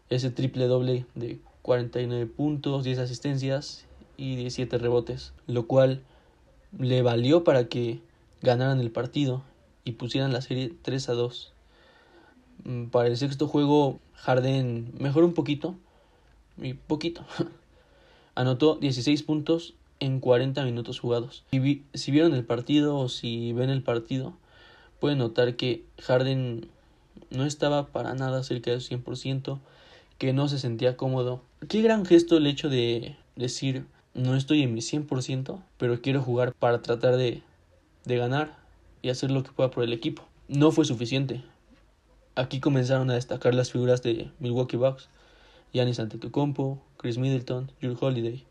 ese 0.09 0.29
triple 0.29 0.67
doble 0.67 1.05
de 1.15 1.39
49 1.63 2.27
puntos, 2.27 2.83
10 2.83 2.99
asistencias 2.99 3.85
y 4.15 4.35
17 4.35 4.77
rebotes, 4.77 5.33
lo 5.47 5.65
cual 5.65 6.03
le 6.77 7.01
valió 7.01 7.43
para 7.43 7.67
que 7.67 7.99
ganaran 8.41 8.79
el 8.79 8.91
partido 8.91 9.41
y 9.85 9.93
pusieran 9.93 10.33
la 10.33 10.41
serie 10.41 10.73
3 10.83 11.09
a 11.09 11.13
2. 11.13 11.53
Mm, 12.65 12.85
para 12.85 13.07
el 13.07 13.17
sexto 13.17 13.47
juego, 13.47 13.99
Harden 14.13 14.93
mejoró 14.99 15.25
un 15.25 15.33
poquito, 15.33 15.75
y 16.61 16.73
poquito. 16.73 17.25
Anotó 18.35 18.75
16 18.75 19.23
puntos 19.23 19.73
en 19.99 20.19
40 20.19 20.63
minutos 20.63 20.99
jugados. 20.99 21.43
Si, 21.51 22.11
vieron 22.11 22.33
el 22.33 22.45
partido 22.45 22.97
o 22.97 23.09
si 23.09 23.53
ven 23.53 23.69
el 23.69 23.83
partido, 23.83 24.33
pueden 24.99 25.17
notar 25.17 25.55
que 25.55 25.83
Harden 25.99 26.67
no 27.29 27.45
estaba 27.45 27.87
para 27.87 28.15
nada 28.15 28.43
cerca 28.43 28.71
del 28.71 28.81
100%, 28.81 29.59
que 30.17 30.33
no 30.33 30.47
se 30.47 30.59
sentía 30.59 30.97
cómodo. 30.97 31.41
Qué 31.67 31.81
gran 31.81 32.05
gesto 32.05 32.37
el 32.37 32.47
hecho 32.47 32.69
de 32.69 33.15
decir 33.35 33.85
no 34.13 34.35
estoy 34.35 34.63
en 34.63 34.73
mi 34.73 34.81
100%, 34.81 35.61
pero 35.77 36.01
quiero 36.01 36.21
jugar 36.21 36.53
para 36.53 36.81
tratar 36.81 37.15
de, 37.15 37.43
ganar 38.05 38.57
y 39.01 39.09
hacer 39.09 39.31
lo 39.31 39.43
que 39.43 39.51
pueda 39.51 39.69
por 39.69 39.83
el 39.83 39.93
equipo. 39.93 40.23
No 40.47 40.71
fue 40.71 40.85
suficiente. 40.85 41.43
Aquí 42.35 42.59
comenzaron 42.59 43.09
a 43.11 43.15
destacar 43.15 43.53
las 43.53 43.71
figuras 43.71 44.01
de 44.01 44.31
Milwaukee 44.39 44.77
Bucks, 44.77 45.09
Giannis 45.73 45.99
Antetokounmpo, 45.99 46.81
Chris 46.97 47.17
Middleton, 47.17 47.71
Drew 47.81 47.95
Holiday. 47.99 48.45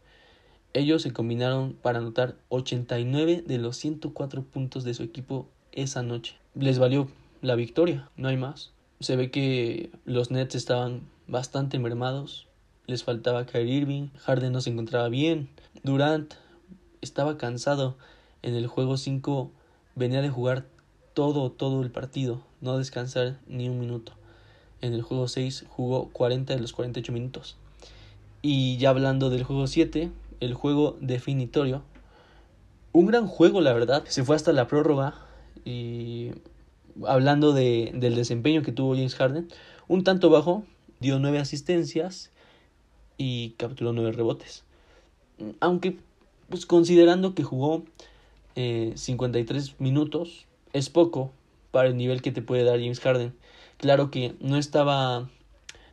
Ellos 0.74 1.02
se 1.02 1.12
combinaron 1.12 1.72
para 1.72 1.98
anotar 1.98 2.36
89 2.50 3.42
de 3.46 3.58
los 3.58 3.76
104 3.78 4.42
puntos 4.42 4.84
de 4.84 4.94
su 4.94 5.02
equipo 5.02 5.48
esa 5.72 6.02
noche. 6.02 6.36
Les 6.54 6.78
valió 6.78 7.08
la 7.40 7.54
victoria, 7.54 8.10
no 8.16 8.28
hay 8.28 8.36
más. 8.36 8.72
Se 9.00 9.16
ve 9.16 9.30
que 9.30 9.90
los 10.04 10.30
Nets 10.30 10.54
estaban 10.54 11.02
bastante 11.26 11.78
mermados. 11.78 12.46
Les 12.86 13.04
faltaba 13.04 13.46
Kyrie 13.46 13.76
Irving, 13.76 14.08
Harden 14.18 14.52
no 14.52 14.60
se 14.60 14.70
encontraba 14.70 15.08
bien, 15.08 15.48
Durant 15.82 16.34
estaba 17.00 17.38
cansado. 17.38 17.96
En 18.42 18.54
el 18.54 18.66
juego 18.66 18.96
5 18.96 19.50
venía 19.94 20.22
de 20.22 20.30
jugar 20.30 20.66
todo, 21.14 21.50
todo 21.50 21.82
el 21.82 21.90
partido, 21.90 22.42
no 22.60 22.78
descansar 22.78 23.38
ni 23.46 23.68
un 23.68 23.80
minuto. 23.80 24.12
En 24.80 24.92
el 24.92 25.02
juego 25.02 25.28
6 25.28 25.66
jugó 25.68 26.08
40 26.10 26.54
de 26.54 26.60
los 26.60 26.72
48 26.72 27.12
minutos. 27.12 27.56
Y 28.42 28.76
ya 28.76 28.90
hablando 28.90 29.28
del 29.28 29.42
juego 29.42 29.66
7, 29.66 30.10
el 30.40 30.54
juego 30.54 30.96
definitorio. 31.00 31.82
Un 32.92 33.06
gran 33.06 33.26
juego, 33.26 33.60
la 33.60 33.72
verdad. 33.72 34.04
Se 34.06 34.24
fue 34.24 34.36
hasta 34.36 34.52
la 34.52 34.66
prórroga. 34.66 35.14
Y 35.64 36.30
hablando 37.06 37.52
de, 37.52 37.92
del 37.94 38.14
desempeño 38.14 38.62
que 38.62 38.72
tuvo 38.72 38.94
James 38.94 39.14
Harden, 39.14 39.48
un 39.86 40.04
tanto 40.04 40.30
bajo, 40.30 40.64
dio 41.00 41.18
nueve 41.18 41.38
asistencias 41.38 42.30
y 43.16 43.50
capturó 43.50 43.92
nueve 43.92 44.12
rebotes. 44.12 44.64
Aunque, 45.60 45.98
pues 46.48 46.66
considerando 46.66 47.34
que 47.34 47.44
jugó 47.44 47.84
eh, 48.56 48.92
53 48.96 49.80
minutos, 49.80 50.46
es 50.72 50.90
poco 50.90 51.30
para 51.70 51.88
el 51.88 51.96
nivel 51.96 52.22
que 52.22 52.32
te 52.32 52.42
puede 52.42 52.64
dar 52.64 52.78
James 52.78 53.00
Harden. 53.00 53.34
Claro 53.76 54.10
que 54.10 54.34
no 54.40 54.56
estaba 54.56 55.28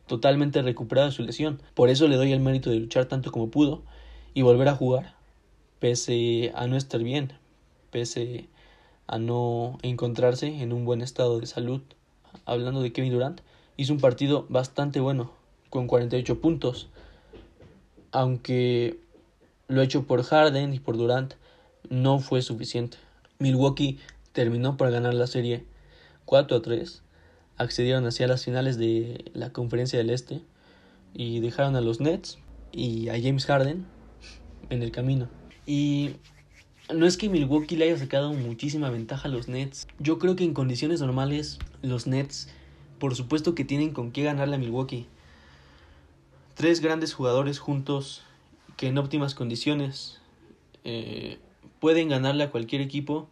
totalmente 0.06 0.62
recuperado 0.62 1.08
de 1.08 1.14
su 1.14 1.22
lesión, 1.22 1.60
por 1.74 1.90
eso 1.90 2.08
le 2.08 2.16
doy 2.16 2.32
el 2.32 2.40
mérito 2.40 2.70
de 2.70 2.80
luchar 2.80 3.06
tanto 3.06 3.32
como 3.32 3.50
pudo 3.50 3.82
y 4.36 4.42
volver 4.42 4.68
a 4.68 4.76
jugar, 4.76 5.14
pese 5.78 6.52
a 6.54 6.66
no 6.66 6.76
estar 6.76 7.02
bien, 7.02 7.32
pese 7.90 8.50
a 9.06 9.18
no 9.18 9.78
encontrarse 9.80 10.60
en 10.60 10.74
un 10.74 10.84
buen 10.84 11.00
estado 11.00 11.40
de 11.40 11.46
salud. 11.46 11.80
Hablando 12.44 12.82
de 12.82 12.92
Kevin 12.92 13.14
Durant, 13.14 13.40
hizo 13.78 13.94
un 13.94 13.98
partido 13.98 14.44
bastante 14.50 15.00
bueno, 15.00 15.32
con 15.70 15.86
48 15.86 16.38
puntos, 16.42 16.90
aunque 18.12 19.00
lo 19.68 19.80
hecho 19.80 20.06
por 20.06 20.22
Harden 20.22 20.74
y 20.74 20.80
por 20.80 20.98
Durant 20.98 21.32
no 21.88 22.18
fue 22.18 22.42
suficiente. 22.42 22.98
Milwaukee 23.38 23.98
terminó 24.32 24.76
por 24.76 24.90
ganar 24.90 25.14
la 25.14 25.28
serie 25.28 25.64
4 26.26 26.58
a 26.58 26.60
3, 26.60 27.02
accedieron 27.56 28.04
hacia 28.04 28.26
las 28.26 28.44
finales 28.44 28.76
de 28.76 29.30
la 29.32 29.50
Conferencia 29.54 29.98
del 29.98 30.10
Este 30.10 30.42
y 31.14 31.40
dejaron 31.40 31.74
a 31.74 31.80
los 31.80 32.02
Nets 32.02 32.36
y 32.70 33.08
a 33.08 33.14
James 33.14 33.46
Harden 33.46 33.95
en 34.70 34.82
el 34.82 34.90
camino. 34.90 35.28
Y 35.66 36.16
no 36.94 37.06
es 37.06 37.16
que 37.16 37.28
Milwaukee 37.28 37.76
le 37.76 37.86
haya 37.86 37.98
sacado 37.98 38.32
muchísima 38.32 38.90
ventaja 38.90 39.28
a 39.28 39.30
los 39.30 39.48
Nets. 39.48 39.88
Yo 39.98 40.18
creo 40.18 40.36
que 40.36 40.44
en 40.44 40.54
condiciones 40.54 41.00
normales 41.00 41.58
los 41.82 42.06
Nets, 42.06 42.48
por 42.98 43.14
supuesto 43.14 43.54
que 43.54 43.64
tienen 43.64 43.92
con 43.92 44.12
qué 44.12 44.22
ganarle 44.22 44.56
a 44.56 44.58
Milwaukee. 44.58 45.06
Tres 46.54 46.80
grandes 46.80 47.12
jugadores 47.12 47.58
juntos 47.58 48.22
que 48.76 48.88
en 48.88 48.98
óptimas 48.98 49.34
condiciones 49.34 50.20
eh, 50.84 51.38
pueden 51.80 52.08
ganarle 52.08 52.44
a 52.44 52.50
cualquier 52.50 52.82
equipo 52.82 53.28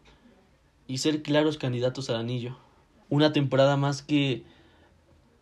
y 0.86 0.98
ser 0.98 1.22
claros 1.22 1.56
candidatos 1.56 2.10
al 2.10 2.16
anillo. 2.16 2.56
Una 3.08 3.32
temporada 3.32 3.76
más 3.76 4.02
que 4.02 4.42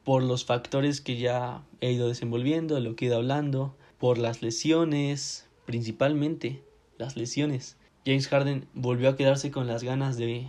por 0.05 0.23
los 0.23 0.45
factores 0.45 1.01
que 1.01 1.17
ya 1.17 1.63
he 1.81 1.93
ido 1.93 2.09
desenvolviendo, 2.09 2.79
lo 2.81 2.97
que 2.97 3.07
he 3.07 3.09
ido 3.09 3.17
hablando, 3.17 3.75
por 3.99 4.19
las 4.19 4.43
lesiones, 4.43 5.47
principalmente 5.73 6.63
las 6.99 7.17
lesiones. 7.17 7.79
James 8.05 8.29
Harden 8.29 8.69
volvió 8.75 9.09
a 9.09 9.17
quedarse 9.17 9.51
con 9.51 9.67
las 9.67 9.83
ganas 9.83 10.19
de 10.19 10.47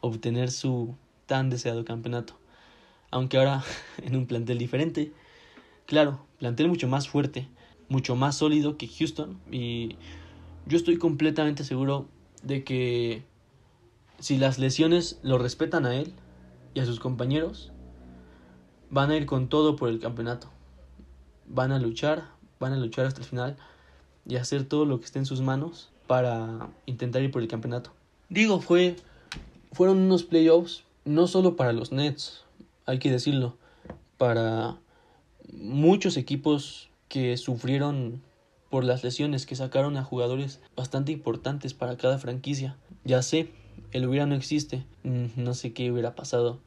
obtener 0.00 0.50
su 0.50 0.96
tan 1.26 1.48
deseado 1.48 1.84
campeonato. 1.84 2.34
Aunque 3.12 3.38
ahora 3.38 3.62
en 4.02 4.16
un 4.16 4.26
plantel 4.26 4.58
diferente, 4.58 5.12
Claro, 5.86 6.26
plantel 6.38 6.68
mucho 6.68 6.88
más 6.88 7.08
fuerte, 7.08 7.46
mucho 7.88 8.16
más 8.16 8.36
sólido 8.36 8.76
que 8.78 8.88
Houston 8.88 9.38
y 9.52 9.96
yo 10.66 10.76
estoy 10.76 10.96
completamente 10.96 11.62
seguro 11.62 12.08
de 12.42 12.64
que 12.64 13.22
si 14.18 14.38
las 14.38 14.58
lesiones 14.58 15.20
lo 15.22 15.38
respetan 15.38 15.86
a 15.86 15.94
él 15.94 16.14
y 16.72 16.80
a 16.80 16.86
sus 16.86 16.98
compañeros, 16.98 17.70
van 18.90 19.12
a 19.12 19.16
ir 19.16 19.26
con 19.26 19.48
todo 19.48 19.76
por 19.76 19.90
el 19.90 20.00
campeonato. 20.00 20.50
Van 21.46 21.70
a 21.70 21.78
luchar, 21.78 22.30
van 22.58 22.72
a 22.72 22.76
luchar 22.76 23.04
hasta 23.04 23.20
el 23.20 23.26
final 23.26 23.56
y 24.26 24.36
hacer 24.36 24.64
todo 24.64 24.84
lo 24.84 24.98
que 24.98 25.06
esté 25.06 25.18
en 25.18 25.26
sus 25.26 25.40
manos 25.40 25.90
para 26.06 26.70
intentar 26.86 27.22
ir 27.22 27.30
por 27.30 27.42
el 27.42 27.48
campeonato. 27.48 27.92
Digo, 28.28 28.60
fue 28.60 28.96
fueron 29.72 29.98
unos 29.98 30.22
playoffs 30.22 30.84
no 31.04 31.26
solo 31.26 31.56
para 31.56 31.72
los 31.72 31.92
Nets, 31.92 32.44
hay 32.86 32.98
que 32.98 33.10
decirlo, 33.10 33.56
para 34.16 34.78
muchos 35.52 36.16
equipos 36.16 36.88
que 37.08 37.36
sufrieron 37.36 38.22
por 38.70 38.84
las 38.84 39.04
lesiones 39.04 39.46
que 39.46 39.56
sacaron 39.56 39.96
a 39.96 40.04
jugadores 40.04 40.60
bastante 40.76 41.12
importantes 41.12 41.74
para 41.74 41.96
cada 41.96 42.18
franquicia. 42.18 42.76
Ya 43.04 43.22
sé, 43.22 43.50
el 43.92 44.06
hubiera 44.06 44.26
no 44.26 44.34
existe. 44.34 44.84
Mm, 45.02 45.26
no 45.36 45.54
sé 45.54 45.72
qué 45.72 45.92
hubiera 45.92 46.14
pasado 46.14 46.58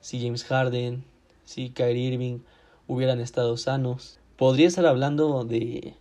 si 0.00 0.20
James 0.20 0.44
Harden, 0.44 1.04
si 1.44 1.70
Kyrie 1.70 2.12
Irving 2.12 2.40
hubieran 2.86 3.20
estado 3.20 3.56
sanos. 3.56 4.18
Podría 4.36 4.68
estar 4.68 4.84
hablando 4.84 5.44
de, 5.44 5.94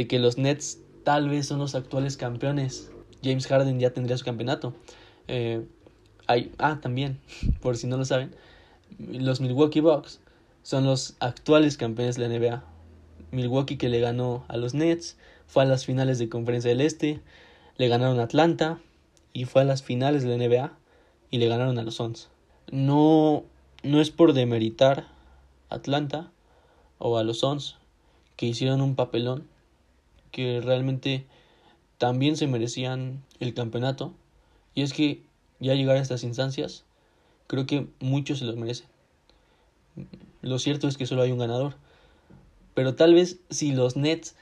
de 0.00 0.08
que 0.08 0.18
los 0.18 0.38
Nets 0.38 0.78
tal 1.04 1.28
vez 1.28 1.46
son 1.46 1.58
los 1.58 1.74
actuales 1.74 2.16
campeones. 2.16 2.90
James 3.22 3.46
Harden 3.46 3.78
ya 3.78 3.92
tendría 3.92 4.16
su 4.16 4.24
campeonato. 4.24 4.72
Eh, 5.28 5.66
ah, 6.26 6.78
también, 6.80 7.20
por 7.60 7.76
si 7.76 7.86
no 7.86 7.98
lo 7.98 8.06
saben, 8.06 8.34
los 8.98 9.42
Milwaukee 9.42 9.80
Bucks 9.80 10.20
son 10.62 10.86
los 10.86 11.16
actuales 11.20 11.76
campeones 11.76 12.16
de 12.16 12.26
la 12.26 12.34
NBA. 12.34 12.64
Milwaukee 13.30 13.76
que 13.76 13.90
le 13.90 14.00
ganó 14.00 14.46
a 14.48 14.56
los 14.56 14.72
Nets, 14.72 15.18
fue 15.46 15.64
a 15.64 15.66
las 15.66 15.84
finales 15.84 16.18
de 16.18 16.30
Conferencia 16.30 16.70
del 16.70 16.80
Este, 16.80 17.20
le 17.76 17.88
ganaron 17.88 18.18
a 18.20 18.22
Atlanta 18.22 18.80
y 19.34 19.44
fue 19.44 19.60
a 19.60 19.64
las 19.66 19.82
finales 19.82 20.22
de 20.22 20.30
la 20.30 20.48
NBA 20.48 20.72
y 21.30 21.36
le 21.36 21.46
ganaron 21.46 21.78
a 21.78 21.82
los 21.82 21.96
Suns. 21.96 22.30
No, 22.72 23.44
no 23.82 24.00
es 24.00 24.10
por 24.10 24.32
demeritar 24.32 25.08
a 25.68 25.74
Atlanta 25.74 26.32
o 26.96 27.18
a 27.18 27.22
los 27.22 27.40
Suns 27.40 27.76
que 28.36 28.46
hicieron 28.46 28.80
un 28.80 28.94
papelón 28.94 29.49
que 30.30 30.60
realmente 30.60 31.26
también 31.98 32.36
se 32.36 32.46
merecían 32.46 33.22
el 33.40 33.54
campeonato 33.54 34.14
y 34.74 34.82
es 34.82 34.92
que 34.92 35.22
ya 35.58 35.74
llegar 35.74 35.96
a 35.96 36.00
estas 36.00 36.24
instancias 36.24 36.84
creo 37.46 37.66
que 37.66 37.88
muchos 38.00 38.38
se 38.38 38.44
los 38.44 38.56
merecen. 38.56 38.86
Lo 40.40 40.58
cierto 40.58 40.88
es 40.88 40.96
que 40.96 41.06
solo 41.06 41.22
hay 41.22 41.32
un 41.32 41.38
ganador. 41.38 41.74
Pero 42.74 42.94
tal 42.94 43.14
vez 43.14 43.40
si 43.50 43.72
los 43.72 43.96
Nets 43.96 44.36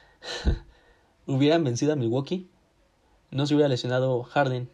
hubieran 1.26 1.64
vencido 1.64 1.92
a 1.92 1.96
Milwaukee, 1.96 2.46
no 3.30 3.46
se 3.46 3.54
hubiera 3.54 3.68
lesionado 3.68 4.22
Harden 4.22 4.68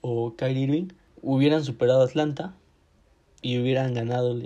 o 0.00 0.34
Kyrie 0.36 0.64
Irving, 0.64 0.88
hubieran 1.22 1.64
superado 1.64 2.02
a 2.02 2.06
Atlanta 2.06 2.54
y 3.42 3.58
hubieran 3.58 3.94
ganado, 3.94 4.36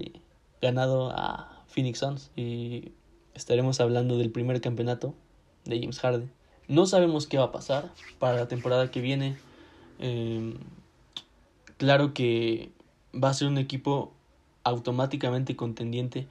ganado 0.60 1.10
a 1.10 1.64
Phoenix 1.68 2.00
Suns 2.00 2.30
y 2.36 2.92
estaremos 3.34 3.80
hablando 3.80 4.18
del 4.18 4.30
primer 4.30 4.60
campeonato 4.60 5.14
de 5.68 5.78
James 5.80 6.00
Harden. 6.00 6.30
No 6.66 6.86
sabemos 6.86 7.26
qué 7.26 7.38
va 7.38 7.44
a 7.44 7.52
pasar 7.52 7.90
para 8.18 8.36
la 8.36 8.48
temporada 8.48 8.90
que 8.90 9.00
viene. 9.00 9.36
Em, 9.98 10.54
claro 11.76 12.12
que 12.12 12.70
va 13.14 13.30
a 13.30 13.34
ser 13.34 13.48
un 13.48 13.58
equipo 13.58 14.12
automáticamente 14.64 15.56
contendiente 15.56 16.26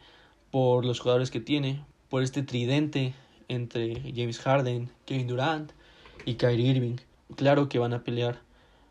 por 0.52 0.86
los 0.86 1.00
jugadores 1.00 1.32
que 1.32 1.40
tiene, 1.40 1.84
por 2.10 2.24
este 2.24 2.44
tridente 2.44 3.14
entre 3.48 3.96
James 4.16 4.40
Harden, 4.40 4.90
Kevin 5.06 5.28
Durant 5.28 5.72
y 6.26 6.36
Kyrie 6.36 6.68
Irving. 6.68 6.98
Claro 7.36 7.68
que 7.68 7.80
van 7.80 7.94
a 7.94 8.04
pelear. 8.04 8.40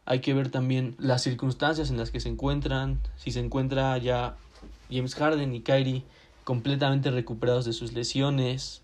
Hay 0.05 0.21
que 0.21 0.35
ver 0.35 0.51
también 0.51 0.95
las 0.99 1.23
circunstancias 1.23 1.91
en 1.91 1.97
las 1.97 2.11
que 2.11 2.21
se 2.21 2.29
encuentran, 2.29 3.01
si 3.17 3.31
se 3.31 3.41
encuentra 3.41 3.99
ya 3.99 4.37
James 4.91 5.15
Harden 5.15 5.55
y 5.55 5.61
Kyrie 5.61 6.05
completamente 6.45 7.11
recuperados 7.11 7.65
de 7.65 7.73
sus 7.73 7.93
lesiones, 7.93 8.83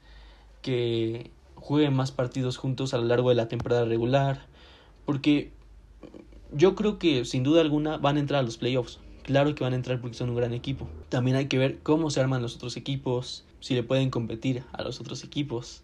que 0.63 1.31
jueguen 1.55 1.95
más 1.95 2.13
partidos 2.13 2.57
juntos 2.57 2.95
a 2.95 2.99
lo 2.99 3.05
largo 3.05 3.29
de 3.29 3.35
la 3.35 3.49
temporada 3.49 3.85
regular, 3.85 4.47
porque 5.05 5.53
yo 6.53 6.75
creo 6.75 6.99
que 6.99 7.25
sin 7.25 7.43
duda 7.43 7.61
alguna 7.61 7.97
van 7.97 8.17
a 8.17 8.21
entrar 8.21 8.41
a 8.41 8.43
los 8.43 8.59
playoffs. 8.59 9.01
Claro 9.23 9.55
que 9.55 9.63
van 9.63 9.73
a 9.73 9.77
entrar 9.77 10.01
porque 10.01 10.17
son 10.17 10.31
un 10.31 10.37
gran 10.37 10.53
equipo. 10.53 10.89
También 11.09 11.37
hay 11.37 11.47
que 11.47 11.59
ver 11.59 11.79
cómo 11.83 12.11
se 12.11 12.21
arman 12.21 12.43
los 12.43 12.57
otros 12.57 12.77
equipos, 12.77 13.45
si 13.61 13.75
le 13.75 13.85
pueden 13.85 14.11
competir 14.11 14.65
a 14.73 14.83
los 14.83 15.01
otros 15.01 15.23
equipos, 15.23 15.83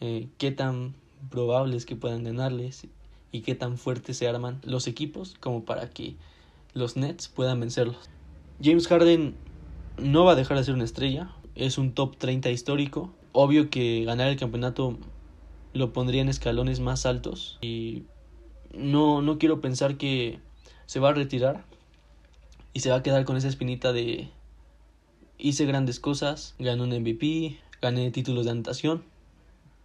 eh, 0.00 0.28
qué 0.36 0.50
tan 0.52 0.94
probable 1.30 1.76
es 1.76 1.86
que 1.86 1.96
puedan 1.96 2.24
ganarles 2.24 2.86
y 3.32 3.40
qué 3.40 3.54
tan 3.54 3.78
fuertes 3.78 4.18
se 4.18 4.28
arman 4.28 4.60
los 4.62 4.86
equipos 4.86 5.34
como 5.40 5.64
para 5.64 5.88
que 5.88 6.16
los 6.74 6.96
Nets 6.96 7.28
puedan 7.28 7.58
vencerlos. 7.58 8.10
James 8.62 8.86
Harden 8.86 9.34
no 9.98 10.24
va 10.24 10.32
a 10.32 10.34
dejar 10.34 10.58
de 10.58 10.64
ser 10.64 10.74
una 10.74 10.84
estrella, 10.84 11.30
es 11.54 11.78
un 11.78 11.92
top 11.92 12.16
30 12.18 12.50
histórico. 12.50 13.10
Obvio 13.38 13.68
que 13.68 14.02
ganar 14.06 14.28
el 14.28 14.38
campeonato 14.38 14.96
lo 15.74 15.92
pondría 15.92 16.22
en 16.22 16.30
escalones 16.30 16.80
más 16.80 17.04
altos 17.04 17.58
y 17.60 18.04
no, 18.72 19.20
no 19.20 19.36
quiero 19.36 19.60
pensar 19.60 19.98
que 19.98 20.40
se 20.86 21.00
va 21.00 21.10
a 21.10 21.12
retirar 21.12 21.66
y 22.72 22.80
se 22.80 22.88
va 22.88 22.96
a 22.96 23.02
quedar 23.02 23.26
con 23.26 23.36
esa 23.36 23.48
espinita 23.48 23.92
de 23.92 24.30
hice 25.36 25.66
grandes 25.66 26.00
cosas, 26.00 26.54
gané 26.58 26.82
un 26.82 26.98
MVP, 26.98 27.58
gané 27.82 28.10
títulos 28.10 28.46
de 28.46 28.52
anotación, 28.52 29.04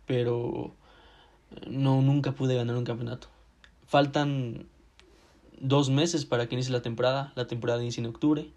pero 0.06 0.72
no 1.68 2.02
nunca 2.02 2.32
pude 2.32 2.56
ganar 2.56 2.78
un 2.78 2.86
campeonato. 2.86 3.28
Faltan 3.86 4.66
dos 5.60 5.90
meses 5.90 6.24
para 6.24 6.48
que 6.48 6.56
inicie 6.56 6.72
la 6.72 6.82
temporada, 6.82 7.34
la 7.36 7.48
temporada 7.48 7.82
inicia 7.82 8.00
en 8.00 8.08
octubre, 8.08 8.50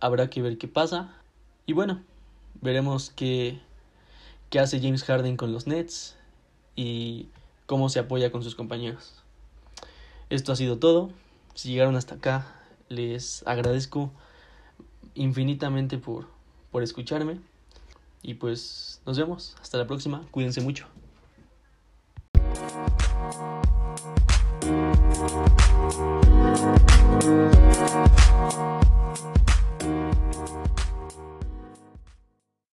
habrá 0.00 0.30
que 0.30 0.42
ver 0.42 0.58
qué 0.58 0.66
pasa 0.66 1.14
y 1.64 1.74
bueno, 1.74 2.02
veremos 2.60 3.10
qué, 3.14 3.60
qué 4.54 4.60
hace 4.60 4.78
James 4.78 5.02
Harden 5.02 5.36
con 5.36 5.52
los 5.52 5.66
Nets 5.66 6.14
y 6.76 7.26
cómo 7.66 7.88
se 7.88 7.98
apoya 7.98 8.30
con 8.30 8.44
sus 8.44 8.54
compañeros. 8.54 9.14
Esto 10.30 10.52
ha 10.52 10.54
sido 10.54 10.78
todo. 10.78 11.10
Si 11.54 11.70
llegaron 11.70 11.96
hasta 11.96 12.14
acá, 12.14 12.54
les 12.88 13.44
agradezco 13.48 14.12
infinitamente 15.16 15.98
por, 15.98 16.28
por 16.70 16.84
escucharme. 16.84 17.40
Y 18.22 18.34
pues 18.34 19.02
nos 19.04 19.18
vemos. 19.18 19.56
Hasta 19.60 19.76
la 19.76 19.88
próxima. 19.88 20.22
Cuídense 20.30 20.60
mucho. 20.60 20.86